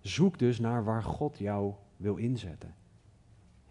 Zoek 0.00 0.38
dus 0.38 0.58
naar 0.58 0.84
waar 0.84 1.02
God 1.02 1.38
jou 1.38 1.72
wil 1.96 2.16
inzetten. 2.16 2.77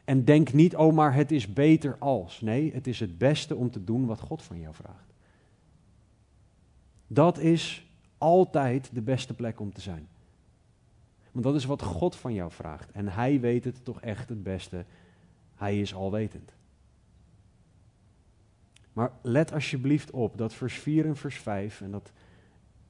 En 0.07 0.25
denk 0.25 0.53
niet, 0.53 0.75
oh 0.75 0.93
maar 0.93 1.13
het 1.13 1.31
is 1.31 1.53
beter 1.53 1.95
als. 1.99 2.41
Nee, 2.41 2.73
het 2.73 2.87
is 2.87 2.99
het 2.99 3.17
beste 3.17 3.55
om 3.55 3.71
te 3.71 3.83
doen 3.83 4.05
wat 4.05 4.19
God 4.19 4.43
van 4.43 4.59
jou 4.59 4.73
vraagt. 4.75 5.13
Dat 7.07 7.37
is 7.37 7.87
altijd 8.17 8.89
de 8.93 9.01
beste 9.01 9.33
plek 9.33 9.59
om 9.59 9.73
te 9.73 9.81
zijn. 9.81 10.07
Want 11.31 11.45
dat 11.45 11.55
is 11.55 11.65
wat 11.65 11.81
God 11.81 12.15
van 12.15 12.33
jou 12.33 12.51
vraagt. 12.51 12.91
En 12.91 13.07
Hij 13.07 13.39
weet 13.39 13.63
het 13.63 13.85
toch 13.85 14.01
echt 14.01 14.29
het 14.29 14.43
beste. 14.43 14.85
Hij 15.55 15.79
is 15.79 15.93
alwetend. 15.93 16.53
Maar 18.93 19.11
let 19.21 19.53
alsjeblieft 19.53 20.11
op 20.11 20.37
dat 20.37 20.53
vers 20.53 20.73
4 20.73 21.05
en 21.05 21.15
vers 21.15 21.37
5, 21.37 21.81
en 21.81 21.91
dat 21.91 22.11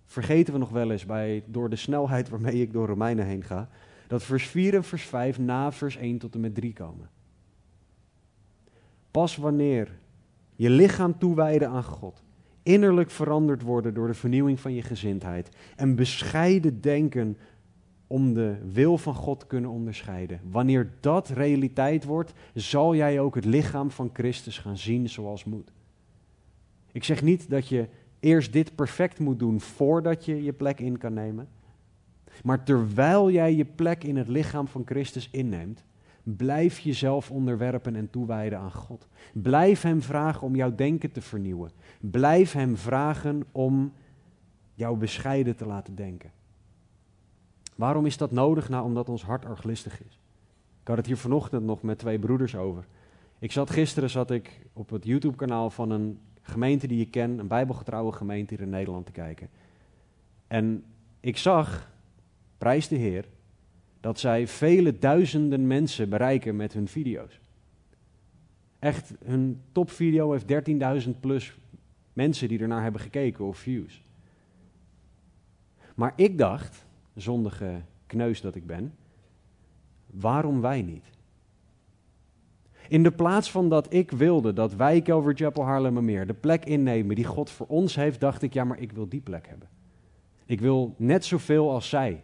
vergeten 0.06 0.54
we 0.54 0.60
nog 0.60 0.70
wel 0.70 0.92
eens 0.92 1.06
bij, 1.06 1.44
door 1.46 1.70
de 1.70 1.76
snelheid 1.76 2.30
waarmee 2.30 2.62
ik 2.62 2.74
door 2.74 2.88
Romeinen 2.88 3.26
heen 3.26 3.44
ga, 3.44 3.70
dat 4.08 4.24
vers 4.24 4.48
4 4.48 4.74
en 4.74 4.84
vers 4.84 5.04
5 5.04 5.40
na 5.40 5.72
vers 5.72 5.98
1 5.98 6.18
tot 6.18 6.34
en 6.34 6.40
met 6.40 6.56
3 6.56 6.74
komen. 6.74 7.10
Pas 9.12 9.36
wanneer 9.36 10.00
je 10.56 10.70
lichaam 10.70 11.18
toewijden 11.18 11.70
aan 11.70 11.84
God, 11.84 12.24
innerlijk 12.64 13.10
veranderd 13.10 13.62
worden 13.62 13.94
door 13.94 14.08
de 14.08 14.14
vernieuwing 14.14 14.60
van 14.60 14.74
je 14.74 14.82
gezindheid 14.82 15.50
en 15.76 15.96
bescheiden 15.96 16.82
denken 16.82 17.38
om 18.08 18.34
de 18.34 18.56
wil 18.72 18.98
van 18.98 19.16
God 19.16 19.48
kunnen 19.48 19.70
onderscheiden. 19.70 20.40
Wanneer 20.50 20.92
dat 21.00 21.30
realiteit 21.30 22.04
wordt, 22.04 22.34
zal 22.54 22.96
jij 22.96 23.20
ook 23.20 23.36
het 23.36 23.46
lichaam 23.46 23.92
van 23.92 24.10
Christus 24.14 24.58
gaan 24.58 24.78
zien 24.78 25.10
zoals 25.10 25.44
moet. 25.44 25.72
Ik 26.92 27.04
zeg 27.04 27.22
niet 27.22 27.50
dat 27.50 27.68
je 27.68 27.88
eerst 28.20 28.54
dit 28.54 28.76
perfect 28.76 29.20
moet 29.20 29.40
doen 29.40 29.62
voordat 29.62 30.26
je 30.26 30.44
je 30.44 30.54
plek 30.54 30.80
in 30.80 30.98
kan 30.98 31.14
nemen. 31.14 31.48
Maar 32.44 32.64
terwijl 32.64 33.32
jij 33.32 33.56
je 33.56 33.66
plek 33.66 34.04
in 34.04 34.18
het 34.18 34.28
lichaam 34.28 34.68
van 34.68 34.82
Christus 34.86 35.30
inneemt, 35.32 35.84
blijf 36.24 36.80
jezelf 36.80 37.32
onderwerpen 37.32 37.96
en 37.96 38.10
toewijden 38.10 38.60
aan 38.60 38.72
God. 38.72 39.08
Blijf 39.34 39.82
Hem 39.82 40.02
vragen 40.02 40.42
om 40.42 40.56
jouw 40.56 40.76
denken 40.76 41.12
te 41.12 41.22
vernieuwen. 41.22 41.72
Blijf 42.00 42.52
Hem 42.52 42.78
vragen 42.78 43.44
om 43.52 43.94
jou 44.74 44.98
bescheiden 44.98 45.56
te 45.56 45.66
laten 45.66 45.96
denken. 45.96 46.32
Waarom 47.76 48.06
is 48.06 48.18
dat 48.18 48.32
nodig? 48.32 48.70
Nou, 48.70 48.84
omdat 48.84 49.10
ons 49.10 49.24
hart 49.24 49.46
arglistig 49.46 50.04
is. 50.06 50.20
Ik 50.82 50.88
had 50.88 50.98
het 50.98 51.06
hier 51.06 51.18
vanochtend 51.18 51.66
nog 51.66 51.82
met 51.82 52.00
twee 52.00 52.20
broeders 52.20 52.56
over. 52.56 52.88
Ik 53.40 53.52
zat 53.52 53.70
gisteren 53.70 54.10
zat 54.10 54.32
ik 54.32 54.68
op 54.74 54.90
het 54.90 55.06
YouTube-kanaal 55.06 55.70
van 55.70 55.92
een 55.92 56.20
gemeente 56.42 56.88
die 56.88 57.02
ik 57.02 57.12
ken, 57.12 57.40
een 57.40 57.48
bijbelgetrouwe 57.48 58.12
gemeente 58.12 58.54
hier 58.54 58.64
in 58.64 58.70
Nederland 58.70 59.06
te 59.06 59.12
kijken. 59.12 59.50
En 60.48 60.84
ik 61.20 61.38
zag, 61.38 61.92
prijs 62.58 62.88
de 62.88 62.96
Heer, 62.96 63.26
dat 64.00 64.20
zij 64.20 64.48
vele 64.48 65.00
duizenden 65.00 65.68
mensen 65.68 66.10
bereiken 66.10 66.56
met 66.56 66.74
hun 66.74 66.88
video's. 66.88 67.40
Echt, 68.80 69.14
hun 69.26 69.62
topvideo 69.72 70.32
heeft 70.32 71.06
13.000 71.06 71.20
plus 71.20 71.58
mensen 72.14 72.48
die 72.48 72.60
ernaar 72.60 72.84
hebben 72.84 73.02
gekeken 73.02 73.46
of 73.46 73.58
views. 73.58 74.04
Maar 75.96 76.14
ik 76.16 76.38
dacht, 76.38 76.86
zondige 77.16 77.82
kneus 78.06 78.42
dat 78.42 78.56
ik 78.56 78.66
ben, 78.66 78.94
waarom 80.06 80.62
wij 80.62 80.82
niet? 80.82 81.06
In 82.88 83.04
de 83.04 83.12
plaats 83.12 83.52
van 83.52 83.70
dat 83.70 83.94
ik 83.94 84.12
wilde 84.12 84.54
dat 84.54 84.74
wij 84.76 85.02
Calvary 85.02 85.36
Chapel 85.36 85.64
Haarlemmermeer 85.64 86.28
de 86.28 86.34
plek 86.34 86.66
innemen 86.66 87.16
die 87.16 87.26
God 87.26 87.50
voor 87.50 87.68
ons 87.68 87.96
heeft, 87.96 88.20
dacht 88.20 88.42
ik, 88.42 88.54
ja, 88.54 88.64
maar 88.64 88.80
ik 88.80 88.92
wil 88.92 89.10
die 89.10 89.22
plek 89.22 89.48
hebben. 89.48 89.70
Ik 90.46 90.60
wil 90.60 90.96
net 90.98 91.26
zoveel 91.26 91.72
als 91.72 91.90
zij. 91.90 92.24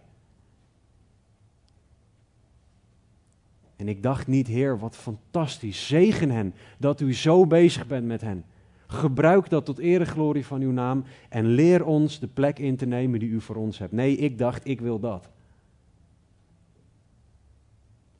En 3.83 3.89
ik 3.89 4.03
dacht 4.03 4.27
niet, 4.27 4.47
Heer, 4.47 4.79
wat 4.79 4.95
fantastisch. 4.95 5.87
Zegen 5.87 6.29
hen 6.29 6.53
dat 6.77 6.99
u 6.99 7.13
zo 7.13 7.47
bezig 7.47 7.87
bent 7.87 8.05
met 8.05 8.21
hen. 8.21 8.45
Gebruik 8.87 9.49
dat 9.49 9.65
tot 9.65 9.77
ere 9.77 10.05
glorie 10.05 10.45
van 10.45 10.61
uw 10.61 10.71
naam 10.71 11.03
en 11.29 11.45
leer 11.45 11.85
ons 11.85 12.19
de 12.19 12.27
plek 12.27 12.59
in 12.59 12.75
te 12.75 12.85
nemen 12.85 13.19
die 13.19 13.29
u 13.29 13.41
voor 13.41 13.55
ons 13.55 13.77
hebt. 13.77 13.91
Nee, 13.91 14.17
ik 14.17 14.37
dacht, 14.37 14.67
ik 14.67 14.81
wil 14.81 14.99
dat. 14.99 15.29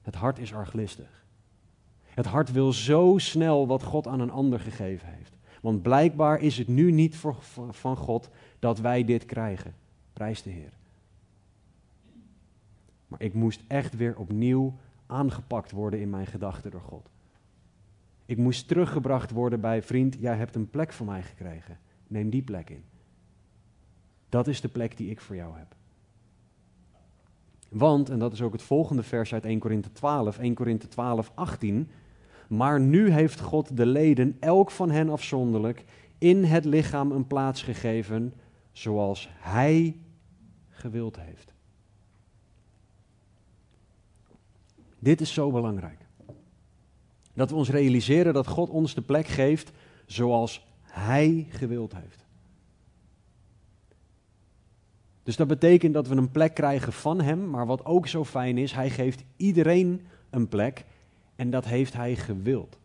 Het 0.02 0.16
hart 0.16 0.40
is 0.40 0.54
arglistig. 0.54 1.26
Het 2.04 2.26
hart 2.26 2.52
wil 2.52 2.74
zo 2.74 3.18
snel 3.18 3.68
wat 3.68 3.84
God 3.84 4.08
aan 4.08 4.20
een 4.20 4.32
ander 4.32 4.60
gegeven 4.60 5.08
heeft. 5.08 5.38
Want 5.62 5.82
blijkbaar 5.82 6.40
is 6.40 6.58
het 6.58 6.68
nu 6.68 6.92
niet 6.92 7.16
voor, 7.16 7.36
van 7.72 7.98
God 7.98 8.30
dat 8.60 8.80
wij 8.80 9.04
dit 9.06 9.26
krijgen. 9.26 9.76
Prijs 10.14 10.42
de 10.42 10.50
Heer. 10.50 10.74
Maar 13.08 13.22
ik 13.22 13.34
moest 13.34 13.62
echt 13.68 13.96
weer 13.96 14.18
opnieuw 14.18 14.74
aangepakt 15.14 15.72
worden 15.72 16.00
in 16.00 16.10
mijn 16.10 16.28
gedachten 16.28 16.72
door 16.72 16.82
God. 16.82 17.10
Ik 18.26 18.38
moest 18.38 18.68
teruggebracht 18.68 19.32
worden 19.32 19.62
bij 19.62 19.82
vriend, 19.82 20.18
jij 20.20 20.36
hebt 20.36 20.56
een 20.56 20.70
plek 20.70 20.94
voor 20.94 21.06
mij 21.06 21.24
gekregen. 21.24 21.80
Neem 22.08 22.30
die 22.30 22.42
plek 22.42 22.70
in. 22.70 22.84
Dat 24.30 24.48
is 24.48 24.62
de 24.62 24.68
plek 24.68 24.98
die 24.98 25.10
ik 25.10 25.22
voor 25.22 25.36
jou 25.36 25.58
heb. 25.58 25.76
Want, 27.70 28.10
en 28.10 28.20
dat 28.20 28.34
is 28.34 28.42
ook 28.42 28.54
het 28.54 28.62
volgende 28.62 29.04
vers 29.04 29.34
uit 29.34 29.46
1 29.46 29.60
Korinthe 29.60 29.92
12, 29.92 30.38
1 30.38 30.54
Korinthe 30.54 30.88
12, 30.88 31.32
18. 31.34 31.90
Maar 32.48 32.80
nu 32.80 33.10
heeft 33.10 33.40
God 33.40 33.78
de 33.78 33.86
leden, 33.86 34.38
elk 34.40 34.72
van 34.72 34.92
hen 34.92 35.10
afzonderlijk, 35.10 35.84
in 36.18 36.44
het 36.44 36.66
lichaam 36.66 37.12
een 37.12 37.28
plaats 37.28 37.62
gegeven 37.62 38.34
zoals 38.72 39.30
Hij 39.32 39.98
gewild 40.70 41.20
heeft. 41.20 41.53
Dit 45.04 45.22
is 45.22 45.34
zo 45.34 45.52
belangrijk. 45.52 46.00
Dat 47.34 47.50
we 47.50 47.56
ons 47.56 47.70
realiseren 47.70 48.34
dat 48.34 48.48
God 48.48 48.70
ons 48.70 48.94
de 48.94 49.02
plek 49.02 49.28
geeft 49.28 49.72
zoals 50.06 50.66
Hij 50.82 51.48
gewild 51.50 51.94
heeft. 51.96 52.26
Dus 55.24 55.36
dat 55.36 55.48
betekent 55.48 55.94
dat 55.94 56.08
we 56.08 56.16
een 56.16 56.32
plek 56.32 56.54
krijgen 56.54 56.94
van 56.94 57.22
Hem, 57.22 57.50
maar 57.50 57.66
wat 57.66 57.86
ook 57.86 58.08
zo 58.08 58.26
fijn 58.26 58.58
is, 58.58 58.72
Hij 58.72 58.90
geeft 58.90 59.24
iedereen 59.38 60.02
een 60.30 60.48
plek 60.48 60.86
en 61.36 61.50
dat 61.50 61.66
heeft 61.66 61.94
Hij 61.94 62.16
gewild. 62.16 62.78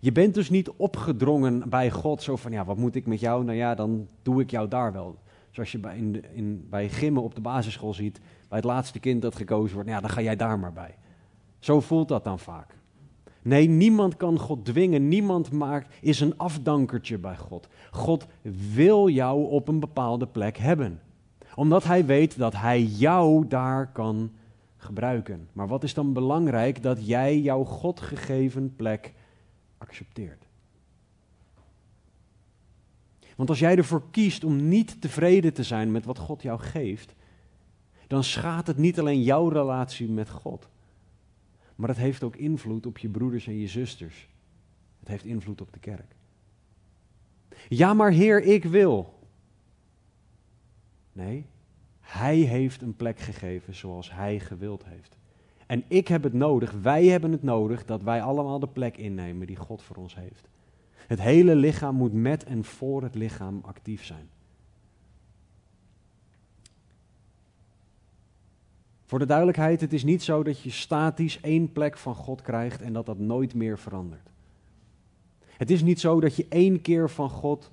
Je 0.00 0.12
bent 0.12 0.34
dus 0.34 0.50
niet 0.50 0.70
opgedrongen 0.70 1.68
bij 1.68 1.90
God, 1.90 2.22
zo 2.22 2.36
van 2.36 2.52
ja, 2.52 2.64
wat 2.64 2.76
moet 2.76 2.94
ik 2.94 3.06
met 3.06 3.20
jou? 3.20 3.44
Nou 3.44 3.56
ja, 3.56 3.74
dan 3.74 4.08
doe 4.22 4.40
ik 4.40 4.50
jou 4.50 4.68
daar 4.68 4.92
wel. 4.92 5.18
Zoals 5.50 5.72
je 5.72 5.78
bij, 5.78 5.96
in, 5.96 6.24
in, 6.34 6.66
bij 6.70 6.88
gimmen 6.88 7.22
op 7.22 7.34
de 7.34 7.40
basisschool 7.40 7.94
ziet, 7.94 8.20
bij 8.52 8.60
het 8.60 8.70
laatste 8.70 8.98
kind 8.98 9.22
dat 9.22 9.36
gekozen 9.36 9.74
wordt, 9.74 9.88
nou 9.88 10.00
ja, 10.00 10.06
dan 10.06 10.16
ga 10.16 10.22
jij 10.22 10.36
daar 10.36 10.58
maar 10.58 10.72
bij. 10.72 10.94
Zo 11.58 11.80
voelt 11.80 12.08
dat 12.08 12.24
dan 12.24 12.38
vaak. 12.38 12.74
Nee, 13.42 13.68
niemand 13.68 14.16
kan 14.16 14.38
God 14.38 14.64
dwingen. 14.64 15.08
Niemand 15.08 15.52
maakt, 15.52 15.94
is 16.00 16.20
een 16.20 16.38
afdankertje 16.38 17.18
bij 17.18 17.36
God. 17.36 17.68
God 17.90 18.26
wil 18.74 19.08
jou 19.08 19.50
op 19.50 19.68
een 19.68 19.80
bepaalde 19.80 20.26
plek 20.26 20.56
hebben. 20.56 21.00
Omdat 21.54 21.84
hij 21.84 22.06
weet 22.06 22.38
dat 22.38 22.52
hij 22.54 22.82
jou 22.82 23.46
daar 23.48 23.92
kan 23.92 24.30
gebruiken. 24.76 25.48
Maar 25.52 25.68
wat 25.68 25.84
is 25.84 25.94
dan 25.94 26.12
belangrijk? 26.12 26.82
Dat 26.82 27.06
jij 27.06 27.40
jouw 27.40 27.64
God 27.64 28.00
gegeven 28.00 28.76
plek 28.76 29.12
accepteert. 29.78 30.46
Want 33.36 33.48
als 33.48 33.58
jij 33.58 33.76
ervoor 33.76 34.02
kiest 34.10 34.44
om 34.44 34.68
niet 34.68 35.00
tevreden 35.00 35.52
te 35.52 35.62
zijn 35.62 35.92
met 35.92 36.04
wat 36.04 36.18
God 36.18 36.42
jou 36.42 36.60
geeft, 36.60 37.14
dan 38.06 38.24
schaadt 38.24 38.66
het 38.66 38.76
niet 38.76 38.98
alleen 38.98 39.22
jouw 39.22 39.48
relatie 39.48 40.08
met 40.08 40.30
God, 40.30 40.68
maar 41.76 41.88
het 41.88 41.98
heeft 41.98 42.22
ook 42.22 42.36
invloed 42.36 42.86
op 42.86 42.98
je 42.98 43.08
broeders 43.08 43.46
en 43.46 43.58
je 43.58 43.68
zusters. 43.68 44.28
Het 45.00 45.08
heeft 45.08 45.24
invloed 45.24 45.60
op 45.60 45.72
de 45.72 45.78
kerk. 45.78 46.14
Ja, 47.68 47.94
maar 47.94 48.10
Heer, 48.10 48.42
ik 48.42 48.64
wil. 48.64 49.18
Nee, 51.12 51.46
Hij 52.00 52.36
heeft 52.36 52.82
een 52.82 52.96
plek 52.96 53.18
gegeven 53.18 53.74
zoals 53.74 54.12
Hij 54.12 54.40
gewild 54.40 54.84
heeft. 54.84 55.16
En 55.66 55.84
ik 55.88 56.08
heb 56.08 56.22
het 56.22 56.32
nodig, 56.32 56.72
wij 56.72 57.06
hebben 57.06 57.32
het 57.32 57.42
nodig 57.42 57.84
dat 57.84 58.02
wij 58.02 58.22
allemaal 58.22 58.58
de 58.58 58.68
plek 58.68 58.96
innemen 58.96 59.46
die 59.46 59.56
God 59.56 59.82
voor 59.82 59.96
ons 59.96 60.14
heeft. 60.14 60.48
Het 61.06 61.20
hele 61.20 61.54
lichaam 61.54 61.94
moet 61.94 62.12
met 62.12 62.44
en 62.44 62.64
voor 62.64 63.02
het 63.02 63.14
lichaam 63.14 63.60
actief 63.64 64.04
zijn. 64.04 64.28
Voor 69.12 69.20
de 69.20 69.26
duidelijkheid, 69.26 69.80
het 69.80 69.92
is 69.92 70.04
niet 70.04 70.22
zo 70.22 70.42
dat 70.42 70.60
je 70.60 70.70
statisch 70.70 71.40
één 71.40 71.72
plek 71.72 71.96
van 71.96 72.14
God 72.14 72.42
krijgt 72.42 72.82
en 72.82 72.92
dat 72.92 73.06
dat 73.06 73.18
nooit 73.18 73.54
meer 73.54 73.78
verandert. 73.78 74.30
Het 75.56 75.70
is 75.70 75.82
niet 75.82 76.00
zo 76.00 76.20
dat 76.20 76.36
je 76.36 76.46
één 76.48 76.80
keer 76.80 77.10
van 77.10 77.30
God 77.30 77.70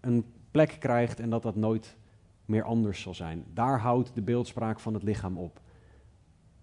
een 0.00 0.24
plek 0.50 0.76
krijgt 0.78 1.20
en 1.20 1.30
dat 1.30 1.42
dat 1.42 1.56
nooit 1.56 1.96
meer 2.44 2.62
anders 2.62 3.00
zal 3.00 3.14
zijn. 3.14 3.44
Daar 3.54 3.80
houdt 3.80 4.14
de 4.14 4.22
beeldspraak 4.22 4.80
van 4.80 4.94
het 4.94 5.02
lichaam 5.02 5.38
op. 5.38 5.60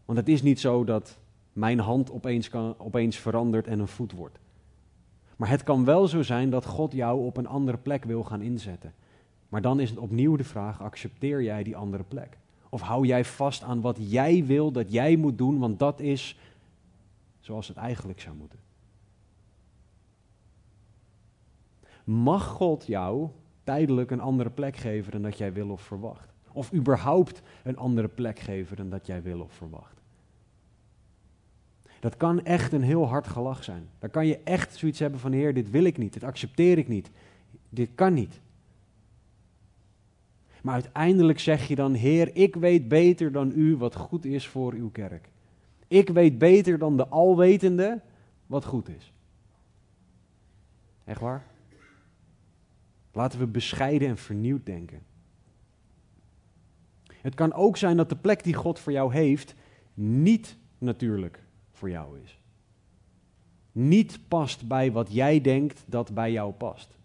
Want 0.06 0.18
het 0.18 0.30
is 0.30 0.42
niet 0.42 0.60
zo 0.60 0.84
dat 0.84 1.20
mijn 1.54 1.80
hand 1.80 2.12
opeens, 2.12 2.50
kan, 2.50 2.76
opeens 2.78 3.18
verandert 3.18 3.68
en 3.68 3.80
een 3.80 3.88
voet 3.88 4.12
wordt. 4.12 4.40
Maar 5.38 5.50
het 5.50 5.64
kan 5.64 5.86
wel 5.86 6.08
zo 6.08 6.22
zijn 6.22 6.50
dat 6.50 6.66
God 6.66 6.94
jou 6.94 7.26
op 7.26 7.38
een 7.38 7.48
andere 7.48 7.78
plek 7.78 8.04
wil 8.04 8.24
gaan 8.24 8.42
inzetten. 8.42 8.94
Maar 9.50 9.62
dan 9.62 9.80
is 9.80 9.90
het 9.90 10.00
opnieuw 10.00 10.36
de 10.36 10.44
vraag: 10.44 10.82
accepteer 10.82 11.44
jij 11.44 11.64
die 11.64 11.78
andere 11.78 12.04
plek? 12.04 12.38
Of 12.70 12.82
hou 12.82 13.06
jij 13.06 13.26
vast 13.26 13.64
aan 13.64 13.82
wat 13.82 13.98
jij 14.00 14.46
wil 14.46 14.72
dat 14.72 14.92
jij 14.92 15.16
moet 15.16 15.38
doen, 15.38 15.60
want 15.60 15.80
dat 15.80 16.00
is 16.00 16.40
zoals 17.40 17.68
het 17.68 17.78
eigenlijk 17.78 18.22
zou 18.22 18.36
moeten? 18.36 18.60
Mag 22.04 22.46
God 22.46 22.86
jou 22.86 23.30
tijdelijk 23.64 24.12
een 24.12 24.20
andere 24.20 24.50
plek 24.50 24.76
geven 24.76 25.12
dan 25.12 25.22
dat 25.22 25.38
jij 25.38 25.54
wil 25.54 25.70
of 25.70 25.82
verwacht? 25.82 26.34
Of 26.52 26.74
überhaupt 26.74 27.42
een 27.64 27.78
andere 27.78 28.08
plek 28.08 28.40
geven 28.40 28.78
dan 28.78 28.90
dat 28.90 29.06
jij 29.06 29.22
wil 29.22 29.42
of 29.42 29.54
verwacht? 29.54 30.02
Dat 32.00 32.18
kan 32.18 32.44
echt 32.44 32.74
een 32.74 32.84
heel 32.84 33.08
hard 33.08 33.28
gelach 33.28 33.64
zijn. 33.64 33.90
Dan 34.00 34.10
kan 34.10 34.28
je 34.28 34.40
echt 34.44 34.76
zoiets 34.76 35.00
hebben 35.00 35.20
van, 35.20 35.32
Heer, 35.32 35.54
dit 35.54 35.70
wil 35.70 35.84
ik 35.84 35.98
niet, 35.98 36.14
dit 36.14 36.24
accepteer 36.24 36.78
ik 36.78 36.88
niet, 36.88 37.10
dit 37.70 37.90
kan 37.96 38.14
niet. 38.14 38.40
Maar 40.62 40.74
uiteindelijk 40.74 41.40
zeg 41.40 41.68
je 41.68 41.76
dan, 41.76 41.94
Heer, 41.94 42.36
ik 42.36 42.56
weet 42.56 42.88
beter 42.88 43.32
dan 43.32 43.52
u 43.56 43.76
wat 43.76 43.96
goed 43.96 44.26
is 44.26 44.48
voor 44.48 44.74
uw 44.74 44.90
kerk. 44.90 45.30
Ik 45.88 46.10
weet 46.10 46.38
beter 46.38 46.78
dan 46.78 46.98
de 46.98 47.08
alwetende 47.08 48.02
wat 48.46 48.66
goed 48.66 48.90
is. 48.90 49.14
Echt 51.04 51.20
waar? 51.20 51.46
Laten 53.12 53.40
we 53.40 53.48
bescheiden 53.48 54.08
en 54.08 54.18
vernieuwd 54.18 54.66
denken. 54.66 55.02
Het 57.22 57.36
kan 57.36 57.54
ook 57.54 57.78
zijn 57.78 57.98
dat 57.98 58.10
de 58.10 58.16
plek 58.16 58.44
die 58.44 58.54
God 58.54 58.80
voor 58.80 58.92
jou 58.92 59.14
heeft 59.14 59.56
niet 59.94 60.58
natuurlijk 60.78 61.44
voor 61.72 61.90
jou 61.90 62.20
is. 62.20 62.40
Niet 63.72 64.20
past 64.28 64.68
bij 64.68 64.92
wat 64.92 65.14
jij 65.14 65.42
denkt 65.42 65.84
dat 65.86 66.14
bij 66.14 66.32
jou 66.32 66.54
past. 66.54 66.97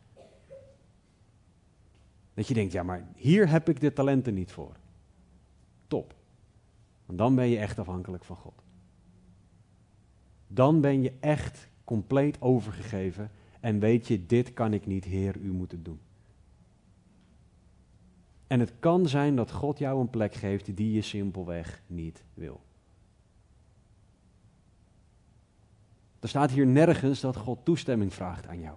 Dat 2.34 2.48
je 2.48 2.54
denkt, 2.54 2.72
ja, 2.72 2.82
maar 2.82 3.06
hier 3.16 3.48
heb 3.48 3.68
ik 3.68 3.80
de 3.80 3.92
talenten 3.92 4.34
niet 4.34 4.52
voor. 4.52 4.76
Top. 5.86 6.14
Dan 7.06 7.34
ben 7.34 7.48
je 7.48 7.58
echt 7.58 7.78
afhankelijk 7.78 8.24
van 8.24 8.36
God. 8.36 8.62
Dan 10.46 10.80
ben 10.80 11.02
je 11.02 11.12
echt 11.20 11.68
compleet 11.84 12.40
overgegeven 12.40 13.30
en 13.60 13.78
weet 13.78 14.06
je, 14.06 14.26
dit 14.26 14.52
kan 14.52 14.72
ik 14.72 14.86
niet, 14.86 15.04
Heer, 15.04 15.36
u 15.36 15.52
moet 15.52 15.70
het 15.70 15.84
doen. 15.84 16.00
En 18.46 18.60
het 18.60 18.72
kan 18.78 19.08
zijn 19.08 19.36
dat 19.36 19.50
God 19.50 19.78
jou 19.78 20.00
een 20.00 20.10
plek 20.10 20.34
geeft 20.34 20.76
die 20.76 20.92
je 20.92 21.02
simpelweg 21.02 21.82
niet 21.86 22.24
wil. 22.34 22.60
Er 26.20 26.28
staat 26.28 26.50
hier 26.50 26.66
nergens 26.66 27.20
dat 27.20 27.36
God 27.36 27.64
toestemming 27.64 28.14
vraagt 28.14 28.46
aan 28.46 28.60
jou. 28.60 28.76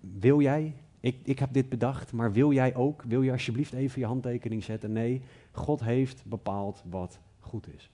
Wil 0.00 0.40
jij? 0.40 0.74
Ik, 1.04 1.16
ik 1.22 1.38
heb 1.38 1.52
dit 1.52 1.68
bedacht, 1.68 2.12
maar 2.12 2.32
wil 2.32 2.52
jij 2.52 2.74
ook? 2.74 3.02
Wil 3.02 3.22
je 3.22 3.32
alsjeblieft 3.32 3.72
even 3.72 4.00
je 4.00 4.06
handtekening 4.06 4.64
zetten? 4.64 4.92
Nee, 4.92 5.22
God 5.52 5.80
heeft 5.80 6.22
bepaald 6.24 6.82
wat 6.90 7.18
goed 7.40 7.74
is. 7.74 7.90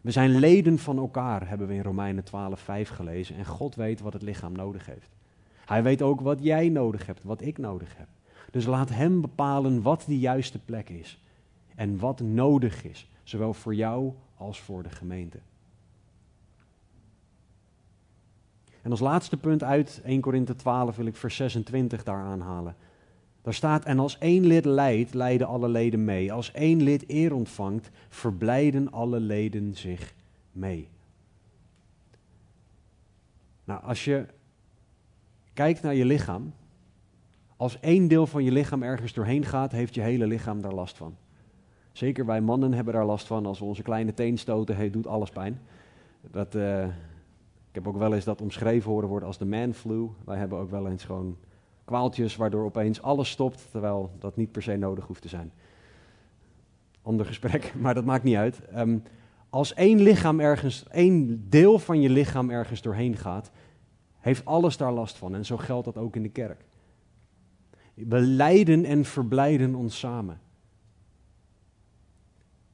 We 0.00 0.10
zijn 0.10 0.30
leden 0.30 0.78
van 0.78 0.98
elkaar, 0.98 1.48
hebben 1.48 1.66
we 1.66 1.74
in 1.74 1.82
Romeinen 1.82 2.24
12:5 2.24 2.90
gelezen. 2.90 3.36
En 3.36 3.44
God 3.44 3.74
weet 3.74 4.00
wat 4.00 4.12
het 4.12 4.22
lichaam 4.22 4.52
nodig 4.52 4.86
heeft. 4.86 5.10
Hij 5.64 5.82
weet 5.82 6.02
ook 6.02 6.20
wat 6.20 6.42
jij 6.42 6.68
nodig 6.68 7.06
hebt, 7.06 7.24
wat 7.24 7.40
ik 7.40 7.58
nodig 7.58 7.96
heb. 7.96 8.08
Dus 8.50 8.66
laat 8.66 8.88
Hem 8.88 9.20
bepalen 9.20 9.82
wat 9.82 10.04
die 10.06 10.18
juiste 10.18 10.58
plek 10.58 10.88
is. 10.88 11.22
En 11.74 11.98
wat 11.98 12.20
nodig 12.20 12.84
is, 12.84 13.10
zowel 13.22 13.54
voor 13.54 13.74
jou 13.74 14.12
als 14.36 14.60
voor 14.60 14.82
de 14.82 14.90
gemeente. 14.90 15.38
En 18.86 18.92
als 18.92 19.00
laatste 19.00 19.36
punt 19.36 19.62
uit 19.62 20.00
1 20.04 20.20
Korinthe 20.20 20.54
12 20.54 20.96
wil 20.96 21.06
ik 21.06 21.16
vers 21.16 21.36
26 21.36 22.04
daar 22.04 22.22
aanhalen. 22.22 22.76
Daar 23.42 23.54
staat, 23.54 23.84
en 23.84 23.98
als 23.98 24.18
één 24.18 24.46
lid 24.46 24.64
lijdt, 24.64 25.14
lijden 25.14 25.46
alle 25.46 25.68
leden 25.68 26.04
mee. 26.04 26.32
Als 26.32 26.52
één 26.52 26.82
lid 26.82 27.04
eer 27.10 27.34
ontvangt, 27.34 27.90
verblijden 28.08 28.92
alle 28.92 29.20
leden 29.20 29.74
zich 29.74 30.14
mee. 30.52 30.88
Nou, 33.64 33.82
als 33.82 34.04
je 34.04 34.26
kijkt 35.52 35.82
naar 35.82 35.94
je 35.94 36.04
lichaam, 36.04 36.52
als 37.56 37.80
één 37.80 38.08
deel 38.08 38.26
van 38.26 38.44
je 38.44 38.52
lichaam 38.52 38.82
ergens 38.82 39.12
doorheen 39.12 39.44
gaat, 39.44 39.72
heeft 39.72 39.94
je 39.94 40.00
hele 40.00 40.26
lichaam 40.26 40.60
daar 40.60 40.74
last 40.74 40.96
van. 40.96 41.16
Zeker 41.92 42.26
wij 42.26 42.40
mannen 42.40 42.72
hebben 42.72 42.94
daar 42.94 43.06
last 43.06 43.26
van. 43.26 43.46
Als 43.46 43.58
we 43.58 43.64
onze 43.64 43.82
kleine 43.82 44.14
teen 44.14 44.38
stoten, 44.38 44.76
hey, 44.76 44.90
doet 44.90 45.06
alles 45.06 45.30
pijn. 45.30 45.60
Dat, 46.30 46.54
ik 46.54 46.92
heb 47.76 47.88
ook 47.88 47.98
wel 47.98 48.14
eens 48.14 48.24
dat 48.24 48.40
omschreven 48.40 48.90
horen 48.90 49.08
worden 49.08 49.28
als 49.28 49.38
de 49.38 49.44
man 49.44 49.74
flu. 49.74 50.08
Wij 50.24 50.38
hebben 50.38 50.58
ook 50.58 50.70
wel 50.70 50.88
eens 50.88 51.04
gewoon 51.04 51.36
kwaaltjes 51.84 52.36
waardoor 52.36 52.64
opeens 52.64 53.02
alles 53.02 53.30
stopt, 53.30 53.70
terwijl 53.70 54.10
dat 54.18 54.36
niet 54.36 54.52
per 54.52 54.62
se 54.62 54.76
nodig 54.76 55.06
hoeft 55.06 55.22
te 55.22 55.28
zijn. 55.28 55.52
Ander 57.02 57.26
gesprek, 57.26 57.72
maar 57.82 57.94
dat 57.94 58.04
maakt 58.04 58.24
niet 58.24 58.36
uit. 58.36 58.60
Um, 58.76 59.02
als 59.50 59.74
één 59.74 60.00
lichaam 60.00 60.40
ergens, 60.40 60.88
één 60.88 61.46
deel 61.48 61.78
van 61.78 62.00
je 62.00 62.10
lichaam 62.10 62.50
ergens 62.50 62.82
doorheen 62.82 63.16
gaat, 63.16 63.50
heeft 64.18 64.44
alles 64.44 64.76
daar 64.76 64.92
last 64.92 65.16
van. 65.16 65.34
En 65.34 65.44
zo 65.44 65.56
geldt 65.56 65.84
dat 65.84 65.96
ook 65.96 66.16
in 66.16 66.22
de 66.22 66.28
kerk. 66.28 66.64
We 67.94 68.20
lijden 68.20 68.84
en 68.84 69.04
verblijden 69.04 69.74
ons 69.74 69.98
samen. 69.98 70.40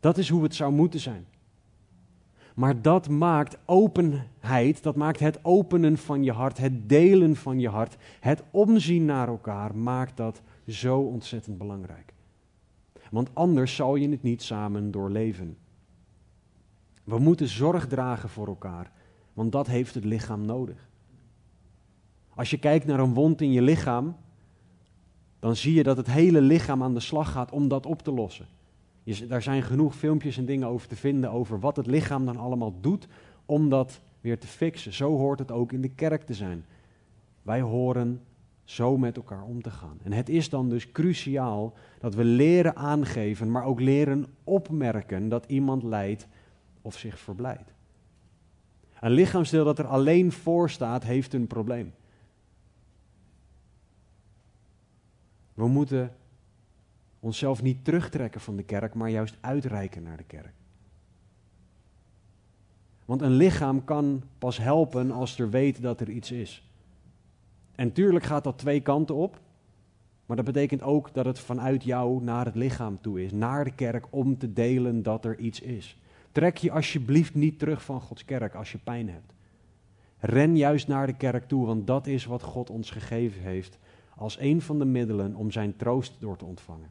Dat 0.01 0.19
is 0.19 0.29
hoe 0.29 0.43
het 0.43 0.55
zou 0.55 0.73
moeten 0.73 1.01
zijn. 1.01 1.27
Maar 2.55 2.83
dat 2.83 3.09
maakt 3.09 3.59
openheid, 3.65 4.83
dat 4.83 4.97
maakt 4.97 5.21
het 5.21 5.45
openen 5.45 5.99
van 5.99 6.25
je 6.25 6.33
hart, 6.33 6.59
het 6.59 6.89
delen 6.89 7.37
van 7.37 7.61
je 7.61 7.69
hart, 7.69 7.97
het 8.21 8.43
omzien 8.51 9.05
naar 9.05 9.29
elkaar, 9.29 9.77
maakt 9.77 10.17
dat 10.17 10.43
zo 10.67 10.99
ontzettend 10.99 11.59
belangrijk. 11.59 12.13
Want 13.11 13.31
anders 13.33 13.75
zal 13.75 13.97
je 13.97 14.09
het 14.09 14.23
niet 14.23 14.43
samen 14.43 14.91
doorleven. 14.91 15.57
We 17.05 17.19
moeten 17.19 17.49
zorg 17.49 17.87
dragen 17.87 18.29
voor 18.29 18.47
elkaar, 18.47 18.91
want 19.33 19.53
dat 19.53 19.67
heeft 19.67 19.95
het 19.95 20.05
lichaam 20.05 20.45
nodig. 20.45 20.89
Als 22.35 22.51
je 22.51 22.59
kijkt 22.59 22.87
naar 22.87 23.01
een 23.01 23.15
wond 23.15 23.41
in 23.41 23.53
je 23.53 23.63
lichaam, 23.63 24.17
dan 25.39 25.57
zie 25.57 25.75
je 25.75 25.83
dat 25.83 25.97
het 25.97 26.07
hele 26.07 26.41
lichaam 26.41 26.83
aan 26.83 26.95
de 26.95 27.01
slag 27.01 27.33
gaat 27.33 27.51
om 27.51 27.69
dat 27.69 27.87
op 27.87 28.03
te 28.03 28.13
lossen. 28.13 28.47
Je, 29.03 29.27
daar 29.27 29.43
zijn 29.43 29.63
genoeg 29.63 29.95
filmpjes 29.95 30.39
en 30.39 30.45
dingen 30.45 30.69
over 30.69 30.89
te 30.89 30.97
vinden 30.97 31.31
over 31.31 31.61
wat 31.61 31.77
het 31.77 31.87
lichaam 31.87 32.25
dan 32.25 32.37
allemaal 32.37 32.81
doet 32.81 33.09
om 33.47 33.69
dat 33.69 34.01
weer 34.21 34.39
te 34.39 34.47
fixen. 34.47 34.93
Zo 34.93 35.17
hoort 35.17 35.39
het 35.39 35.51
ook 35.51 35.73
in 35.73 35.81
de 35.81 35.89
kerk 35.89 36.23
te 36.23 36.35
zijn. 36.35 36.65
Wij 37.43 37.61
horen 37.61 38.21
zo 38.65 38.97
met 38.99 39.17
elkaar 39.17 39.43
om 39.43 39.63
te 39.63 39.71
gaan. 39.71 39.99
En 40.03 40.13
het 40.13 40.29
is 40.29 40.49
dan 40.49 40.69
dus 40.69 40.93
cruciaal 40.93 41.75
dat 41.99 42.15
we 42.15 42.25
leren 42.25 42.77
aangeven, 42.77 43.51
maar 43.51 43.65
ook 43.65 43.81
leren 43.81 44.27
opmerken 44.45 45.29
dat 45.29 45.45
iemand 45.47 45.83
lijdt 45.83 46.27
of 46.83 46.99
zich 46.99 47.19
verblijdt. 47.19 47.73
Een 49.01 49.11
lichaamsdeel 49.11 49.65
dat 49.65 49.79
er 49.79 49.87
alleen 49.87 50.33
voor 50.33 50.71
staat, 50.71 51.05
heeft 51.05 51.35
een 51.35 51.47
probleem. 51.47 51.93
We 55.55 55.69
moeten 55.69 56.13
onszelf 57.23 57.63
niet 57.63 57.85
terugtrekken 57.85 58.41
van 58.41 58.57
de 58.57 58.63
kerk, 58.63 58.95
maar 58.95 59.11
juist 59.11 59.37
uitreiken 59.41 60.03
naar 60.03 60.17
de 60.17 60.25
kerk. 60.25 60.53
Want 63.05 63.23
een 63.23 63.37
lichaam 63.37 63.85
kan 63.85 64.23
pas 64.39 64.59
helpen 64.59 65.11
als 65.11 65.39
er 65.39 65.51
weet 65.51 65.83
dat 65.83 66.01
er 66.01 66.11
iets 66.11 66.31
is. 66.31 66.69
En 67.75 67.93
tuurlijk 67.93 68.25
gaat 68.25 68.45
dat 68.45 68.59
twee 68.59 68.81
kanten 68.81 69.15
op, 69.15 69.41
maar 70.27 70.37
dat 70.37 70.45
betekent 70.45 70.83
ook 70.83 71.15
dat 71.15 71.25
het 71.25 71.39
vanuit 71.39 71.85
jou 71.85 72.23
naar 72.23 72.45
het 72.45 72.55
lichaam 72.55 73.01
toe 73.01 73.23
is, 73.23 73.33
naar 73.33 73.65
de 73.65 73.75
kerk, 73.75 74.07
om 74.11 74.39
te 74.39 74.53
delen 74.53 75.03
dat 75.03 75.25
er 75.25 75.39
iets 75.39 75.61
is. 75.61 75.99
Trek 76.33 76.57
je 76.57 76.71
alsjeblieft 76.71 77.35
niet 77.35 77.59
terug 77.59 77.85
van 77.85 78.01
Gods 78.01 78.25
kerk 78.25 78.55
als 78.55 78.73
je 78.73 78.79
pijn 78.79 79.09
hebt. 79.09 79.33
Ren 80.19 80.57
juist 80.57 80.89
naar 80.89 81.07
de 81.07 81.17
kerk 81.17 81.49
toe, 81.49 81.67
want 81.67 81.87
dat 81.87 82.07
is 82.07 82.25
wat 82.25 82.43
God 82.43 82.71
ons 82.71 82.91
gegeven 82.91 83.43
heeft 83.43 83.79
als 84.17 84.41
een 84.41 84.63
van 84.63 84.79
de 84.79 84.85
middelen 84.85 85.35
om 85.35 85.51
zijn 85.51 85.77
troost 85.77 86.17
door 86.19 86.37
te 86.37 86.45
ontvangen. 86.45 86.91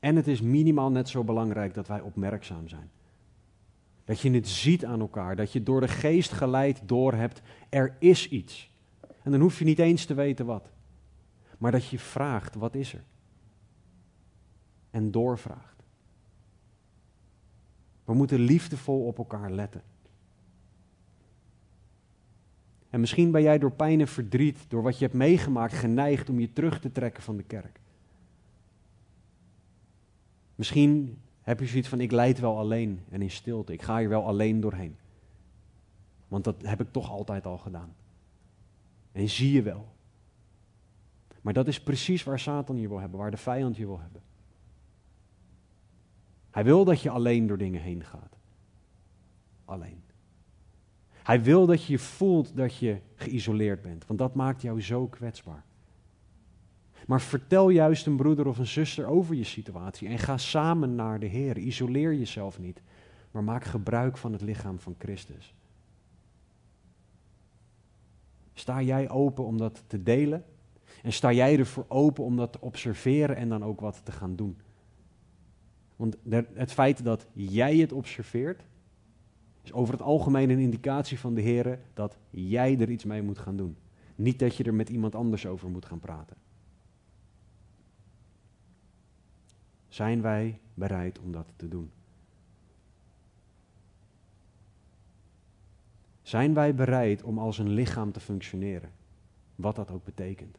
En 0.00 0.16
het 0.16 0.26
is 0.26 0.40
minimaal 0.40 0.90
net 0.90 1.08
zo 1.08 1.24
belangrijk 1.24 1.74
dat 1.74 1.88
wij 1.88 2.00
opmerkzaam 2.00 2.68
zijn. 2.68 2.90
Dat 4.04 4.20
je 4.20 4.30
het 4.30 4.48
ziet 4.48 4.84
aan 4.84 5.00
elkaar, 5.00 5.36
dat 5.36 5.52
je 5.52 5.62
door 5.62 5.80
de 5.80 5.88
geest 5.88 6.32
geleid 6.32 6.80
doorhebt, 6.84 7.42
er 7.68 7.96
is 7.98 8.28
iets. 8.28 8.70
En 9.22 9.30
dan 9.30 9.40
hoef 9.40 9.58
je 9.58 9.64
niet 9.64 9.78
eens 9.78 10.04
te 10.04 10.14
weten 10.14 10.46
wat. 10.46 10.70
Maar 11.58 11.72
dat 11.72 11.88
je 11.88 11.98
vraagt, 11.98 12.54
wat 12.54 12.74
is 12.74 12.92
er? 12.94 13.04
En 14.90 15.10
doorvraagt. 15.10 15.82
We 18.04 18.14
moeten 18.14 18.40
liefdevol 18.40 19.06
op 19.06 19.18
elkaar 19.18 19.50
letten. 19.50 19.82
En 22.90 23.00
misschien 23.00 23.30
ben 23.30 23.42
jij 23.42 23.58
door 23.58 23.72
pijn 23.72 24.00
en 24.00 24.08
verdriet, 24.08 24.64
door 24.68 24.82
wat 24.82 24.98
je 24.98 25.04
hebt 25.04 25.16
meegemaakt, 25.16 25.72
geneigd 25.72 26.30
om 26.30 26.40
je 26.40 26.52
terug 26.52 26.80
te 26.80 26.92
trekken 26.92 27.22
van 27.22 27.36
de 27.36 27.42
kerk. 27.42 27.80
Misschien 30.58 31.18
heb 31.40 31.60
je 31.60 31.66
zoiets 31.66 31.88
van, 31.88 32.00
ik 32.00 32.12
leid 32.12 32.38
wel 32.40 32.58
alleen 32.58 33.00
en 33.10 33.22
in 33.22 33.30
stilte. 33.30 33.72
Ik 33.72 33.82
ga 33.82 33.98
hier 33.98 34.08
wel 34.08 34.26
alleen 34.26 34.60
doorheen. 34.60 34.96
Want 36.28 36.44
dat 36.44 36.62
heb 36.62 36.80
ik 36.80 36.92
toch 36.92 37.10
altijd 37.10 37.46
al 37.46 37.58
gedaan. 37.58 37.94
En 39.12 39.28
zie 39.28 39.52
je 39.52 39.62
wel. 39.62 39.88
Maar 41.40 41.52
dat 41.52 41.68
is 41.68 41.82
precies 41.82 42.24
waar 42.24 42.38
Satan 42.38 42.78
je 42.78 42.88
wil 42.88 42.98
hebben, 42.98 43.18
waar 43.18 43.30
de 43.30 43.36
vijand 43.36 43.76
je 43.76 43.86
wil 43.86 44.00
hebben. 44.00 44.22
Hij 46.50 46.64
wil 46.64 46.84
dat 46.84 47.00
je 47.00 47.10
alleen 47.10 47.46
door 47.46 47.58
dingen 47.58 47.80
heen 47.80 48.04
gaat. 48.04 48.36
Alleen. 49.64 50.02
Hij 51.10 51.42
wil 51.42 51.66
dat 51.66 51.84
je 51.84 51.98
voelt 51.98 52.56
dat 52.56 52.76
je 52.76 53.00
geïsoleerd 53.14 53.82
bent, 53.82 54.06
want 54.06 54.18
dat 54.18 54.34
maakt 54.34 54.62
jou 54.62 54.82
zo 54.82 55.06
kwetsbaar. 55.06 55.64
Maar 57.08 57.20
vertel 57.20 57.68
juist 57.68 58.06
een 58.06 58.16
broeder 58.16 58.46
of 58.46 58.58
een 58.58 58.66
zuster 58.66 59.06
over 59.06 59.34
je 59.34 59.44
situatie 59.44 60.08
en 60.08 60.18
ga 60.18 60.36
samen 60.36 60.94
naar 60.94 61.18
de 61.20 61.26
Heer. 61.26 61.58
Isoleer 61.58 62.14
jezelf 62.14 62.58
niet, 62.58 62.82
maar 63.30 63.44
maak 63.44 63.64
gebruik 63.64 64.16
van 64.16 64.32
het 64.32 64.40
lichaam 64.40 64.78
van 64.78 64.94
Christus. 64.98 65.54
Sta 68.54 68.82
jij 68.82 69.10
open 69.10 69.44
om 69.44 69.58
dat 69.58 69.84
te 69.86 70.02
delen? 70.02 70.44
En 71.02 71.12
sta 71.12 71.32
jij 71.32 71.58
ervoor 71.58 71.84
open 71.88 72.24
om 72.24 72.36
dat 72.36 72.52
te 72.52 72.60
observeren 72.60 73.36
en 73.36 73.48
dan 73.48 73.64
ook 73.64 73.80
wat 73.80 74.00
te 74.04 74.12
gaan 74.12 74.36
doen? 74.36 74.58
Want 75.96 76.16
het 76.54 76.72
feit 76.72 77.04
dat 77.04 77.26
jij 77.32 77.76
het 77.76 77.92
observeert, 77.92 78.62
is 79.62 79.72
over 79.72 79.92
het 79.92 80.02
algemeen 80.02 80.50
een 80.50 80.58
indicatie 80.58 81.18
van 81.18 81.34
de 81.34 81.40
Heer 81.40 81.80
dat 81.94 82.16
jij 82.30 82.78
er 82.78 82.90
iets 82.90 83.04
mee 83.04 83.22
moet 83.22 83.38
gaan 83.38 83.56
doen. 83.56 83.76
Niet 84.14 84.38
dat 84.38 84.56
je 84.56 84.64
er 84.64 84.74
met 84.74 84.88
iemand 84.88 85.14
anders 85.14 85.46
over 85.46 85.68
moet 85.68 85.86
gaan 85.86 86.00
praten. 86.00 86.36
Zijn 89.88 90.22
wij 90.22 90.60
bereid 90.74 91.18
om 91.18 91.32
dat 91.32 91.52
te 91.56 91.68
doen? 91.68 91.90
Zijn 96.22 96.54
wij 96.54 96.74
bereid 96.74 97.22
om 97.22 97.38
als 97.38 97.58
een 97.58 97.68
lichaam 97.68 98.12
te 98.12 98.20
functioneren? 98.20 98.90
Wat 99.54 99.76
dat 99.76 99.90
ook 99.90 100.04
betekent. 100.04 100.58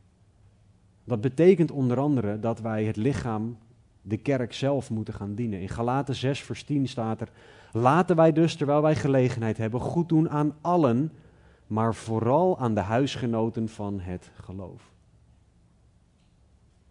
Dat 1.04 1.22
betekent 1.22 1.72
onder 1.72 2.00
andere 2.00 2.40
dat 2.40 2.60
wij 2.60 2.84
het 2.84 2.96
lichaam, 2.96 3.58
de 4.02 4.18
kerk 4.18 4.54
zelf, 4.54 4.90
moeten 4.90 5.14
gaan 5.14 5.36
dienen. 5.36 5.62
In 5.62 5.70
Galaten 5.70 6.16
6, 6.16 6.42
vers 6.42 6.64
10 6.64 6.88
staat 6.88 7.22
er: 7.22 7.32
Laten 7.72 8.16
wij 8.16 8.32
dus, 8.32 8.56
terwijl 8.56 8.82
wij 8.82 8.96
gelegenheid 8.96 9.58
hebben, 9.58 9.80
goed 9.80 10.10
doen 10.10 10.30
aan 10.30 10.56
allen, 10.62 11.12
maar 11.68 11.96
vooral 11.96 12.60
aan 12.60 12.74
de 12.74 12.80
huisgenoten 12.80 13.70
van 13.70 14.00
het 14.00 14.32
geloof. 14.34 14.92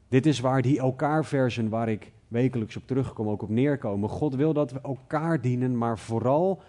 Dit 0.08 0.26
is 0.26 0.40
waar 0.40 0.62
die 0.62 0.78
elkaar 0.78 1.24
versen 1.24 1.68
waar 1.68 1.88
ik 1.88 2.12
wekelijks 2.28 2.76
op 2.76 2.86
terugkom, 2.86 3.28
ook 3.28 3.42
op 3.42 3.48
neerkomen. 3.48 4.08
God 4.08 4.34
wil 4.34 4.52
dat 4.52 4.72
we 4.72 4.80
elkaar 4.80 5.40
dienen, 5.40 5.78
maar 5.78 5.98
vooral 5.98 6.62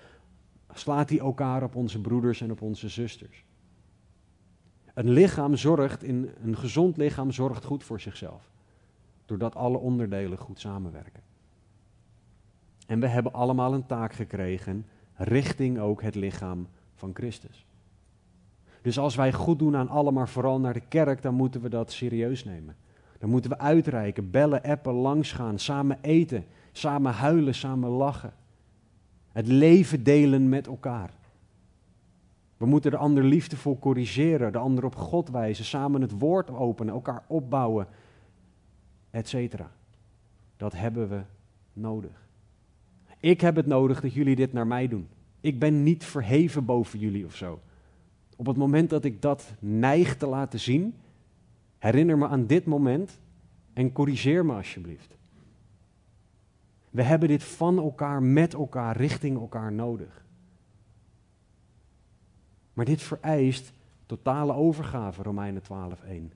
slaat 0.74 1.10
hij 1.10 1.20
elkaar 1.20 1.64
op 1.64 1.76
onze 1.76 2.02
broeders 2.02 2.42
en 2.42 2.52
op 2.52 2.62
onze 2.62 2.90
zusters. 2.90 3.46
Een 4.94 5.10
lichaam 5.10 5.56
zorgt, 5.56 6.04
in, 6.04 6.30
een 6.44 6.58
gezond 6.58 6.98
lichaam 6.98 7.32
zorgt 7.32 7.64
goed 7.64 7.84
voor 7.84 8.00
zichzelf. 8.00 8.52
Doordat 9.26 9.56
alle 9.56 9.78
onderdelen 9.78 10.38
goed 10.38 10.60
samenwerken. 10.60 11.24
En 12.88 13.00
we 13.00 13.08
hebben 13.08 13.34
allemaal 13.34 13.74
een 13.74 13.86
taak 13.86 14.14
gekregen 14.14 14.86
richting 15.16 15.80
ook 15.80 16.02
het 16.02 16.16
lichaam 16.16 16.68
van 16.96 17.12
Christus. 17.14 17.66
Dus 18.82 19.00
als 19.00 19.16
wij 19.16 19.34
goed 19.34 19.60
doen 19.60 19.76
aan 19.76 19.90
alle, 19.90 20.12
maar 20.12 20.30
vooral 20.30 20.60
naar 20.60 20.74
de 20.74 20.88
kerk, 20.88 21.22
dan 21.22 21.34
moeten 21.34 21.62
we 21.62 21.70
dat 21.70 21.92
serieus 21.92 22.44
nemen. 22.44 22.76
Dan 23.20 23.30
moeten 23.30 23.52
we 23.52 23.58
uitreiken, 23.58 24.32
bellen, 24.32 24.64
appen, 24.64 24.94
langsgaan, 24.94 25.60
samen 25.60 25.98
eten, 26.02 26.46
samen 26.72 27.14
huilen, 27.14 27.56
samen 27.56 27.90
lachen. 27.90 28.34
Het 29.32 29.48
leven 29.48 30.04
delen 30.04 30.50
met 30.50 30.68
elkaar. 30.68 31.12
We 32.58 32.66
moeten 32.66 32.92
de 32.92 32.98
ander 32.98 33.24
liefdevol 33.24 33.80
corrigeren, 33.80 34.52
de 34.52 34.58
ander 34.58 34.86
op 34.86 34.96
God 34.96 35.30
wijzen, 35.30 35.66
samen 35.66 36.02
het 36.02 36.20
woord 36.20 36.50
openen, 36.50 36.94
elkaar 36.94 37.24
opbouwen, 37.28 37.88
etc. 39.12 39.56
Dat 40.58 40.74
hebben 40.74 41.10
we 41.10 41.22
nodig. 41.74 42.28
Ik 43.20 43.42
heb 43.42 43.56
het 43.56 43.66
nodig 43.66 44.02
dat 44.02 44.14
jullie 44.14 44.36
dit 44.36 44.54
naar 44.54 44.68
mij 44.68 44.88
doen. 44.88 45.08
Ik 45.42 45.60
ben 45.60 45.84
niet 45.84 46.04
verheven 46.06 46.66
boven 46.66 47.00
jullie 47.00 47.26
of 47.26 47.36
zo. 47.36 47.60
Op 48.36 48.46
het 48.46 48.58
moment 48.58 48.90
dat 48.90 49.04
ik 49.04 49.22
dat 49.22 49.54
neig 49.60 50.18
te 50.18 50.28
laten 50.28 50.60
zien, 50.60 50.94
herinner 51.80 52.18
me 52.18 52.28
aan 52.28 52.46
dit 52.46 52.66
moment 52.66 53.20
en 53.74 53.92
corrigeer 53.92 54.46
me 54.46 54.54
alsjeblieft. 54.54 55.18
We 56.90 57.04
hebben 57.04 57.28
dit 57.28 57.44
van 57.44 57.78
elkaar, 57.78 58.24
met 58.24 58.54
elkaar, 58.54 58.98
richting 58.98 59.40
elkaar 59.40 59.72
nodig. 59.72 60.26
Maar 62.74 62.86
dit 62.86 63.02
vereist 63.02 63.74
totale 64.06 64.54
overgave, 64.54 65.24
Romeinen 65.24 65.62
12:1. 65.62 66.34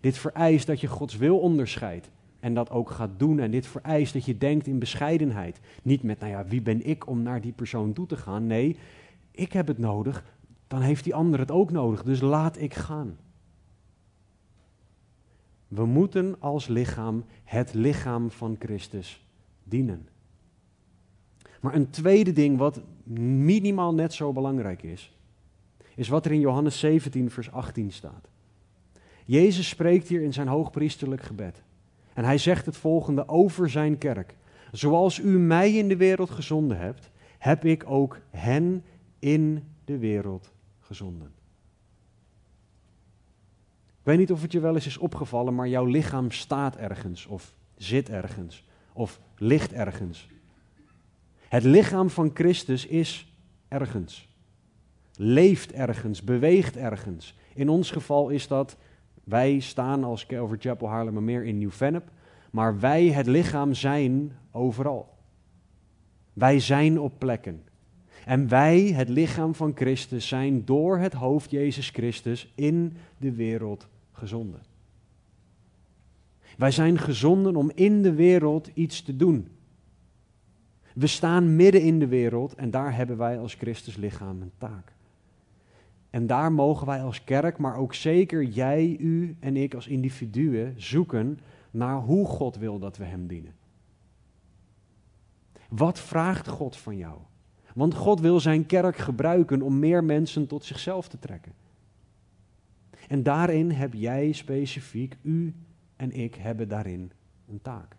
Dit 0.00 0.18
vereist 0.18 0.66
dat 0.66 0.80
je 0.80 0.86
Gods 0.86 1.16
wil 1.16 1.38
onderscheidt 1.38 2.10
en 2.40 2.54
dat 2.54 2.70
ook 2.70 2.90
gaat 2.90 3.10
doen. 3.16 3.38
En 3.38 3.50
dit 3.50 3.66
vereist 3.66 4.12
dat 4.12 4.24
je 4.24 4.38
denkt 4.38 4.66
in 4.66 4.78
bescheidenheid. 4.78 5.60
Niet 5.82 6.02
met, 6.02 6.20
nou 6.20 6.32
ja, 6.32 6.44
wie 6.44 6.62
ben 6.62 6.86
ik 6.86 7.06
om 7.06 7.22
naar 7.22 7.40
die 7.40 7.52
persoon 7.52 7.92
toe 7.92 8.06
te 8.06 8.16
gaan? 8.16 8.46
Nee, 8.46 8.76
ik 9.30 9.52
heb 9.52 9.66
het 9.66 9.78
nodig, 9.78 10.24
dan 10.66 10.80
heeft 10.80 11.04
die 11.04 11.14
ander 11.14 11.38
het 11.38 11.50
ook 11.50 11.70
nodig. 11.70 12.02
Dus 12.02 12.20
laat 12.20 12.58
ik 12.58 12.74
gaan. 12.74 13.16
We 15.74 15.84
moeten 15.84 16.36
als 16.38 16.66
lichaam 16.66 17.24
het 17.44 17.74
lichaam 17.74 18.30
van 18.30 18.56
Christus 18.58 19.26
dienen. 19.64 20.08
Maar 21.60 21.74
een 21.74 21.90
tweede 21.90 22.32
ding 22.32 22.58
wat 22.58 22.80
minimaal 23.44 23.94
net 23.94 24.12
zo 24.12 24.32
belangrijk 24.32 24.82
is, 24.82 25.18
is 25.94 26.08
wat 26.08 26.24
er 26.24 26.32
in 26.32 26.40
Johannes 26.40 26.78
17, 26.78 27.30
vers 27.30 27.50
18 27.50 27.92
staat. 27.92 28.28
Jezus 29.24 29.68
spreekt 29.68 30.08
hier 30.08 30.22
in 30.22 30.32
zijn 30.32 30.48
hoogpriesterlijk 30.48 31.22
gebed. 31.22 31.62
En 32.14 32.24
hij 32.24 32.38
zegt 32.38 32.66
het 32.66 32.76
volgende 32.76 33.28
over 33.28 33.70
zijn 33.70 33.98
kerk. 33.98 34.36
Zoals 34.72 35.18
u 35.18 35.38
mij 35.38 35.72
in 35.72 35.88
de 35.88 35.96
wereld 35.96 36.30
gezonden 36.30 36.78
hebt, 36.78 37.10
heb 37.38 37.64
ik 37.64 37.84
ook 37.86 38.20
hen 38.30 38.84
in 39.18 39.64
de 39.84 39.98
wereld 39.98 40.52
gezonden. 40.80 41.32
Ik 44.02 44.08
weet 44.08 44.18
niet 44.18 44.32
of 44.32 44.42
het 44.42 44.52
je 44.52 44.60
wel 44.60 44.74
eens 44.74 44.86
is 44.86 44.98
opgevallen, 44.98 45.54
maar 45.54 45.68
jouw 45.68 45.84
lichaam 45.84 46.30
staat 46.30 46.76
ergens 46.76 47.26
of 47.26 47.54
zit 47.76 48.08
ergens 48.08 48.64
of 48.92 49.20
ligt 49.36 49.72
ergens. 49.72 50.28
Het 51.48 51.64
lichaam 51.64 52.10
van 52.10 52.30
Christus 52.34 52.86
is 52.86 53.32
ergens. 53.68 54.28
Leeft 55.16 55.72
ergens, 55.72 56.22
beweegt 56.22 56.76
ergens. 56.76 57.36
In 57.54 57.68
ons 57.68 57.90
geval 57.90 58.28
is 58.28 58.48
dat, 58.48 58.76
wij 59.24 59.58
staan 59.60 60.04
als 60.04 60.26
Calvary 60.26 60.60
Chapel 60.60 60.88
Haarlemmermeer 60.88 61.44
in 61.44 61.58
Nieuw-Vennep, 61.58 62.10
maar 62.50 62.80
wij, 62.80 63.06
het 63.06 63.26
lichaam, 63.26 63.74
zijn 63.74 64.32
overal. 64.50 65.14
Wij 66.32 66.60
zijn 66.60 67.00
op 67.00 67.18
plekken. 67.18 67.62
En 68.24 68.48
wij, 68.48 68.80
het 68.80 69.08
lichaam 69.08 69.54
van 69.54 69.72
Christus, 69.74 70.28
zijn 70.28 70.64
door 70.64 70.98
het 70.98 71.12
hoofd 71.12 71.50
Jezus 71.50 71.88
Christus 71.88 72.52
in 72.54 72.96
de 73.18 73.32
wereld 73.32 73.88
gezonden. 74.12 74.60
Wij 76.56 76.70
zijn 76.70 76.98
gezonden 76.98 77.56
om 77.56 77.70
in 77.74 78.02
de 78.02 78.14
wereld 78.14 78.70
iets 78.74 79.02
te 79.02 79.16
doen. 79.16 79.48
We 80.94 81.06
staan 81.06 81.56
midden 81.56 81.82
in 81.82 81.98
de 81.98 82.06
wereld 82.06 82.54
en 82.54 82.70
daar 82.70 82.96
hebben 82.96 83.16
wij 83.16 83.38
als 83.38 83.54
Christus 83.54 83.96
lichaam 83.96 84.42
een 84.42 84.52
taak. 84.58 84.92
En 86.10 86.26
daar 86.26 86.52
mogen 86.52 86.86
wij 86.86 87.02
als 87.02 87.24
kerk, 87.24 87.58
maar 87.58 87.76
ook 87.76 87.94
zeker 87.94 88.44
jij, 88.44 88.96
u 88.98 89.36
en 89.40 89.56
ik 89.56 89.74
als 89.74 89.86
individuen 89.86 90.74
zoeken 90.76 91.38
naar 91.70 92.00
hoe 92.00 92.26
God 92.26 92.56
wil 92.56 92.78
dat 92.78 92.96
we 92.96 93.04
Hem 93.04 93.26
dienen. 93.26 93.54
Wat 95.68 95.98
vraagt 96.00 96.48
God 96.48 96.76
van 96.76 96.96
jou? 96.96 97.18
Want 97.74 97.94
God 97.94 98.20
wil 98.20 98.40
Zijn 98.40 98.66
kerk 98.66 98.96
gebruiken 98.96 99.62
om 99.62 99.78
meer 99.78 100.04
mensen 100.04 100.46
tot 100.46 100.64
zichzelf 100.64 101.08
te 101.08 101.18
trekken. 101.18 101.52
En 103.08 103.22
daarin 103.22 103.70
heb 103.70 103.94
jij 103.94 104.32
specifiek, 104.32 105.16
u 105.22 105.54
en 105.96 106.12
ik 106.12 106.34
hebben 106.34 106.68
daarin 106.68 107.12
een 107.48 107.62
taak. 107.62 107.96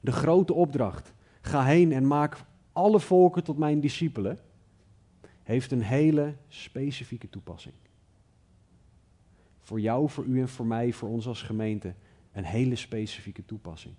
De 0.00 0.12
grote 0.12 0.52
opdracht, 0.52 1.12
ga 1.40 1.64
heen 1.64 1.92
en 1.92 2.06
maak 2.06 2.44
alle 2.72 3.00
volken 3.00 3.44
tot 3.44 3.58
mijn 3.58 3.80
discipelen, 3.80 4.40
heeft 5.42 5.72
een 5.72 5.82
hele 5.82 6.34
specifieke 6.48 7.30
toepassing. 7.30 7.74
Voor 9.60 9.80
jou, 9.80 10.08
voor 10.08 10.24
u 10.24 10.40
en 10.40 10.48
voor 10.48 10.66
mij, 10.66 10.92
voor 10.92 11.08
ons 11.08 11.26
als 11.26 11.42
gemeente, 11.42 11.94
een 12.32 12.44
hele 12.44 12.76
specifieke 12.76 13.44
toepassing. 13.44 13.94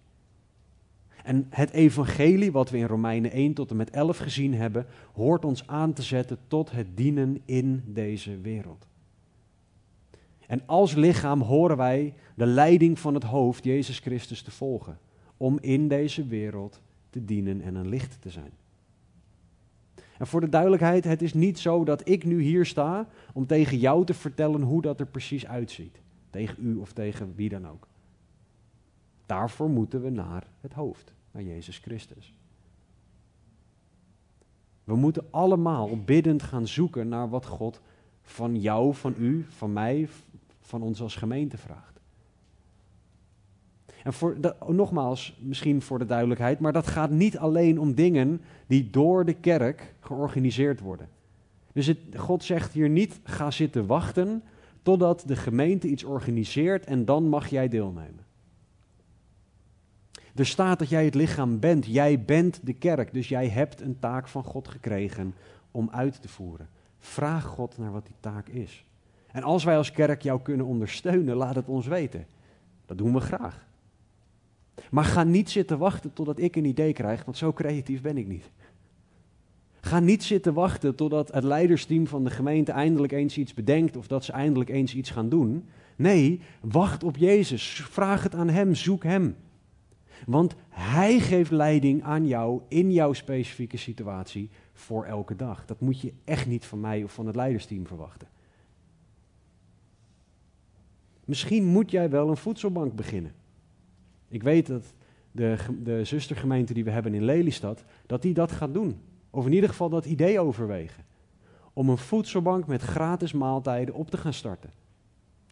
En 1.24 1.48
het 1.50 1.72
evangelie, 1.72 2.52
wat 2.52 2.70
we 2.70 2.78
in 2.78 2.86
Romeinen 2.86 3.32
1 3.32 3.54
tot 3.54 3.70
en 3.70 3.76
met 3.76 3.90
11 3.90 4.18
gezien 4.18 4.54
hebben, 4.54 4.86
hoort 5.14 5.46
ons 5.46 5.68
aan 5.68 5.94
te 5.94 6.02
zetten 6.02 6.38
tot 6.48 6.72
het 6.72 6.98
dienen 6.98 7.42
in 7.46 7.84
deze 7.86 8.42
wereld. 8.42 8.88
En 10.48 10.62
als 10.66 10.94
lichaam 10.94 11.42
horen 11.42 11.78
wij 11.78 12.14
de 12.36 12.46
leiding 12.46 13.00
van 13.00 13.14
het 13.14 13.24
hoofd, 13.24 13.64
Jezus 13.64 14.00
Christus, 14.00 14.42
te 14.42 14.52
volgen. 14.52 14.98
Om 15.38 15.58
in 15.62 15.88
deze 15.88 16.28
wereld 16.28 16.82
te 17.10 17.26
dienen 17.26 17.62
en 17.62 17.76
een 17.76 17.90
licht 17.90 18.18
te 18.22 18.30
zijn. 18.30 18.52
En 20.18 20.28
voor 20.28 20.42
de 20.42 20.50
duidelijkheid, 20.50 21.04
het 21.04 21.22
is 21.22 21.34
niet 21.34 21.60
zo 21.60 21.84
dat 21.84 22.08
ik 22.10 22.26
nu 22.26 22.42
hier 22.42 22.66
sta 22.66 23.08
om 23.34 23.48
tegen 23.48 23.78
jou 23.78 24.06
te 24.06 24.14
vertellen 24.14 24.62
hoe 24.62 24.82
dat 24.82 25.00
er 25.00 25.06
precies 25.06 25.48
uitziet. 25.48 26.02
Tegen 26.30 26.56
u 26.60 26.76
of 26.76 26.94
tegen 26.94 27.34
wie 27.36 27.50
dan 27.50 27.68
ook. 27.68 27.88
Daarvoor 29.26 29.70
moeten 29.70 30.02
we 30.02 30.10
naar 30.10 30.48
het 30.62 30.74
hoofd, 30.74 31.14
naar 31.32 31.44
Jezus 31.44 31.78
Christus. 31.78 32.34
We 34.84 34.96
moeten 34.96 35.26
allemaal 35.32 36.04
biddend 36.04 36.44
gaan 36.44 36.68
zoeken 36.68 37.08
naar 37.08 37.30
wat 37.30 37.46
God 37.46 37.82
van 38.22 38.62
jou, 38.62 38.94
van 38.94 39.14
u, 39.18 39.46
van 39.50 39.74
mij, 39.74 40.08
van 40.62 40.82
ons 40.82 41.02
als 41.02 41.16
gemeente 41.16 41.58
vraagt. 41.58 41.94
En 44.04 44.14
voor 44.14 44.38
nogmaals, 44.68 45.38
misschien 45.42 45.82
voor 45.82 46.00
de 46.00 46.06
duidelijkheid, 46.06 46.60
maar 46.60 46.74
dat 46.74 46.88
gaat 46.88 47.10
niet 47.10 47.38
alleen 47.38 47.80
om 47.80 47.94
dingen 47.94 48.42
die 48.68 48.90
door 48.90 49.26
de 49.26 49.34
kerk 49.34 49.94
georganiseerd 50.00 50.80
worden. 50.80 51.10
Dus 51.74 51.94
God 52.16 52.44
zegt 52.44 52.74
hier 52.74 52.90
niet, 52.90 53.20
ga 53.24 53.52
zitten 53.52 53.86
wachten 53.86 54.44
totdat 54.82 55.24
de 55.26 55.36
gemeente 55.36 55.88
iets 55.88 56.04
organiseert 56.04 56.86
en 56.86 57.06
dan 57.06 57.30
mag 57.30 57.48
jij 57.48 57.68
deelnemen. 57.68 58.23
Er 60.36 60.46
staat 60.46 60.80
dat 60.80 60.90
jij 60.90 61.06
het 61.06 61.16
lichaam 61.16 61.60
bent. 61.60 61.86
Jij 61.86 62.24
bent 62.24 62.60
de 62.64 62.74
kerk. 62.74 63.14
Dus 63.14 63.30
jij 63.30 63.48
hebt 63.48 63.82
een 63.82 64.00
taak 64.00 64.28
van 64.28 64.44
God 64.44 64.68
gekregen 64.68 65.36
om 65.72 65.90
uit 65.92 66.22
te 66.22 66.28
voeren. 66.28 66.70
Vraag 67.00 67.44
God 67.44 67.78
naar 67.78 67.92
wat 67.92 68.06
die 68.06 68.16
taak 68.20 68.48
is. 68.48 68.86
En 69.32 69.44
als 69.44 69.64
wij 69.64 69.78
als 69.78 69.92
kerk 69.92 70.22
jou 70.22 70.42
kunnen 70.42 70.66
ondersteunen, 70.66 71.36
laat 71.36 71.56
het 71.56 71.68
ons 71.68 71.88
weten. 71.88 72.26
Dat 72.86 72.98
doen 72.98 73.14
we 73.14 73.20
graag. 73.20 73.68
Maar 74.90 75.06
ga 75.06 75.24
niet 75.24 75.50
zitten 75.50 75.78
wachten 75.78 76.14
totdat 76.14 76.40
ik 76.40 76.56
een 76.56 76.66
idee 76.66 76.94
krijg, 76.94 77.26
want 77.26 77.38
zo 77.38 77.54
creatief 77.54 78.02
ben 78.02 78.18
ik 78.18 78.28
niet. 78.28 78.50
Ga 79.82 80.00
niet 80.00 80.24
zitten 80.24 80.54
wachten 80.54 80.96
totdat 80.96 81.34
het 81.34 81.44
leidersteam 81.44 82.08
van 82.08 82.24
de 82.24 82.30
gemeente 82.30 82.72
eindelijk 82.72 83.12
eens 83.12 83.38
iets 83.38 83.54
bedenkt 83.54 83.98
of 83.98 84.08
dat 84.08 84.24
ze 84.24 84.32
eindelijk 84.32 84.70
eens 84.70 84.96
iets 84.96 85.10
gaan 85.10 85.30
doen. 85.30 85.66
Nee, 85.96 86.42
wacht 86.62 87.04
op 87.04 87.18
Jezus. 87.18 87.86
Vraag 87.90 88.24
het 88.24 88.36
aan 88.36 88.50
Hem, 88.50 88.76
zoek 88.76 89.04
Hem. 89.04 89.36
Want 90.26 90.56
Hij 90.70 91.20
geeft 91.20 91.52
leiding 91.52 92.04
aan 92.04 92.28
jou 92.28 92.62
in 92.68 92.92
jouw 92.92 93.14
specifieke 93.14 93.78
situatie 93.78 94.50
voor 94.74 95.06
elke 95.06 95.36
dag. 95.36 95.66
Dat 95.66 95.80
moet 95.80 96.02
je 96.02 96.14
echt 96.24 96.48
niet 96.48 96.66
van 96.66 96.80
mij 96.80 97.04
of 97.04 97.14
van 97.14 97.26
het 97.26 97.36
leidersteam 97.36 97.88
verwachten. 97.88 98.28
Misschien 101.26 101.66
moet 101.66 101.92
jij 101.92 102.10
wel 102.10 102.30
een 102.30 102.38
voedselbank 102.38 102.96
beginnen. 102.96 103.34
Ik 104.28 104.44
weet 104.44 104.68
dat 104.68 104.94
de, 105.32 105.58
de 105.84 106.04
zustergemeente 106.04 106.74
die 106.74 106.84
we 106.84 106.90
hebben 106.90 107.14
in 107.14 107.24
Lelystad, 107.24 107.84
dat 108.06 108.22
die 108.22 108.34
dat 108.34 108.52
gaat 108.52 108.74
doen. 108.74 109.00
Of 109.30 109.46
in 109.46 109.54
ieder 109.54 109.70
geval 109.70 109.90
dat 109.90 110.06
idee 110.06 110.40
overwegen. 110.40 111.06
Om 111.74 111.90
een 111.90 111.98
voedselbank 111.98 112.68
met 112.68 112.82
gratis 112.82 113.32
maaltijden 113.32 113.96
op 113.96 114.10
te 114.10 114.18
gaan 114.18 114.34
starten. 114.34 114.72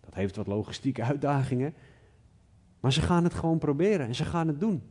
Dat 0.01 0.13
heeft 0.13 0.36
wat 0.36 0.47
logistieke 0.47 1.03
uitdagingen. 1.03 1.74
Maar 2.82 2.93
ze 2.93 3.01
gaan 3.01 3.23
het 3.23 3.34
gewoon 3.34 3.57
proberen 3.57 4.07
en 4.07 4.15
ze 4.15 4.25
gaan 4.25 4.47
het 4.47 4.59
doen. 4.59 4.82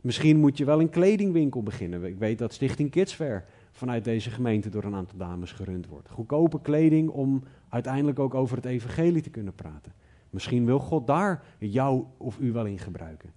Misschien 0.00 0.40
moet 0.40 0.58
je 0.58 0.64
wel 0.64 0.80
een 0.80 0.90
kledingwinkel 0.90 1.62
beginnen. 1.62 2.04
Ik 2.04 2.18
weet 2.18 2.38
dat 2.38 2.52
Stichting 2.52 2.90
Kidsfair 2.90 3.44
vanuit 3.72 4.04
deze 4.04 4.30
gemeente 4.30 4.68
door 4.68 4.84
een 4.84 4.94
aantal 4.94 5.18
dames 5.18 5.52
gerund 5.52 5.86
wordt. 5.86 6.08
Goedkope 6.08 6.60
kleding 6.60 7.08
om 7.08 7.42
uiteindelijk 7.68 8.18
ook 8.18 8.34
over 8.34 8.56
het 8.56 8.64
evangelie 8.64 9.22
te 9.22 9.30
kunnen 9.30 9.54
praten. 9.54 9.92
Misschien 10.30 10.64
wil 10.64 10.78
God 10.78 11.06
daar 11.06 11.44
jou 11.58 12.04
of 12.16 12.38
u 12.38 12.52
wel 12.52 12.66
in 12.66 12.78
gebruiken. 12.78 13.32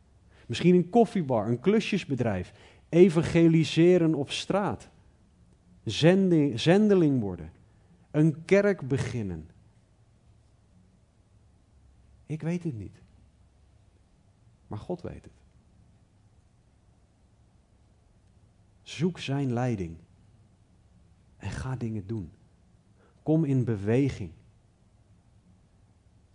Misschien 0.46 0.76
een 0.76 0.90
koffiebar, 0.90 1.48
een 1.48 1.60
klusjesbedrijf. 1.60 2.54
Evangeliseren 2.90 4.16
op 4.16 4.32
straat. 4.32 4.90
Zending, 5.84 6.60
zendeling 6.60 7.22
worden. 7.22 7.52
Een 8.12 8.46
kerk 8.46 8.88
beginnen. 8.88 9.50
Ik 12.26 12.42
weet 12.42 12.64
het 12.64 12.78
niet. 12.78 13.01
Maar 14.72 14.80
God 14.80 15.02
weet 15.02 15.24
het. 15.24 15.34
Zoek 18.82 19.20
zijn 19.20 19.54
leiding. 19.54 19.98
En 21.38 21.50
ga 21.50 21.76
dingen 21.76 22.08
doen. 22.08 22.32
Kom 23.24 23.44
in 23.44 23.64
beweging. 23.64 24.32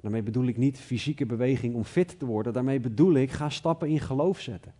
Daarmee 0.00 0.22
bedoel 0.22 0.46
ik 0.46 0.56
niet 0.56 0.78
fysieke 0.78 1.26
beweging 1.26 1.74
om 1.74 1.84
fit 1.84 2.18
te 2.18 2.26
worden. 2.26 2.52
Daarmee 2.52 2.80
bedoel 2.80 3.14
ik 3.14 3.30
ga 3.30 3.48
stappen 3.48 3.88
in 3.88 4.00
geloof 4.00 4.40
zetten. 4.40 4.74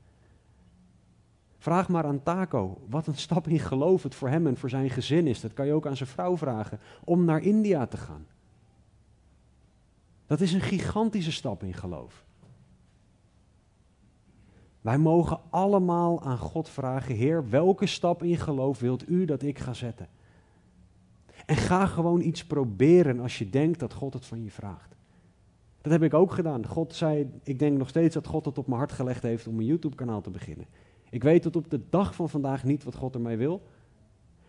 Vraag 1.59 1.89
maar 1.89 2.05
aan 2.05 2.23
Taco 2.23 2.81
wat 2.89 3.07
een 3.07 3.17
stap 3.17 3.49
in 3.49 3.59
geloof 3.59 4.03
het 4.03 4.15
voor 4.15 4.29
hem 4.29 4.47
en 4.47 4.57
voor 4.57 4.71
zijn 4.71 4.91
gezin 4.91 5.27
is. 5.27 5.41
Dat 5.41 5.53
kan 5.53 5.67
je 5.67 5.73
ook 5.73 5.87
aan 5.87 5.97
zijn 5.97 6.09
vrouw 6.09 6.37
vragen 6.37 6.81
om 7.05 7.25
naar 7.25 7.43
India 7.43 7.87
te 7.87 7.97
gaan. 7.97 8.27
Dat 10.27 10.41
is 10.41 10.53
een 10.53 10.61
gigantische 10.61 11.33
stap 11.33 11.63
in 11.63 11.75
geloof. 11.75 12.25
Wij 14.87 14.99
mogen 14.99 15.41
allemaal 15.51 16.23
aan 16.23 16.39
God 16.39 16.69
vragen: 16.69 17.15
Heer, 17.15 17.49
welke 17.49 17.87
stap 17.87 18.23
in 18.23 18.37
geloof 18.37 18.81
wilt 18.81 19.09
u 19.09 19.25
dat 19.25 19.43
ik 19.43 19.59
ga 19.59 19.73
zetten? 19.73 20.09
En 21.47 21.57
ga 21.57 21.87
gewoon 21.87 22.21
iets 22.21 22.45
proberen 22.45 23.21
als 23.21 23.39
je 23.39 23.51
denkt 23.51 23.79
dat 23.79 23.93
God 23.93 24.13
het 24.13 24.27
van 24.27 24.43
je 24.43 24.51
vraagt. 24.51 24.95
Dat 25.81 25.93
heb 25.93 26.03
ik 26.03 26.15
ook 26.15 26.33
gedaan. 26.33 26.67
God 26.67 26.95
zei, 26.95 27.31
ik 27.43 27.59
denk 27.59 27.79
nog 27.79 27.89
steeds 27.89 28.15
dat 28.15 28.27
God 28.27 28.45
het 28.45 28.59
op 28.59 28.67
mijn 28.67 28.79
hart 28.79 28.93
gelegd 28.93 29.23
heeft 29.23 29.47
om 29.47 29.59
een 29.59 29.65
YouTube-kanaal 29.65 30.21
te 30.21 30.31
beginnen. 30.31 30.67
Ik 31.11 31.23
weet 31.23 31.43
tot 31.43 31.57
op 31.57 31.71
de 31.71 31.81
dag 31.91 32.15
van 32.15 32.29
vandaag 32.29 32.65
niet 32.65 32.85
wat 32.85 32.95
God 32.95 33.15
ermee 33.15 33.37
wil. 33.37 33.63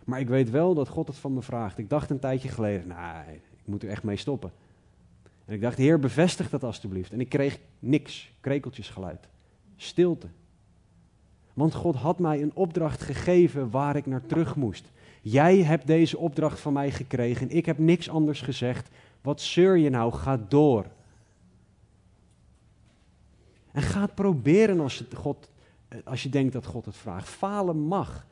Maar 0.05 0.19
ik 0.19 0.27
weet 0.27 0.49
wel 0.49 0.73
dat 0.73 0.88
God 0.88 1.07
het 1.07 1.17
van 1.17 1.33
me 1.33 1.41
vraagt. 1.41 1.77
Ik 1.77 1.89
dacht 1.89 2.09
een 2.09 2.19
tijdje 2.19 2.49
geleden, 2.49 2.88
nee, 2.88 3.35
ik 3.35 3.65
moet 3.65 3.83
er 3.83 3.89
echt 3.89 4.03
mee 4.03 4.17
stoppen. 4.17 4.51
En 5.45 5.53
ik 5.53 5.61
dacht, 5.61 5.77
Heer, 5.77 5.99
bevestig 5.99 6.49
dat 6.49 6.63
alstublieft. 6.63 7.11
En 7.11 7.19
ik 7.19 7.29
kreeg 7.29 7.59
niks, 7.79 8.31
krekeltjesgeluid, 8.39 9.27
stilte. 9.78 10.28
Want 11.53 11.73
God 11.73 11.95
had 11.95 12.19
mij 12.19 12.41
een 12.41 12.55
opdracht 12.55 13.01
gegeven 13.01 13.69
waar 13.69 13.95
ik 13.95 14.05
naar 14.05 14.25
terug 14.25 14.55
moest. 14.55 14.91
Jij 15.21 15.63
hebt 15.63 15.88
deze 15.88 16.17
opdracht 16.17 16.59
van 16.59 16.73
mij 16.73 16.91
gekregen. 16.91 17.49
Ik 17.49 17.65
heb 17.65 17.78
niks 17.78 18.09
anders 18.09 18.41
gezegd. 18.41 18.89
Wat 19.21 19.41
zeur 19.41 19.78
je 19.78 19.89
nou? 19.89 20.13
Ga 20.13 20.38
door. 20.47 20.86
En 23.71 23.82
ga 23.82 24.01
het 24.01 24.15
proberen 24.15 24.80
als, 24.80 25.03
God, 25.13 25.49
als 26.03 26.23
je 26.23 26.30
denkt 26.30 26.53
dat 26.53 26.65
God 26.65 26.86
het 26.86 26.95
vraagt. 26.95 27.30
Falen 27.30 27.80
mag. 27.80 28.28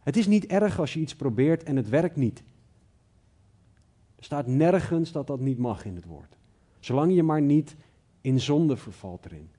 Het 0.00 0.16
is 0.16 0.26
niet 0.26 0.46
erg 0.46 0.78
als 0.78 0.94
je 0.94 1.00
iets 1.00 1.14
probeert 1.14 1.62
en 1.62 1.76
het 1.76 1.88
werkt 1.88 2.16
niet. 2.16 2.42
Er 4.16 4.24
staat 4.24 4.46
nergens 4.46 5.12
dat 5.12 5.26
dat 5.26 5.40
niet 5.40 5.58
mag 5.58 5.84
in 5.84 5.94
het 5.94 6.04
woord. 6.04 6.36
Zolang 6.80 7.14
je 7.14 7.22
maar 7.22 7.42
niet 7.42 7.76
in 8.20 8.40
zonde 8.40 8.76
vervalt 8.76 9.24
erin. 9.24 9.50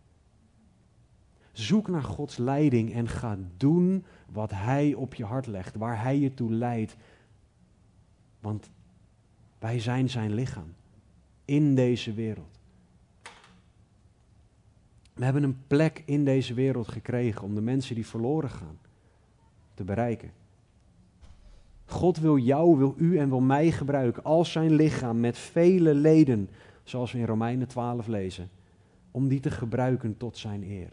Zoek 1.51 1.87
naar 1.87 2.03
Gods 2.03 2.37
leiding 2.37 2.93
en 2.93 3.07
ga 3.07 3.37
doen 3.57 4.05
wat 4.31 4.51
Hij 4.51 4.93
op 4.93 5.13
je 5.13 5.25
hart 5.25 5.47
legt, 5.47 5.75
waar 5.75 6.01
Hij 6.01 6.19
je 6.19 6.33
toe 6.33 6.53
leidt. 6.53 6.95
Want 8.39 8.69
wij 9.59 9.79
zijn 9.79 10.09
Zijn 10.09 10.33
lichaam 10.33 10.73
in 11.45 11.75
deze 11.75 12.13
wereld. 12.13 12.59
We 15.13 15.23
hebben 15.23 15.43
een 15.43 15.67
plek 15.67 16.03
in 16.05 16.25
deze 16.25 16.53
wereld 16.53 16.87
gekregen 16.87 17.43
om 17.43 17.55
de 17.55 17.61
mensen 17.61 17.95
die 17.95 18.07
verloren 18.07 18.49
gaan 18.49 18.79
te 19.73 19.83
bereiken. 19.83 20.31
God 21.85 22.17
wil 22.17 22.37
jou, 22.37 22.77
wil 22.77 22.93
u 22.97 23.17
en 23.17 23.29
wil 23.29 23.39
mij 23.39 23.71
gebruiken 23.71 24.23
als 24.23 24.51
zijn 24.51 24.73
lichaam 24.73 25.19
met 25.19 25.37
vele 25.37 25.93
leden, 25.93 26.49
zoals 26.83 27.11
we 27.11 27.19
in 27.19 27.25
Romeinen 27.25 27.67
12 27.67 28.07
lezen, 28.07 28.49
om 29.11 29.27
die 29.27 29.39
te 29.39 29.51
gebruiken 29.51 30.17
tot 30.17 30.37
zijn 30.37 30.63
eer. 30.63 30.91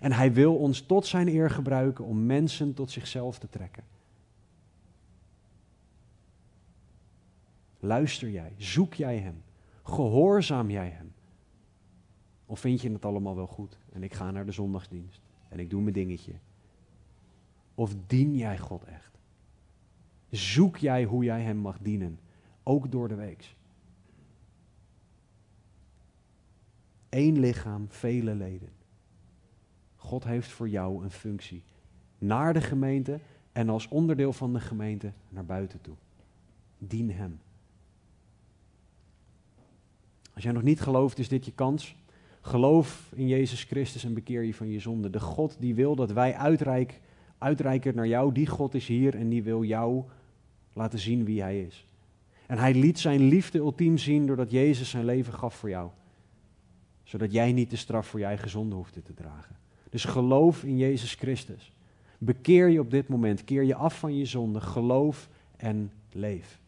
En 0.00 0.12
hij 0.12 0.32
wil 0.32 0.56
ons 0.56 0.80
tot 0.80 1.06
zijn 1.06 1.28
eer 1.28 1.50
gebruiken 1.50 2.04
om 2.04 2.26
mensen 2.26 2.74
tot 2.74 2.90
zichzelf 2.90 3.38
te 3.38 3.48
trekken. 3.48 3.84
Luister 7.80 8.30
jij, 8.30 8.52
zoek 8.56 8.94
jij 8.94 9.18
hem, 9.18 9.42
gehoorzaam 9.82 10.70
jij 10.70 10.88
hem. 10.88 11.12
Of 12.46 12.60
vind 12.60 12.80
je 12.80 12.92
het 12.92 13.04
allemaal 13.04 13.36
wel 13.36 13.46
goed 13.46 13.78
en 13.92 14.02
ik 14.02 14.14
ga 14.14 14.30
naar 14.30 14.46
de 14.46 14.52
zondagsdienst 14.52 15.20
en 15.48 15.58
ik 15.58 15.70
doe 15.70 15.80
mijn 15.82 15.94
dingetje. 15.94 16.32
Of 17.74 17.94
dien 18.06 18.36
jij 18.36 18.58
God 18.58 18.84
echt? 18.84 19.18
Zoek 20.30 20.76
jij 20.76 21.04
hoe 21.04 21.24
jij 21.24 21.42
hem 21.42 21.56
mag 21.56 21.78
dienen, 21.78 22.18
ook 22.62 22.90
door 22.90 23.08
de 23.08 23.14
week. 23.14 23.54
Eén 27.08 27.38
lichaam, 27.38 27.86
vele 27.88 28.34
leden. 28.34 28.79
God 30.00 30.24
heeft 30.24 30.50
voor 30.50 30.68
jou 30.68 31.04
een 31.04 31.10
functie. 31.10 31.62
Naar 32.18 32.52
de 32.52 32.60
gemeente 32.60 33.20
en 33.52 33.68
als 33.68 33.88
onderdeel 33.88 34.32
van 34.32 34.52
de 34.52 34.60
gemeente 34.60 35.12
naar 35.28 35.44
buiten 35.44 35.80
toe. 35.80 35.94
Dien 36.78 37.10
Hem. 37.10 37.40
Als 40.34 40.44
jij 40.44 40.52
nog 40.52 40.62
niet 40.62 40.80
gelooft, 40.80 41.18
is 41.18 41.28
dit 41.28 41.44
je 41.44 41.52
kans. 41.52 41.96
Geloof 42.40 43.12
in 43.14 43.28
Jezus 43.28 43.64
Christus 43.64 44.04
en 44.04 44.14
bekeer 44.14 44.42
je 44.42 44.54
van 44.54 44.68
je 44.68 44.80
zonde. 44.80 45.10
De 45.10 45.20
God 45.20 45.56
die 45.58 45.74
wil 45.74 45.94
dat 45.94 46.12
wij 46.12 46.34
uitreik, 46.34 47.00
uitreiken 47.38 47.94
naar 47.94 48.06
jou. 48.06 48.32
Die 48.32 48.46
God 48.46 48.74
is 48.74 48.86
hier 48.86 49.14
en 49.14 49.28
die 49.28 49.42
wil 49.42 49.64
jou 49.64 50.04
laten 50.72 50.98
zien 50.98 51.24
wie 51.24 51.42
hij 51.42 51.62
is. 51.62 51.86
En 52.46 52.58
hij 52.58 52.74
liet 52.74 52.98
zijn 52.98 53.20
liefde 53.20 53.58
ultiem 53.58 53.98
zien 53.98 54.26
doordat 54.26 54.50
Jezus 54.50 54.90
zijn 54.90 55.04
leven 55.04 55.32
gaf 55.32 55.54
voor 55.54 55.68
jou. 55.68 55.90
Zodat 57.02 57.32
jij 57.32 57.52
niet 57.52 57.70
de 57.70 57.76
straf 57.76 58.06
voor 58.06 58.18
je 58.18 58.24
eigen 58.24 58.50
zonde 58.50 58.74
hoefde 58.74 59.02
te 59.02 59.14
dragen. 59.14 59.56
Dus 59.90 60.04
geloof 60.04 60.64
in 60.64 60.76
Jezus 60.76 61.14
Christus. 61.14 61.72
Bekeer 62.18 62.68
je 62.68 62.80
op 62.80 62.90
dit 62.90 63.08
moment. 63.08 63.44
Keer 63.44 63.62
je 63.62 63.74
af 63.74 63.98
van 63.98 64.16
je 64.16 64.24
zonde. 64.24 64.60
Geloof 64.60 65.28
en 65.56 65.92
leef. 66.12 66.60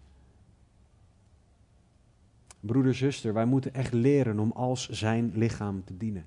Broeder, 2.60 2.94
zuster, 2.94 3.32
wij 3.32 3.44
moeten 3.44 3.74
echt 3.74 3.92
leren 3.92 4.38
om 4.38 4.50
als 4.52 4.88
zijn 4.88 5.32
lichaam 5.34 5.84
te 5.84 5.96
dienen. 5.96 6.26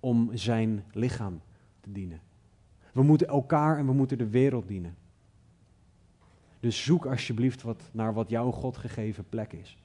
Om 0.00 0.30
zijn 0.34 0.84
lichaam 0.92 1.40
te 1.80 1.92
dienen. 1.92 2.20
We 2.92 3.02
moeten 3.02 3.28
elkaar 3.28 3.78
en 3.78 3.86
we 3.86 3.92
moeten 3.92 4.18
de 4.18 4.28
wereld 4.28 4.68
dienen. 4.68 4.96
Dus 6.60 6.84
zoek 6.84 7.06
alsjeblieft 7.06 7.62
wat, 7.62 7.82
naar 7.92 8.14
wat 8.14 8.30
jouw 8.30 8.50
God 8.50 8.76
gegeven 8.76 9.24
plek 9.28 9.52
is. 9.52 9.76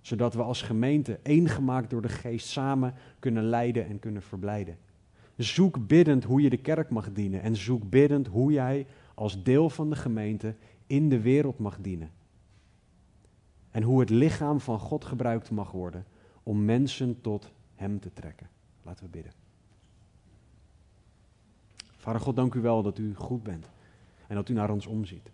Zodat 0.00 0.34
we 0.34 0.42
als 0.42 0.62
gemeente, 0.62 1.18
één 1.22 1.48
gemaakt 1.48 1.90
door 1.90 2.02
de 2.02 2.08
geest, 2.08 2.46
samen 2.46 2.94
kunnen 3.18 3.44
leiden 3.44 3.86
en 3.86 3.98
kunnen 3.98 4.22
verblijden. 4.22 4.78
Zoek 5.38 5.86
biddend 5.86 6.24
hoe 6.24 6.40
je 6.40 6.50
de 6.50 6.56
kerk 6.56 6.90
mag 6.90 7.12
dienen. 7.12 7.42
En 7.42 7.56
zoek 7.56 7.90
biddend 7.90 8.26
hoe 8.26 8.52
jij 8.52 8.86
als 9.14 9.42
deel 9.42 9.70
van 9.70 9.90
de 9.90 9.96
gemeente 9.96 10.54
in 10.86 11.08
de 11.08 11.20
wereld 11.20 11.58
mag 11.58 11.78
dienen. 11.80 12.10
En 13.70 13.82
hoe 13.82 14.00
het 14.00 14.10
lichaam 14.10 14.60
van 14.60 14.78
God 14.78 15.04
gebruikt 15.04 15.50
mag 15.50 15.70
worden 15.70 16.04
om 16.42 16.64
mensen 16.64 17.20
tot 17.20 17.52
Hem 17.74 18.00
te 18.00 18.12
trekken. 18.12 18.48
Laten 18.82 19.04
we 19.04 19.10
bidden. 19.10 19.32
Vader 21.96 22.20
God, 22.20 22.36
dank 22.36 22.54
u 22.54 22.60
wel 22.60 22.82
dat 22.82 22.98
u 22.98 23.14
goed 23.14 23.42
bent 23.42 23.70
en 24.26 24.34
dat 24.34 24.48
u 24.48 24.52
naar 24.52 24.70
ons 24.70 24.86
omziet. 24.86 25.30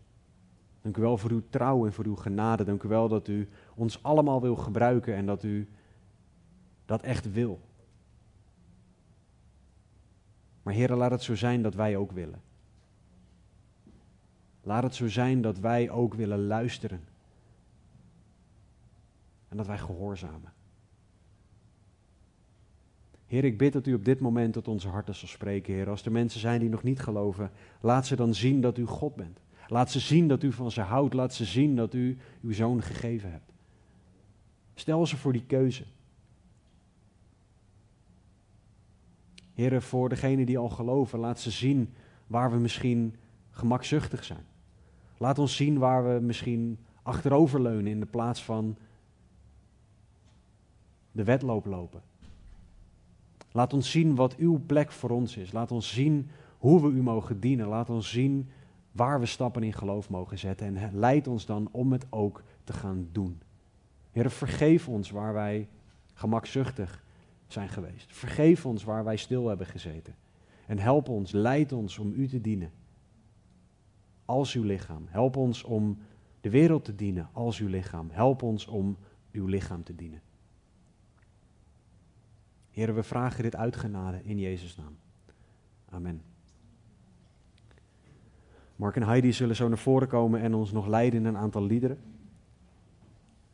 Dank 0.82 0.96
u 0.96 1.00
wel 1.00 1.18
voor 1.18 1.30
uw 1.30 1.42
trouw 1.50 1.86
en 1.86 1.92
voor 1.92 2.04
uw 2.04 2.16
genade. 2.16 2.64
Dank 2.64 2.82
u 2.82 2.88
wel 2.88 3.08
dat 3.08 3.28
u 3.28 3.48
ons 3.74 4.02
allemaal 4.02 4.40
wil 4.40 4.56
gebruiken 4.56 5.14
en 5.14 5.26
dat 5.26 5.42
u 5.42 5.68
dat 6.84 7.02
echt 7.02 7.32
wil. 7.32 7.60
Maar 10.64 10.74
heren, 10.74 10.96
laat 10.96 11.10
het 11.10 11.22
zo 11.22 11.34
zijn 11.34 11.62
dat 11.62 11.74
wij 11.74 11.96
ook 11.96 12.12
willen. 12.12 12.42
Laat 14.62 14.82
het 14.82 14.94
zo 14.94 15.08
zijn 15.08 15.42
dat 15.42 15.58
wij 15.58 15.90
ook 15.90 16.14
willen 16.14 16.46
luisteren. 16.46 17.00
En 19.48 19.56
dat 19.56 19.66
wij 19.66 19.78
gehoorzamen. 19.78 20.52
Heer, 23.26 23.44
ik 23.44 23.58
bid 23.58 23.72
dat 23.72 23.86
u 23.86 23.94
op 23.94 24.04
dit 24.04 24.20
moment 24.20 24.52
tot 24.52 24.68
onze 24.68 24.88
harten 24.88 25.14
zal 25.14 25.28
spreken, 25.28 25.74
Heer. 25.74 25.88
Als 25.88 26.04
er 26.04 26.12
mensen 26.12 26.40
zijn 26.40 26.60
die 26.60 26.68
nog 26.68 26.82
niet 26.82 27.00
geloven, 27.00 27.50
laat 27.80 28.06
ze 28.06 28.16
dan 28.16 28.34
zien 28.34 28.60
dat 28.60 28.78
u 28.78 28.84
God 28.84 29.14
bent. 29.14 29.38
Laat 29.68 29.90
ze 29.90 30.00
zien 30.00 30.28
dat 30.28 30.42
u 30.42 30.52
van 30.52 30.70
ze 30.70 30.80
houdt. 30.80 31.14
Laat 31.14 31.34
ze 31.34 31.44
zien 31.44 31.76
dat 31.76 31.94
u 31.94 32.18
uw 32.42 32.52
zoon 32.52 32.82
gegeven 32.82 33.30
hebt. 33.30 33.52
Stel 34.74 35.06
ze 35.06 35.16
voor 35.16 35.32
die 35.32 35.44
keuze. 35.46 35.84
Heren, 39.54 39.82
voor 39.82 40.08
degenen 40.08 40.46
die 40.46 40.58
al 40.58 40.68
geloven, 40.68 41.18
laat 41.18 41.40
ze 41.40 41.50
zien 41.50 41.94
waar 42.26 42.50
we 42.50 42.58
misschien 42.58 43.14
gemakzuchtig 43.50 44.24
zijn. 44.24 44.44
Laat 45.18 45.38
ons 45.38 45.56
zien 45.56 45.78
waar 45.78 46.04
we 46.04 46.20
misschien 46.20 46.78
achteroverleunen 47.02 47.86
in 47.86 48.00
de 48.00 48.06
plaats 48.06 48.44
van 48.44 48.76
de 51.12 51.24
wedloop 51.24 51.64
lopen. 51.64 52.02
Laat 53.52 53.72
ons 53.72 53.90
zien 53.90 54.14
wat 54.14 54.36
uw 54.36 54.60
plek 54.66 54.92
voor 54.92 55.10
ons 55.10 55.36
is. 55.36 55.52
Laat 55.52 55.70
ons 55.70 55.92
zien 55.92 56.30
hoe 56.58 56.82
we 56.82 56.88
u 56.88 57.02
mogen 57.02 57.40
dienen. 57.40 57.66
Laat 57.66 57.90
ons 57.90 58.10
zien 58.10 58.48
waar 58.92 59.20
we 59.20 59.26
stappen 59.26 59.62
in 59.62 59.72
geloof 59.72 60.10
mogen 60.10 60.38
zetten. 60.38 60.76
En 60.76 60.98
leid 60.98 61.26
ons 61.26 61.46
dan 61.46 61.68
om 61.70 61.92
het 61.92 62.06
ook 62.10 62.42
te 62.64 62.72
gaan 62.72 63.08
doen. 63.12 63.40
Heer, 64.10 64.30
vergeef 64.30 64.88
ons 64.88 65.10
waar 65.10 65.32
wij 65.32 65.68
gemakzuchtig 66.14 67.02
zijn 67.54 67.68
geweest. 67.68 68.16
Vergeef 68.16 68.66
ons 68.66 68.84
waar 68.84 69.04
wij 69.04 69.16
stil 69.16 69.48
hebben 69.48 69.66
gezeten. 69.66 70.14
En 70.66 70.78
help 70.78 71.08
ons, 71.08 71.32
leid 71.32 71.72
ons 71.72 71.98
om 71.98 72.12
u 72.16 72.28
te 72.28 72.40
dienen. 72.40 72.72
Als 74.24 74.54
uw 74.54 74.62
lichaam. 74.62 75.06
Help 75.08 75.36
ons 75.36 75.62
om 75.62 75.98
de 76.40 76.50
wereld 76.50 76.84
te 76.84 76.94
dienen 76.94 77.28
als 77.32 77.58
uw 77.58 77.68
lichaam. 77.68 78.08
Help 78.10 78.42
ons 78.42 78.66
om 78.66 78.96
uw 79.32 79.46
lichaam 79.46 79.82
te 79.82 79.94
dienen. 79.94 80.22
Heren, 82.70 82.94
we 82.94 83.02
vragen 83.02 83.42
dit 83.42 83.56
uitgenade 83.56 84.20
in 84.24 84.38
Jezus' 84.38 84.76
naam. 84.76 84.96
Amen. 85.88 86.22
Mark 88.76 88.96
en 88.96 89.02
Heidi 89.02 89.32
zullen 89.32 89.56
zo 89.56 89.68
naar 89.68 89.78
voren 89.78 90.08
komen 90.08 90.40
en 90.40 90.54
ons 90.54 90.72
nog 90.72 90.86
leiden 90.86 91.20
in 91.20 91.26
een 91.26 91.36
aantal 91.36 91.62
liederen. 91.62 91.98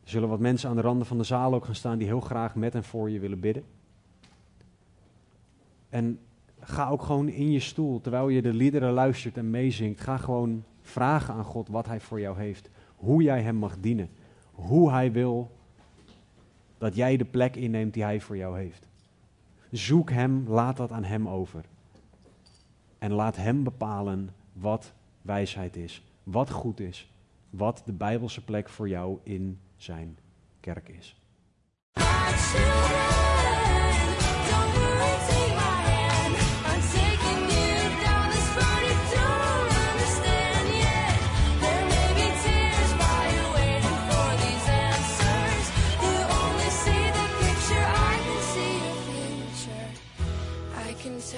Er 0.02 0.10
zullen 0.10 0.28
wat 0.28 0.40
mensen 0.40 0.70
aan 0.70 0.76
de 0.76 0.82
randen 0.82 1.06
van 1.06 1.18
de 1.18 1.24
zaal 1.24 1.54
ook 1.54 1.64
gaan 1.64 1.74
staan 1.74 1.98
die 1.98 2.06
heel 2.06 2.20
graag 2.20 2.54
met 2.54 2.74
en 2.74 2.84
voor 2.84 3.10
je 3.10 3.18
willen 3.18 3.40
bidden. 3.40 3.64
En 5.90 6.18
ga 6.60 6.88
ook 6.88 7.02
gewoon 7.02 7.28
in 7.28 7.50
je 7.50 7.60
stoel, 7.60 8.00
terwijl 8.00 8.28
je 8.28 8.42
de 8.42 8.52
liederen 8.52 8.92
luistert 8.92 9.36
en 9.36 9.50
meezingt, 9.50 10.00
ga 10.00 10.16
gewoon 10.16 10.64
vragen 10.80 11.34
aan 11.34 11.44
God 11.44 11.68
wat 11.68 11.86
Hij 11.86 12.00
voor 12.00 12.20
jou 12.20 12.38
heeft. 12.38 12.70
Hoe 12.96 13.22
jij 13.22 13.42
Hem 13.42 13.56
mag 13.56 13.76
dienen. 13.80 14.10
Hoe 14.52 14.90
Hij 14.90 15.12
wil 15.12 15.50
dat 16.78 16.94
jij 16.94 17.16
de 17.16 17.24
plek 17.24 17.56
inneemt 17.56 17.94
die 17.94 18.02
Hij 18.02 18.20
voor 18.20 18.36
jou 18.36 18.58
heeft. 18.58 18.88
Zoek 19.70 20.10
Hem, 20.10 20.44
laat 20.48 20.76
dat 20.76 20.92
aan 20.92 21.04
Hem 21.04 21.28
over. 21.28 21.64
En 22.98 23.12
laat 23.12 23.36
Hem 23.36 23.64
bepalen 23.64 24.34
wat 24.52 24.92
wijsheid 25.22 25.76
is, 25.76 26.04
wat 26.22 26.50
goed 26.50 26.80
is, 26.80 27.12
wat 27.50 27.82
de 27.84 27.92
Bijbelse 27.92 28.44
plek 28.44 28.68
voor 28.68 28.88
jou 28.88 29.18
in 29.22 29.58
zijn 29.76 30.18
kerk 30.60 30.88
is. 30.88 31.16